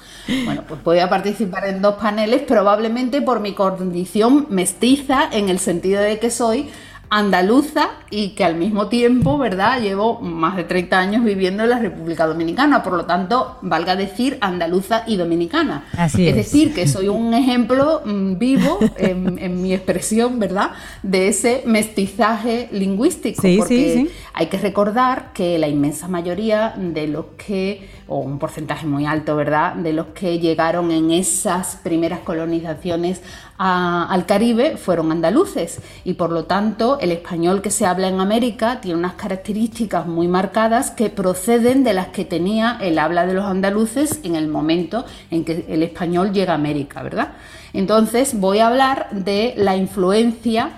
[0.45, 5.59] Bueno, pues voy a participar en dos paneles, probablemente por mi condición mestiza, en el
[5.59, 6.69] sentido de que soy
[7.09, 9.81] andaluza y que al mismo tiempo, ¿verdad?
[9.81, 14.37] Llevo más de 30 años viviendo en la República Dominicana, por lo tanto, valga decir
[14.41, 15.85] andaluza y dominicana.
[15.97, 16.35] Así es.
[16.35, 20.71] decir, que soy un ejemplo mm, vivo en, mi expresión, ¿verdad?
[21.03, 27.89] De ese mestizaje lingüístico, porque hay que recordar que la inmensa mayoría de los que,
[28.07, 29.75] o un porcentaje muy alto, ¿verdad?
[29.75, 33.21] De los que llegaron en esas primeras colonizaciones
[33.57, 38.81] al Caribe fueron andaluces y por lo tanto el español que se habla en América
[38.81, 43.45] tiene unas características muy marcadas que proceden de las que tenía el habla de los
[43.45, 47.33] andaluces en el momento en que el español llega a América, ¿verdad?
[47.71, 50.71] Entonces voy a hablar de la influencia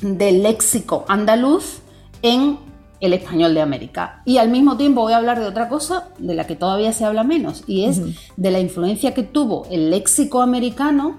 [0.00, 1.80] del léxico andaluz
[2.20, 2.58] en
[3.00, 4.22] el español de América.
[4.24, 7.04] Y al mismo tiempo voy a hablar de otra cosa de la que todavía se
[7.04, 8.00] habla menos, y es
[8.36, 11.16] de la influencia que tuvo el léxico americano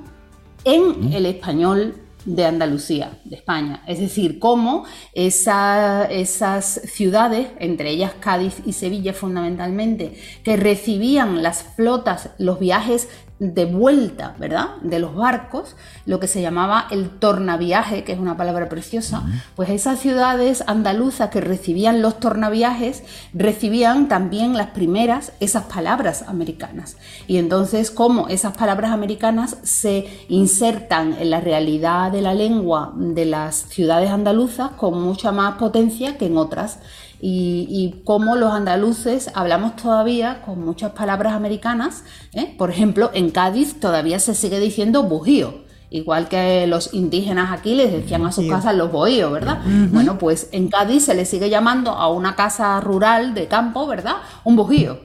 [0.66, 3.84] en el español de Andalucía, de España.
[3.88, 12.32] Es decir, cómo esas ciudades, entre ellas Cádiz y Sevilla fundamentalmente, que recibían las flotas,
[12.40, 13.08] los viajes
[13.40, 14.78] de vuelta, ¿verdad?
[14.82, 15.76] De los barcos,
[16.06, 19.24] lo que se llamaba el tornaviaje, que es una palabra preciosa,
[19.56, 23.04] pues esas ciudades andaluzas que recibían los tornaviajes,
[23.34, 26.96] recibían también las primeras esas palabras americanas.
[27.28, 33.26] Y entonces, como esas palabras americanas se insertan en la realidad de la lengua de
[33.26, 36.80] las ciudades andaluzas con mucha más potencia que en otras
[37.22, 42.04] y, y cómo los andaluces hablamos todavía con muchas palabras americanas.
[42.34, 42.54] ¿eh?
[42.58, 45.66] Por ejemplo, en Cádiz todavía se sigue diciendo bujío.
[45.92, 49.62] Igual que los indígenas aquí les decían a sus casas los bohíos, ¿verdad?
[49.92, 54.16] Bueno, pues en Cádiz se le sigue llamando a una casa rural de campo, ¿verdad?
[54.44, 55.00] Un bujío.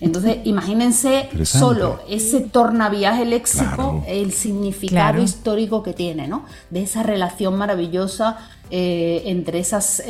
[0.00, 5.22] Entonces, imagínense solo ese tornaviaje léxico, el significado Claro.
[5.22, 6.44] histórico que tiene, ¿no?
[6.70, 8.38] De esa relación maravillosa
[8.74, 10.02] eh, entre esos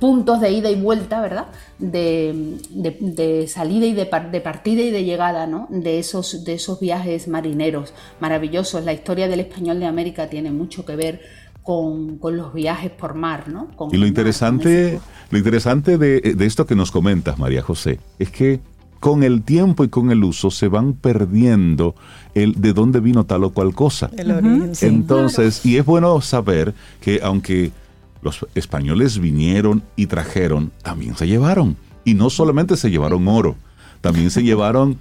[0.00, 1.46] puntos de ida y vuelta, ¿verdad?
[1.78, 5.68] De, de- de salida y de, par- de partida y de llegada, ¿no?
[5.70, 8.84] De esos, de esos viajes marineros maravillosos.
[8.84, 11.20] La historia del español de América tiene mucho que ver
[11.62, 13.68] con, con los viajes por mar, ¿no?
[13.76, 14.98] Con Y lo interesante,
[15.30, 18.58] lo interesante de, de esto que nos comentas, María José, es que
[19.10, 21.94] con el tiempo y con el uso se van perdiendo
[22.34, 24.10] el de dónde vino tal o cual cosa.
[24.16, 24.74] El origen.
[24.74, 24.86] sí.
[24.86, 27.70] Entonces, y es bueno saber que aunque
[28.22, 31.76] los españoles vinieron y trajeron, también se llevaron.
[32.04, 33.54] Y no solamente se llevaron oro,
[34.00, 34.98] también se llevaron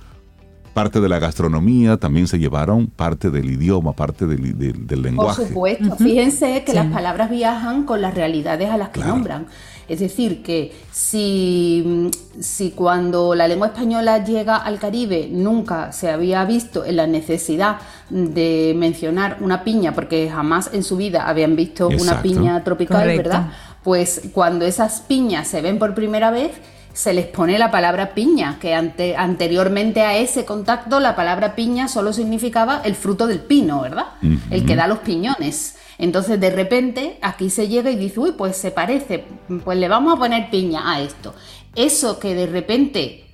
[0.76, 5.00] parte de la gastronomía, también se llevaron parte del idioma, parte del, del- del Por
[5.00, 5.48] lenguaje.
[5.48, 6.78] supuesto, fíjense que Sí.
[6.78, 9.16] las palabras viajan con las realidades a las que Claro.
[9.16, 9.46] nombran.
[9.88, 12.10] Es decir, que si,
[12.40, 17.78] si cuando la lengua española llega al Caribe nunca se había visto en la necesidad
[18.10, 23.24] de mencionar una piña, porque jamás en su vida habían visto una piña tropical, Correcto.
[23.30, 23.48] ¿verdad?
[23.84, 26.52] Pues cuando esas piñas se ven por primera vez,
[26.94, 31.88] se les pone la palabra piña, que ante- anteriormente a ese contacto la palabra piña
[31.88, 34.06] solo significaba el fruto del pino, ¿verdad?
[34.50, 35.76] El que da los piñones.
[35.98, 39.26] Entonces de repente aquí se llega y dice, uy, pues se parece,
[39.64, 41.34] pues le vamos a poner piña a esto.
[41.76, 43.26] Eso que de repente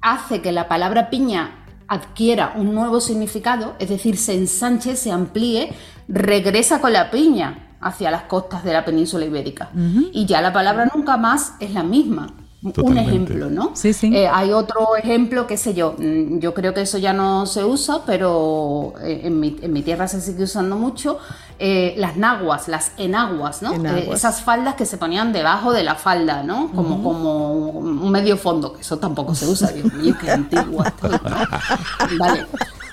[0.00, 5.72] hace que la palabra piña adquiera un nuevo significado, es decir, se ensanche, se amplíe,
[6.08, 9.70] regresa con la piña hacia las costas de la península ibérica.
[10.12, 12.34] Y ya la palabra nunca más es la misma.
[12.64, 13.72] Un ejemplo, ¿no?
[13.74, 14.10] Sí, sí.
[14.14, 17.64] Eh, hay otro ejemplo, qué sé yo, mm, yo creo que eso ya no se
[17.64, 21.18] usa, pero eh, en mi, en mi tierra se sigue usando mucho,
[21.58, 23.74] eh, las naguas, las enaguas, ¿no?
[23.74, 24.04] Enaguas.
[24.04, 26.70] Eh, esas faldas que se ponían debajo de la falda, ¿no?
[26.72, 31.10] Como, como un medio fondo, que eso tampoco se usa, Dios mío, qué antigua estoy,
[31.10, 32.18] ¿no?
[32.18, 32.46] Vale.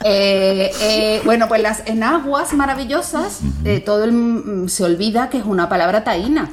[0.03, 5.45] Eh, eh, bueno, pues las enaguas maravillosas, eh, todo el, mm, se olvida que es
[5.45, 6.49] una palabra taína.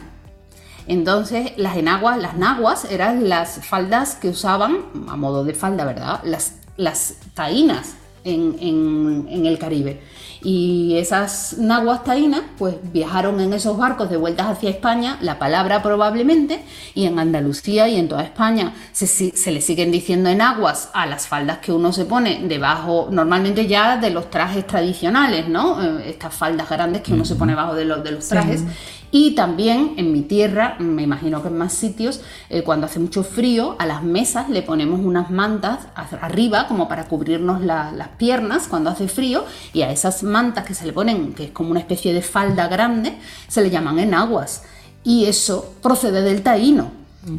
[0.89, 4.79] Entonces, las enaguas, las naguas eran las faldas que usaban,
[5.09, 6.21] a modo de falda, ¿verdad?
[6.25, 7.95] Las, las taínas
[8.25, 10.01] en, en- en el Caribe.
[10.41, 15.83] Y esas naguas taínas, pues viajaron en esos barcos de vueltas hacia España, la palabra
[15.83, 16.63] probablemente,
[16.95, 21.59] y en Andalucía y en toda España se, le siguen diciendo enaguas a las faldas
[21.59, 25.83] que uno se pone debajo, normalmente ya de los trajes tradicionales, ¿no?
[25.83, 28.63] Eh, Estas faldas grandes que uno se pone debajo de los, de los trajes.
[29.11, 32.21] Y también en mi tierra, me imagino que en más sitios,
[32.51, 35.87] eh, cuando hace mucho frío, a las mesas le ponemos unas mantas
[36.21, 40.75] arriba como para cubrirnos la- las piernas cuando hace frío y a esas mantas que
[40.75, 43.17] se le ponen, que es como una especie de falda grande,
[43.49, 44.65] se le llaman enaguas.
[45.05, 46.91] Y eso procede del taíno.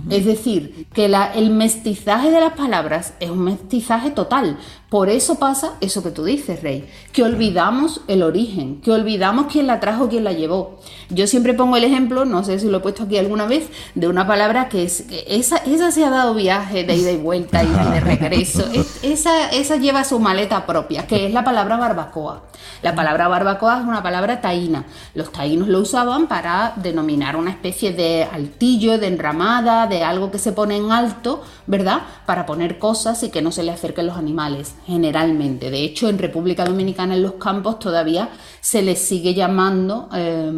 [0.09, 4.57] Es decir, que la- el mestizaje de las palabras es un mestizaje total.
[4.89, 9.67] Por eso pasa eso que tú dices, Rey, que olvidamos el origen, que olvidamos quién
[9.67, 10.79] la trajo, quién la llevó.
[11.09, 14.07] Yo siempre pongo el ejemplo, no sé si lo he puesto aquí alguna vez, de
[14.07, 17.63] una palabra que es, que esa, esa se ha dado viaje de ida y vuelta
[17.63, 18.63] y de regreso.
[18.73, 22.43] Es- esa, esa lleva su maleta propia, que es la palabra barbacoa.
[22.81, 24.85] La palabra barbacoa es una palabra taína.
[25.13, 30.39] Los taínos lo usaban para denominar una especie de altillo, de enramada, de algo que
[30.39, 32.01] se pone en alto, ¿verdad?
[32.25, 35.69] Para poner cosas y que no se le acerquen los animales, generalmente.
[35.69, 38.29] De hecho, en República Dominicana, en los campos, todavía
[38.59, 40.51] se le sigue llamando eh,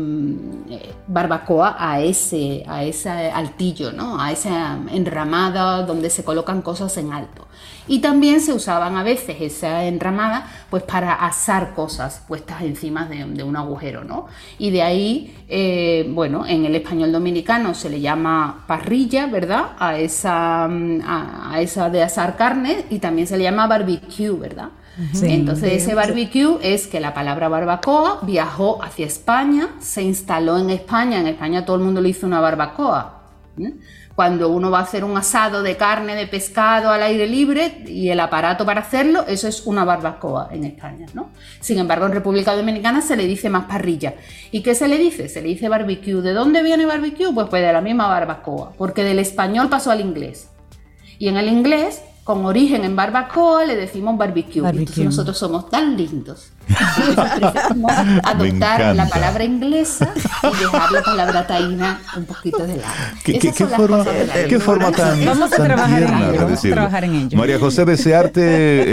[0.70, 4.20] eh, barbacoa a ese, a ese altillo, ¿no?
[4.20, 7.48] A esa enramada donde se colocan cosas en alto.
[7.92, 13.26] Y también se usaban a veces esa enramada pues para asar cosas puestas encima de,
[13.26, 14.28] de un agujero, ¿no?
[14.58, 19.72] Y de ahí, eh, bueno, en el español dominicano se le llama parrilla, ¿verdad?
[19.78, 24.32] A esa, mm, a, a esa de asar carne y también se le llama barbecue,
[24.32, 24.70] ¿verdad?
[25.12, 25.26] Sí.
[25.30, 31.20] Entonces ese barbecue es que la palabra barbacoa viajó hacia España, se instaló en España,
[31.20, 33.18] en España todo el mundo le hizo una barbacoa.
[33.60, 33.74] ¿eh?
[34.16, 38.10] Cuando uno va a hacer un asado de carne, de pescado al aire libre y
[38.10, 41.30] el aparato para hacerlo, eso es una barbacoa en España, ¿no?
[41.60, 44.16] Sin embargo, en República Dominicana se le dice más parrilla.
[44.52, 45.30] ¿Y qué se le dice?
[45.30, 46.22] Se le dice barbecue.
[46.22, 47.32] ¿De dónde viene barbecue?
[47.34, 50.50] Pues, pues de la misma barbacoa, porque del español pasó al inglés.
[51.18, 54.62] Y en el inglés con origen en barbacoa le decimos barbecue.
[54.62, 54.82] Barbecue.
[54.82, 56.52] Entonces nosotros somos tan lindos.
[58.24, 62.94] Adoptar la palabra inglesa y dejar la palabra taína un poquito de lado.
[63.24, 66.20] ¿Qué, qué- Esas qué forma, de qué forma tan, Vamos a tan trabajar en tierna
[66.22, 67.38] ello, de vamos a trabajar en ello.
[67.38, 68.42] María José, desearte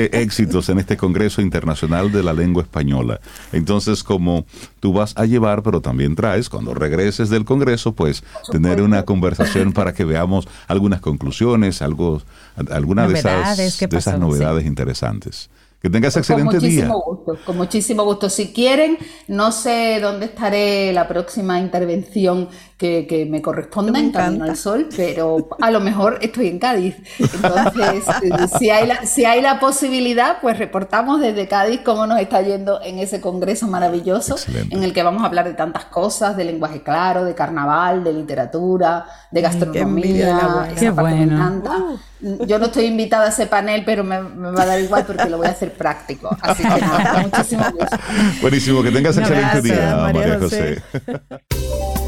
[0.04, 3.20] eh, éxitos en este Congreso Internacional de la Lengua Española.
[3.52, 4.44] Entonces, como
[4.80, 9.72] tú vas a llevar, pero también traes, cuando regreses del Congreso, pues tener una conversación
[9.72, 12.22] para que veamos algunas conclusiones, algo,
[12.70, 14.24] algunas de Novedades, esas, ¿qué de esas pasó?
[14.24, 15.50] novedades interesantes.
[15.80, 16.86] Que tengas Con excelente día.
[16.86, 18.28] muchísimo gusto, con muchísimo gusto.
[18.28, 18.98] Si quieren,
[19.28, 22.48] no sé dónde estaré la próxima intervención
[22.78, 26.60] que, que me corresponda Me en Camino al Sol, pero a lo mejor estoy en
[26.60, 26.96] Cádiz.
[27.18, 32.20] Entonces, eh, si hay, la, si hay la posibilidad, pues reportamos desde Cádiz cómo nos
[32.20, 34.76] está yendo en ese congreso maravilloso, Excelente.
[34.76, 38.12] en el que vamos a hablar de tantas cosas, de lenguaje claro, de carnaval, de
[38.12, 40.68] literatura, de gastronomía.
[40.78, 41.34] Qué bueno.
[41.34, 41.76] encanta.
[42.20, 45.28] Yo no estoy invitada a ese panel, pero me, me va a dar igual porque
[45.28, 46.36] lo voy a hacer práctico.
[46.40, 47.96] Así que nada, muchísimo gusto.
[48.40, 50.82] Buenísimo, que tengas Un excelente abrazo, día, María María José.
[51.04, 51.98] José.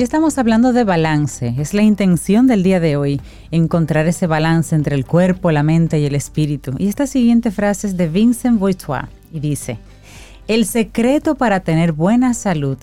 [0.00, 1.54] Hoy estamos hablando de balance.
[1.58, 3.20] Es la intención del día de hoy,
[3.50, 6.72] encontrar ese balance entre el cuerpo, la mente y el espíritu.
[6.78, 9.76] Y esta siguiente frase es de Vincent Boitois y dice,
[10.48, 12.78] el secreto para tener buena salud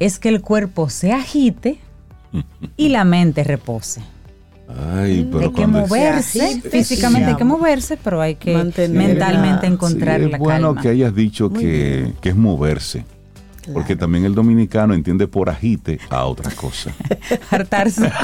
[0.00, 1.78] es que el cuerpo se agite
[2.76, 4.02] y la mente repose.
[4.92, 9.66] Ay, pero hay que moverse, agite, físicamente hay que moverse, pero hay que Mantener mentalmente
[9.66, 10.82] la- encontrar Sí, es la bueno calma.
[10.82, 13.04] que hayas dicho que es moverse.
[13.72, 16.90] Porque también el dominicano entiende por agite a otra cosa.
[17.50, 18.10] Hartarse.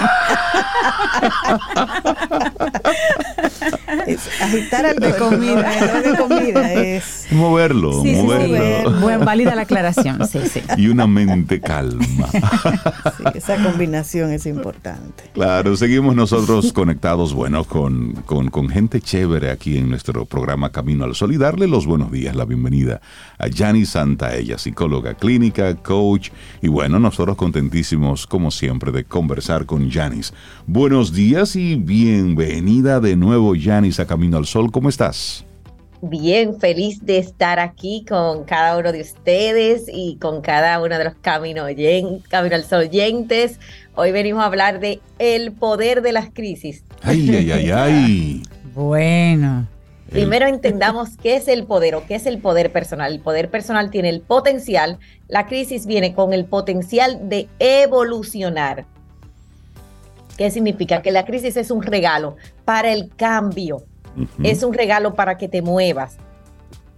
[4.07, 5.73] Es agitar algo De comida.
[5.81, 8.23] no de comida, es Moverlo, Sí, sí, sí.
[8.23, 9.01] moverlo.
[9.01, 10.27] Buen, válida la aclaración.
[10.29, 10.63] Sí, sí.
[10.77, 12.29] Y una mente calma.
[12.33, 15.25] sí, esa combinación es importante.
[15.35, 21.05] Claro, seguimos nosotros conectados, bueno, con, con, con gente chévere aquí en nuestro programa Camino
[21.05, 23.01] al Sol y darle los buenos días, la bienvenida
[23.39, 25.36] a Yani Santa, ella psicóloga clínica,
[25.83, 26.31] coach
[26.63, 30.33] y bueno, nosotros contentísimos como siempre de conversar con Yanis.
[30.67, 35.45] Buenos días y bienvenida de nuevo Yanis a Camino al Sol, ¿cómo estás?
[36.03, 41.05] Bien, feliz de estar aquí con cada uno de ustedes y con cada uno de
[41.05, 43.59] los Camino, oyen- Camino al Sol oyentes.
[43.95, 46.85] Hoy venimos a hablar de el poder de las crisis.
[47.03, 48.43] Ay, ay, ay, ay.
[48.75, 49.67] Bueno.
[50.11, 53.13] Primero entendamos qué es el poder o qué es el poder personal.
[53.13, 58.87] El poder personal tiene el potencial, la crisis viene con el potencial de evolucionar.
[60.37, 61.03] ¿Qué significa?
[61.03, 63.85] Que la crisis es un regalo para el cambio.
[64.43, 66.17] Es un regalo para que te muevas.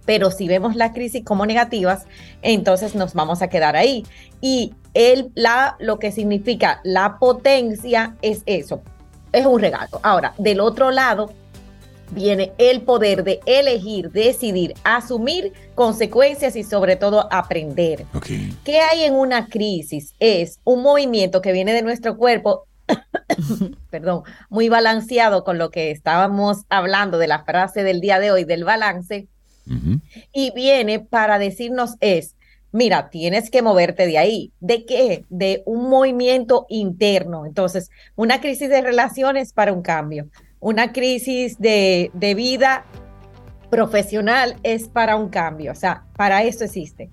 [0.05, 2.05] Pero si vemos la crisis como negativas,
[2.41, 4.05] entonces nos vamos a quedar ahí.
[4.41, 8.81] Y el, la, lo que significa la potencia es eso,
[9.31, 9.99] es un regalo.
[10.01, 11.29] Ahora, del otro lado
[12.11, 18.05] viene el poder de elegir, decidir, asumir consecuencias y sobre todo aprender.
[18.13, 18.27] Ok.
[18.63, 20.13] ¿Qué hay en una crisis?
[20.19, 22.65] Es un movimiento que viene de nuestro cuerpo,
[23.89, 28.43] perdón, muy balanceado con lo que estábamos hablando de la frase del día de hoy,
[28.43, 29.27] del balance,
[30.33, 32.35] y viene para decirnos es,
[32.71, 34.51] mira, tienes que moverte de ahí.
[34.59, 35.25] ¿De qué?
[35.29, 37.45] De un movimiento interno.
[37.45, 40.27] Entonces, una crisis de relaciones para un cambio,
[40.59, 42.85] una crisis de, de vida
[43.69, 47.09] profesional es para un cambio, o sea, para eso existe.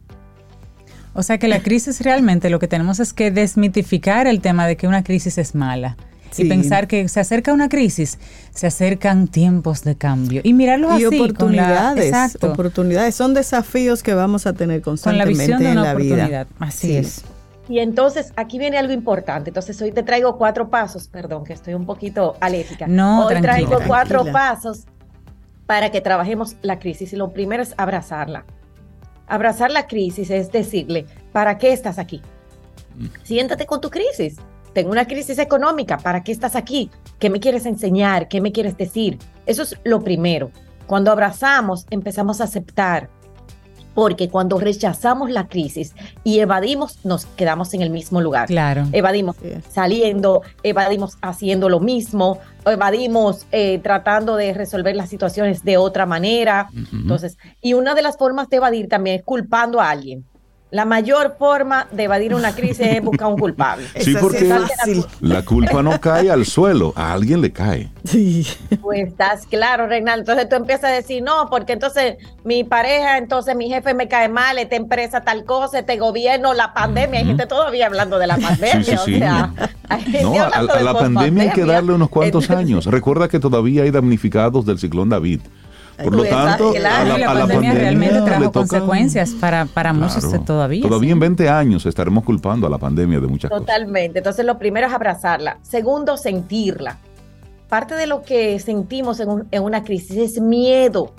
[1.15, 4.77] O sea que la crisis realmente lo que tenemos es que desmitificar el tema de
[4.77, 5.97] que una crisis es mala.
[6.31, 6.43] Sí.
[6.43, 8.19] Y pensar que se acerca una crisis,
[8.55, 10.43] se acercan tiempos de cambio.
[10.45, 11.05] Y mirarlo Y así.
[11.05, 12.53] con la- oportunidades, exacto.
[12.53, 15.91] oportunidades, son desafíos que vamos a tener con la constantemente visión de en una la
[15.93, 16.27] oportunidad.
[16.29, 16.47] vida.
[16.59, 16.97] Así Sí.
[16.97, 17.23] es.
[17.69, 19.51] Y entonces aquí viene algo importante.
[19.51, 22.87] Entonces hoy te traigo cuatro pasos, perdón, que estoy un poquito alérgica.
[22.87, 24.33] No, hoy traigo cuatro Tranquila.
[24.33, 24.85] pasos
[25.67, 27.13] para que trabajemos la crisis.
[27.13, 28.45] Y lo primero es abrazarla.
[29.27, 32.23] Abrazar la crisis es decirle, ¿para qué estás aquí?
[33.25, 34.37] Siéntate con tu crisis.
[34.73, 36.91] tengo una crisis económica, ¿para qué estás aquí?
[37.19, 38.29] ¿Qué me quieres enseñar?
[38.29, 39.19] ¿Qué me quieres decir?
[39.47, 40.51] Eso es lo primero.
[40.87, 43.09] Cuando abrazamos, empezamos a aceptar,
[43.97, 48.47] porque cuando rechazamos la crisis y evadimos, nos quedamos en el mismo lugar.
[48.47, 48.85] Claro.
[48.93, 49.37] Evadimos
[49.71, 56.69] saliendo, evadimos haciendo lo mismo, evadimos eh, tratando de resolver las situaciones de otra manera.
[56.93, 60.27] Entonces, y una de las formas de evadir también es culpando a alguien.
[60.71, 63.87] La mayor forma de evadir una crisis es buscar un culpable.
[64.01, 64.53] Sí, porque
[65.21, 67.89] la culpa no cae al suelo, a alguien le cae.
[68.05, 68.47] Sí.
[68.81, 70.33] Pues estás claro, Reinaldo.
[70.33, 74.29] Entonces tú empiezas a decir, no, porque entonces mi pareja, entonces mi jefe me cae
[74.29, 77.21] mal, esta empresa tal cosa, este gobierno, la pandemia.
[77.21, 78.85] Hay gente todavía hablando de la pandemia.
[78.85, 79.15] Sí, sí, sí.
[79.15, 79.53] O sea,
[79.89, 82.87] hay gente No, a, la pandemia hay que darle unos cuantos Entonces, años.
[82.87, 85.41] Recuerda que todavía hay damnificados del ciclón David.
[86.03, 87.15] Por lo tanto, claro.
[87.15, 90.83] a la, la, a la pandemia, realmente trajo consecuencias para, para muchos todavía.
[90.83, 91.13] Todavía sí.
[91.13, 93.67] en 20 años estaremos culpando a la pandemia de muchas cosas.
[93.67, 94.19] Totalmente.
[94.19, 95.59] Entonces, lo primero es abrazarla.
[95.63, 96.99] Segundo, sentirla.
[97.69, 101.13] Parte de lo que sentimos en, un- en una crisis es miedo.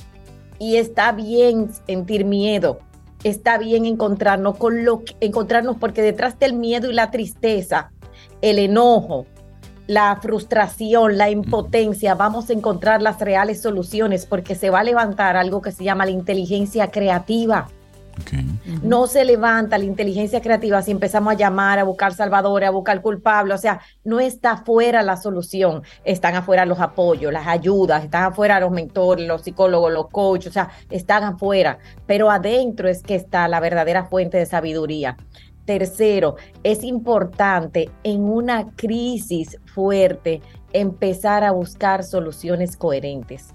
[0.59, 2.79] Y está bien sentir miedo.
[3.23, 7.91] Está bien encontrarnos con lo que- encontrarnos porque detrás del miedo y la tristeza,
[8.41, 9.25] el enojo,
[9.87, 15.37] la frustración, la impotencia, vamos a encontrar las reales soluciones porque se va a levantar
[15.37, 17.69] algo que se llama la inteligencia creativa.
[18.81, 23.01] No se levanta la inteligencia creativa si empezamos a llamar, a buscar salvadores, a buscar
[23.01, 23.55] culpables.
[23.55, 25.83] O sea, no está afuera la solución.
[26.03, 30.49] Están afuera los apoyos, las ayudas, están afuera los mentores, los psicólogos, los coaches.
[30.49, 31.77] O sea, están afuera.
[32.05, 35.17] Pero adentro es que está la verdadera fuente de sabiduría.
[35.67, 40.41] Tercero, es importante en una crisis fuerte
[40.71, 43.49] empezar a buscar soluciones coherentes.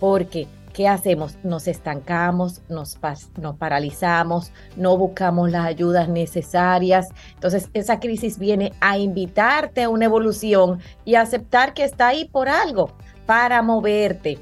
[0.00, 1.38] Porque, ¿qué hacemos?
[1.44, 2.98] Nos estancamos, nos,
[3.36, 7.06] nos paralizamos, no buscamos las ayudas necesarias.
[7.34, 12.24] Entonces, esa crisis viene a invitarte a una evolución y a aceptar que está ahí
[12.24, 12.90] por algo,
[13.24, 14.40] para moverte.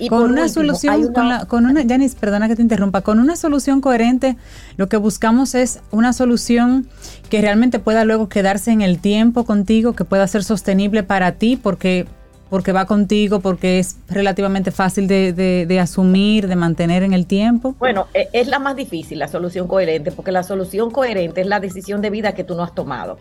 [0.00, 3.00] Y con una último, solución, una- con, la- con una, Janice, perdona que te interrumpa,
[3.02, 4.36] con una solución coherente,
[4.76, 6.86] lo que buscamos es una solución
[7.30, 11.56] que realmente pueda luego quedarse en el tiempo contigo, que pueda ser sostenible para ti,
[11.56, 12.06] porque,
[12.48, 17.26] porque va contigo, porque es relativamente fácil de, de- de asumir, de mantener en el
[17.26, 17.74] tiempo.
[17.80, 21.58] Bueno, e- es la más difícil, la solución coherente, porque la solución coherente es la
[21.60, 23.18] decisión de vida que tú no has tomado.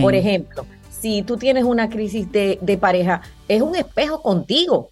[0.00, 4.88] Por ejemplo, si tú tienes una crisis de, de pareja, es un espejo contigo.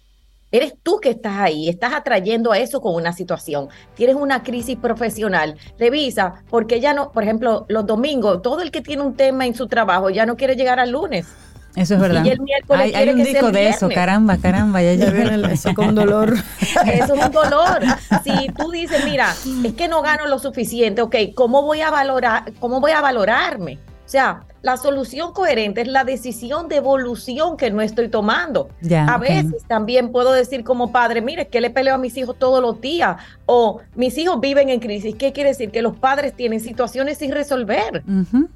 [0.55, 3.67] Eres tú que estás ahí, estás atrayendo a eso con una situación.
[3.93, 8.79] Tienes una crisis profesional, revisa, porque ya no, por ejemplo, los domingos, todo el que
[8.79, 11.27] tiene un tema en su trabajo ya no quiere llegar al lunes.
[11.75, 12.23] Eso es verdad.
[12.23, 14.93] Y el miércoles hay, hay un que sea disco el de eso, caramba, caramba, ya,
[14.93, 16.35] ya Ya viene eso con dolor.
[16.85, 17.81] Eso es un dolor.
[18.23, 22.53] Si tú dices, mira, es que no gano lo suficiente, ok, ¿cómo voy a valorar,
[22.61, 23.77] cómo voy a valorarme?
[24.05, 28.69] O sea, la solución coherente es la decisión de evolución que no estoy tomando.
[28.81, 32.35] Ya, a veces también puedo decir como padre, mire, que le peleo a mis hijos
[32.37, 33.17] todos los días
[33.47, 35.15] o mis hijos viven en crisis.
[35.15, 35.71] ¿Qué quiere decir?
[35.71, 38.03] Que los padres tienen situaciones sin resolver.
[38.07, 38.47] Ujú.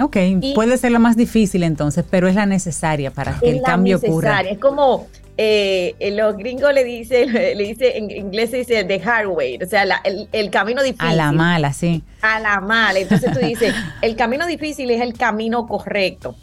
[0.00, 3.62] Ok, Y- puede ser la más difícil entonces, pero es la necesaria para que el
[3.62, 4.42] cambio ocurra.
[4.42, 5.08] Es como
[5.40, 9.56] eh, eh, los gringos le dicen, le dice en inglés se dice the hard way,
[9.62, 11.08] o sea, la- el, el camino difícil.
[11.08, 12.02] A la mala, sí.
[12.22, 12.98] a la mala.
[12.98, 16.36] Entonces tú dices, el camino difícil es el camino correcto.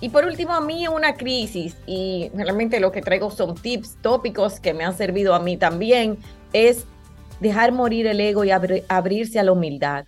[0.00, 4.60] Y por último, a mí una crisis, y realmente lo que traigo son tips, tópicos
[4.60, 6.18] que me han servido a mí también,
[6.52, 6.84] es
[7.40, 10.04] dejar morir el ego y abri- abrirse a la humildad.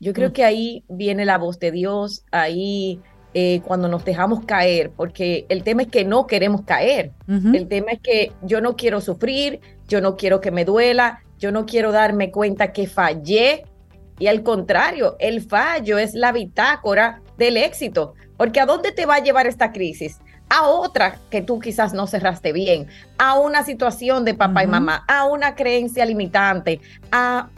[0.00, 0.32] Yo creo Mm.
[0.32, 3.00] que ahí viene la voz de Dios, ahí
[3.34, 7.12] eh, cuando nos dejamos caer, porque el tema es que no queremos caer.
[7.28, 11.52] El tema es que yo no quiero sufrir, yo no quiero que me duela, yo
[11.52, 13.64] no quiero darme cuenta que fallé.
[14.18, 18.14] Y al contrario, el fallo es la bitácora del éxito.
[18.38, 20.18] Porque ¿a dónde te va a llevar esta crisis?
[20.48, 22.86] A otra que tú quizás no cerraste bien,
[23.18, 26.80] a una situación de papá y mamá, a una creencia limitante,
[27.12, 27.50] a,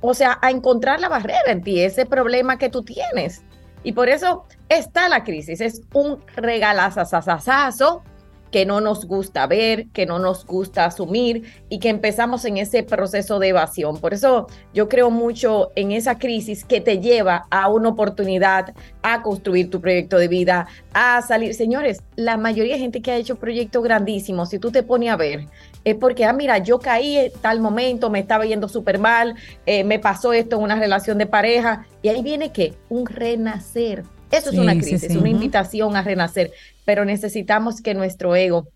[0.00, 3.42] o sea, a encontrar la barrera en ti, ese problema que tú tienes.
[3.82, 8.02] Y por eso está la crisis, es un regalazazazazo
[8.50, 12.82] que no nos gusta ver, que no nos gusta asumir y que empezamos en ese
[12.82, 13.98] proceso de evasión.
[13.98, 19.22] Por eso yo creo mucho en esa crisis que te lleva a una oportunidad, a
[19.22, 21.54] construir tu proyecto de vida, a salir.
[21.54, 25.16] Señores, la mayoría de gente que ha hecho proyectos grandísimos, si tú te pones a
[25.16, 25.46] ver,
[25.84, 29.34] es porque, ah, mira, yo caí en tal momento, me estaba yendo súper mal,
[29.66, 34.04] eh, me pasó esto en una relación de pareja, y ahí viene que un renacer.
[34.30, 35.16] Eso Sí, es una sí, crisis, sí.
[35.16, 35.36] una Ujú.
[35.36, 36.52] invitación a renacer,
[36.84, 38.68] pero necesitamos que nuestro ego,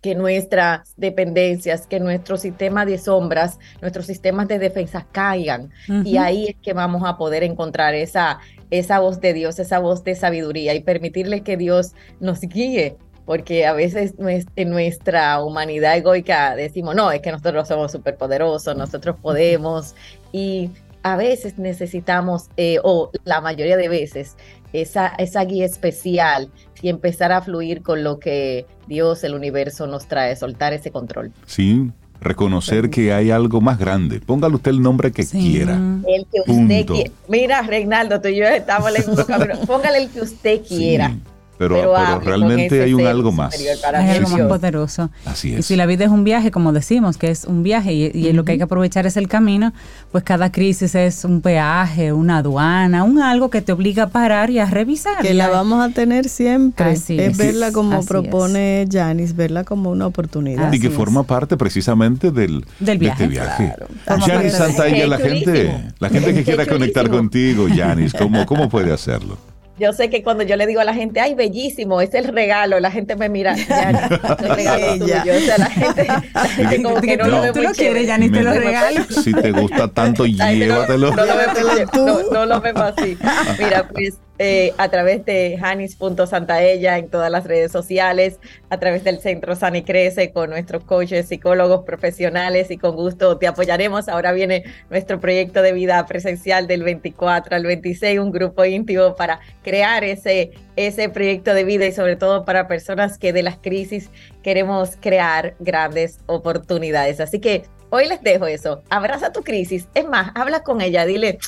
[0.00, 5.70] que nuestras dependencias, que nuestro sistema de sombras, nuestros sistemas de defensa caigan.
[6.04, 6.24] Y Ujú.
[6.24, 8.38] ahí es que vamos a poder encontrar esa,
[8.70, 12.96] esa voz de Dios, esa voz de sabiduría y permitirle que Dios nos guíe
[13.30, 14.14] porque a veces
[14.56, 19.94] en nuestra humanidad egoica decimos, no, es que nosotros somos superpoderosos, nosotros podemos,
[20.32, 20.70] y
[21.04, 24.36] a veces necesitamos, eh, o la mayoría de veces,
[24.72, 26.50] esa, esa guía especial
[26.82, 31.30] y empezar a fluir con lo que Dios, el universo nos trae, soltar ese control.
[31.46, 31.88] Sí,
[32.20, 34.18] reconocer que hay algo más grande.
[34.18, 35.76] Póngale usted el nombre que quiera.
[36.08, 37.10] El que usted quiera.
[37.28, 39.54] Mira, Reinaldo, tú y yo estamos en el camino.
[39.68, 41.14] Póngale el que usted quiera.
[41.60, 43.54] Pero, realmente hay un algo más.
[43.54, 45.10] Hay algo más poderoso.
[45.26, 45.58] Así es.
[45.58, 48.46] Y si la vida es un viaje, como decimos, que es un viaje y, lo
[48.46, 49.74] que hay que aprovechar es el camino,
[50.10, 54.48] pues cada crisis es un peaje, una aduana, un algo que te obliga a parar
[54.48, 55.20] y a revisar.
[55.20, 56.92] Que la vamos a tener siempre.
[56.92, 60.72] es, verla como propone Janis, verla como una oportunidad.
[60.72, 63.28] y que forma parte precisamente del, del viaje.
[63.28, 63.74] De este viaje.
[64.06, 69.49] Janis Santalla, la gente, la gente que quiera conectar contigo, Janis, ¿cómo, ¿cómo puede hacerlo?
[69.80, 72.78] Yo sé que cuando yo le digo a la gente, ay, bellísimo, es el regalo,
[72.80, 73.96] la gente me mira, ya, el
[74.54, 75.14] regalo tuyo.
[75.16, 78.18] O sea, la gente, la gente como que no, lo ve ¿Tú lo quieres, ya
[78.18, 79.02] ni te lo regalo.
[79.04, 81.16] Si te gusta tanto, llévatelo.
[81.16, 83.16] No, lo no, lo vemos así.
[83.58, 88.38] Mira, pues eh, a través de janis.santaella en todas las redes sociales,
[88.70, 93.36] a través del Centro San y Crece con nuestros coaches, psicólogos profesionales y con gusto
[93.36, 94.08] te apoyaremos.
[94.08, 99.40] Ahora viene nuestro proyecto de vida presencial del 24 al 26, un grupo íntimo para
[99.62, 104.08] crear ese, ese proyecto de vida y sobre todo para personas que de las crisis
[104.42, 107.20] queremos crear grandes oportunidades.
[107.20, 108.82] Así que hoy les dejo eso.
[108.88, 109.86] Abraza tu crisis.
[109.94, 111.38] Es más, habla con ella, dile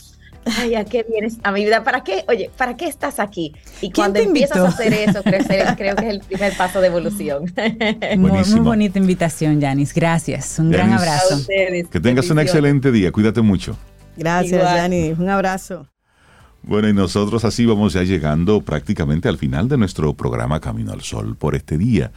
[0.44, 1.84] ay, ¿a qué vienes a mi vida?
[1.84, 2.24] ¿Para qué?
[2.28, 3.54] Oye, ¿para qué estás aquí?
[3.80, 7.52] Y cuando empiezas a hacer eso, crecer, creo que es el primer paso de evolución.
[8.18, 9.94] muy, muy, bonita invitación, Yanis.
[9.94, 10.58] Gracias.
[10.58, 11.40] Un gran abrazo.
[11.46, 13.12] que tengas un excelente día.
[13.12, 13.76] Cuídate mucho.
[14.16, 15.18] Gracias, Yanis.
[15.18, 15.88] Un abrazo.
[16.62, 21.00] Bueno, y nosotros así vamos ya llegando prácticamente al final de nuestro programa Camino al
[21.00, 22.12] Sol por este día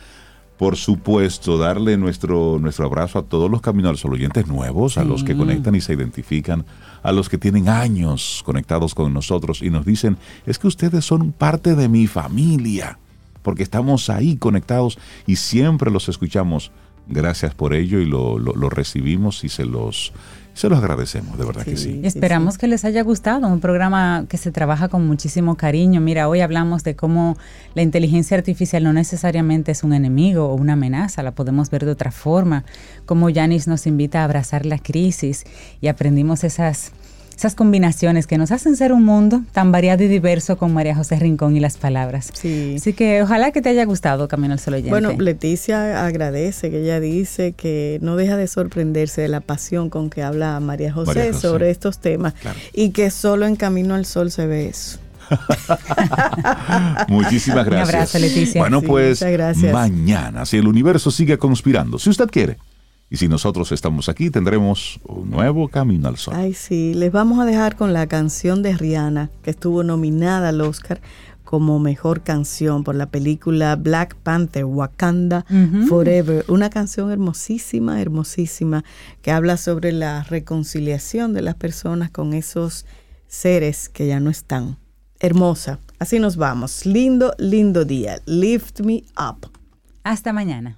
[0.57, 5.23] por supuesto, darle nuestro, nuestro abrazo a todos los Caminos al oyentes nuevos, a los
[5.23, 6.65] que conectan y se identifican,
[7.03, 11.33] a los que tienen años conectados con nosotros y nos dicen, es que ustedes son
[11.33, 12.99] parte de mi familia,
[13.41, 16.71] porque estamos ahí conectados y siempre los escuchamos.
[17.07, 20.13] Gracias por ello y lo, lo recibimos y se los,
[20.55, 21.99] se los agradecemos, de verdad que sí.
[22.01, 25.99] Esperamos que les haya gustado, un programa que se trabaja con muchísimo cariño.
[25.99, 27.37] Mira, hoy hablamos de cómo
[27.73, 31.91] la inteligencia artificial no necesariamente es un enemigo o una amenaza, la podemos ver de
[31.91, 32.63] otra forma,
[33.05, 35.43] cómo Yanis nos invita a abrazar la crisis
[35.81, 36.93] y aprendimos esas
[37.35, 41.17] esas combinaciones que nos hacen ser un mundo tan variado y diverso con María José
[41.17, 42.29] Rincón y las palabras.
[42.33, 42.75] Sí.
[42.77, 44.89] Así que ojalá que te haya gustado Camino al Sol Oyente.
[44.89, 50.09] Bueno, Leticia agradece que ella dice que no deja de sorprenderse de la pasión con
[50.09, 52.33] que habla María José, sobre estos temas
[52.73, 54.99] y que solo en Camino al Sol se ve eso.
[57.07, 57.89] Muchísimas gracias.
[57.89, 58.61] Un abrazo, Leticia.
[58.61, 59.25] Bueno, pues
[59.71, 62.57] mañana, si el universo sigue conspirando, si usted quiere
[63.15, 66.33] y si nosotros estamos aquí, tendremos un nuevo camino al sol.
[66.35, 70.59] Ay, sí, les vamos a dejar con la canción de Rihanna, que estuvo nominada al
[70.59, 70.99] Oscar
[71.45, 75.45] como mejor canción por la película Black Panther, Wakanda
[75.87, 76.43] Forever.
[76.49, 78.83] Una canción hermosísima, hermosísima,
[79.21, 82.85] que habla sobre la reconciliación de las personas con esos
[83.29, 84.75] seres que ya no están.
[85.21, 85.79] Hermosa.
[85.99, 86.85] Así nos vamos.
[86.85, 88.19] Lindo, lindo día.
[88.25, 89.49] Lift me up.
[90.03, 90.77] Hasta mañana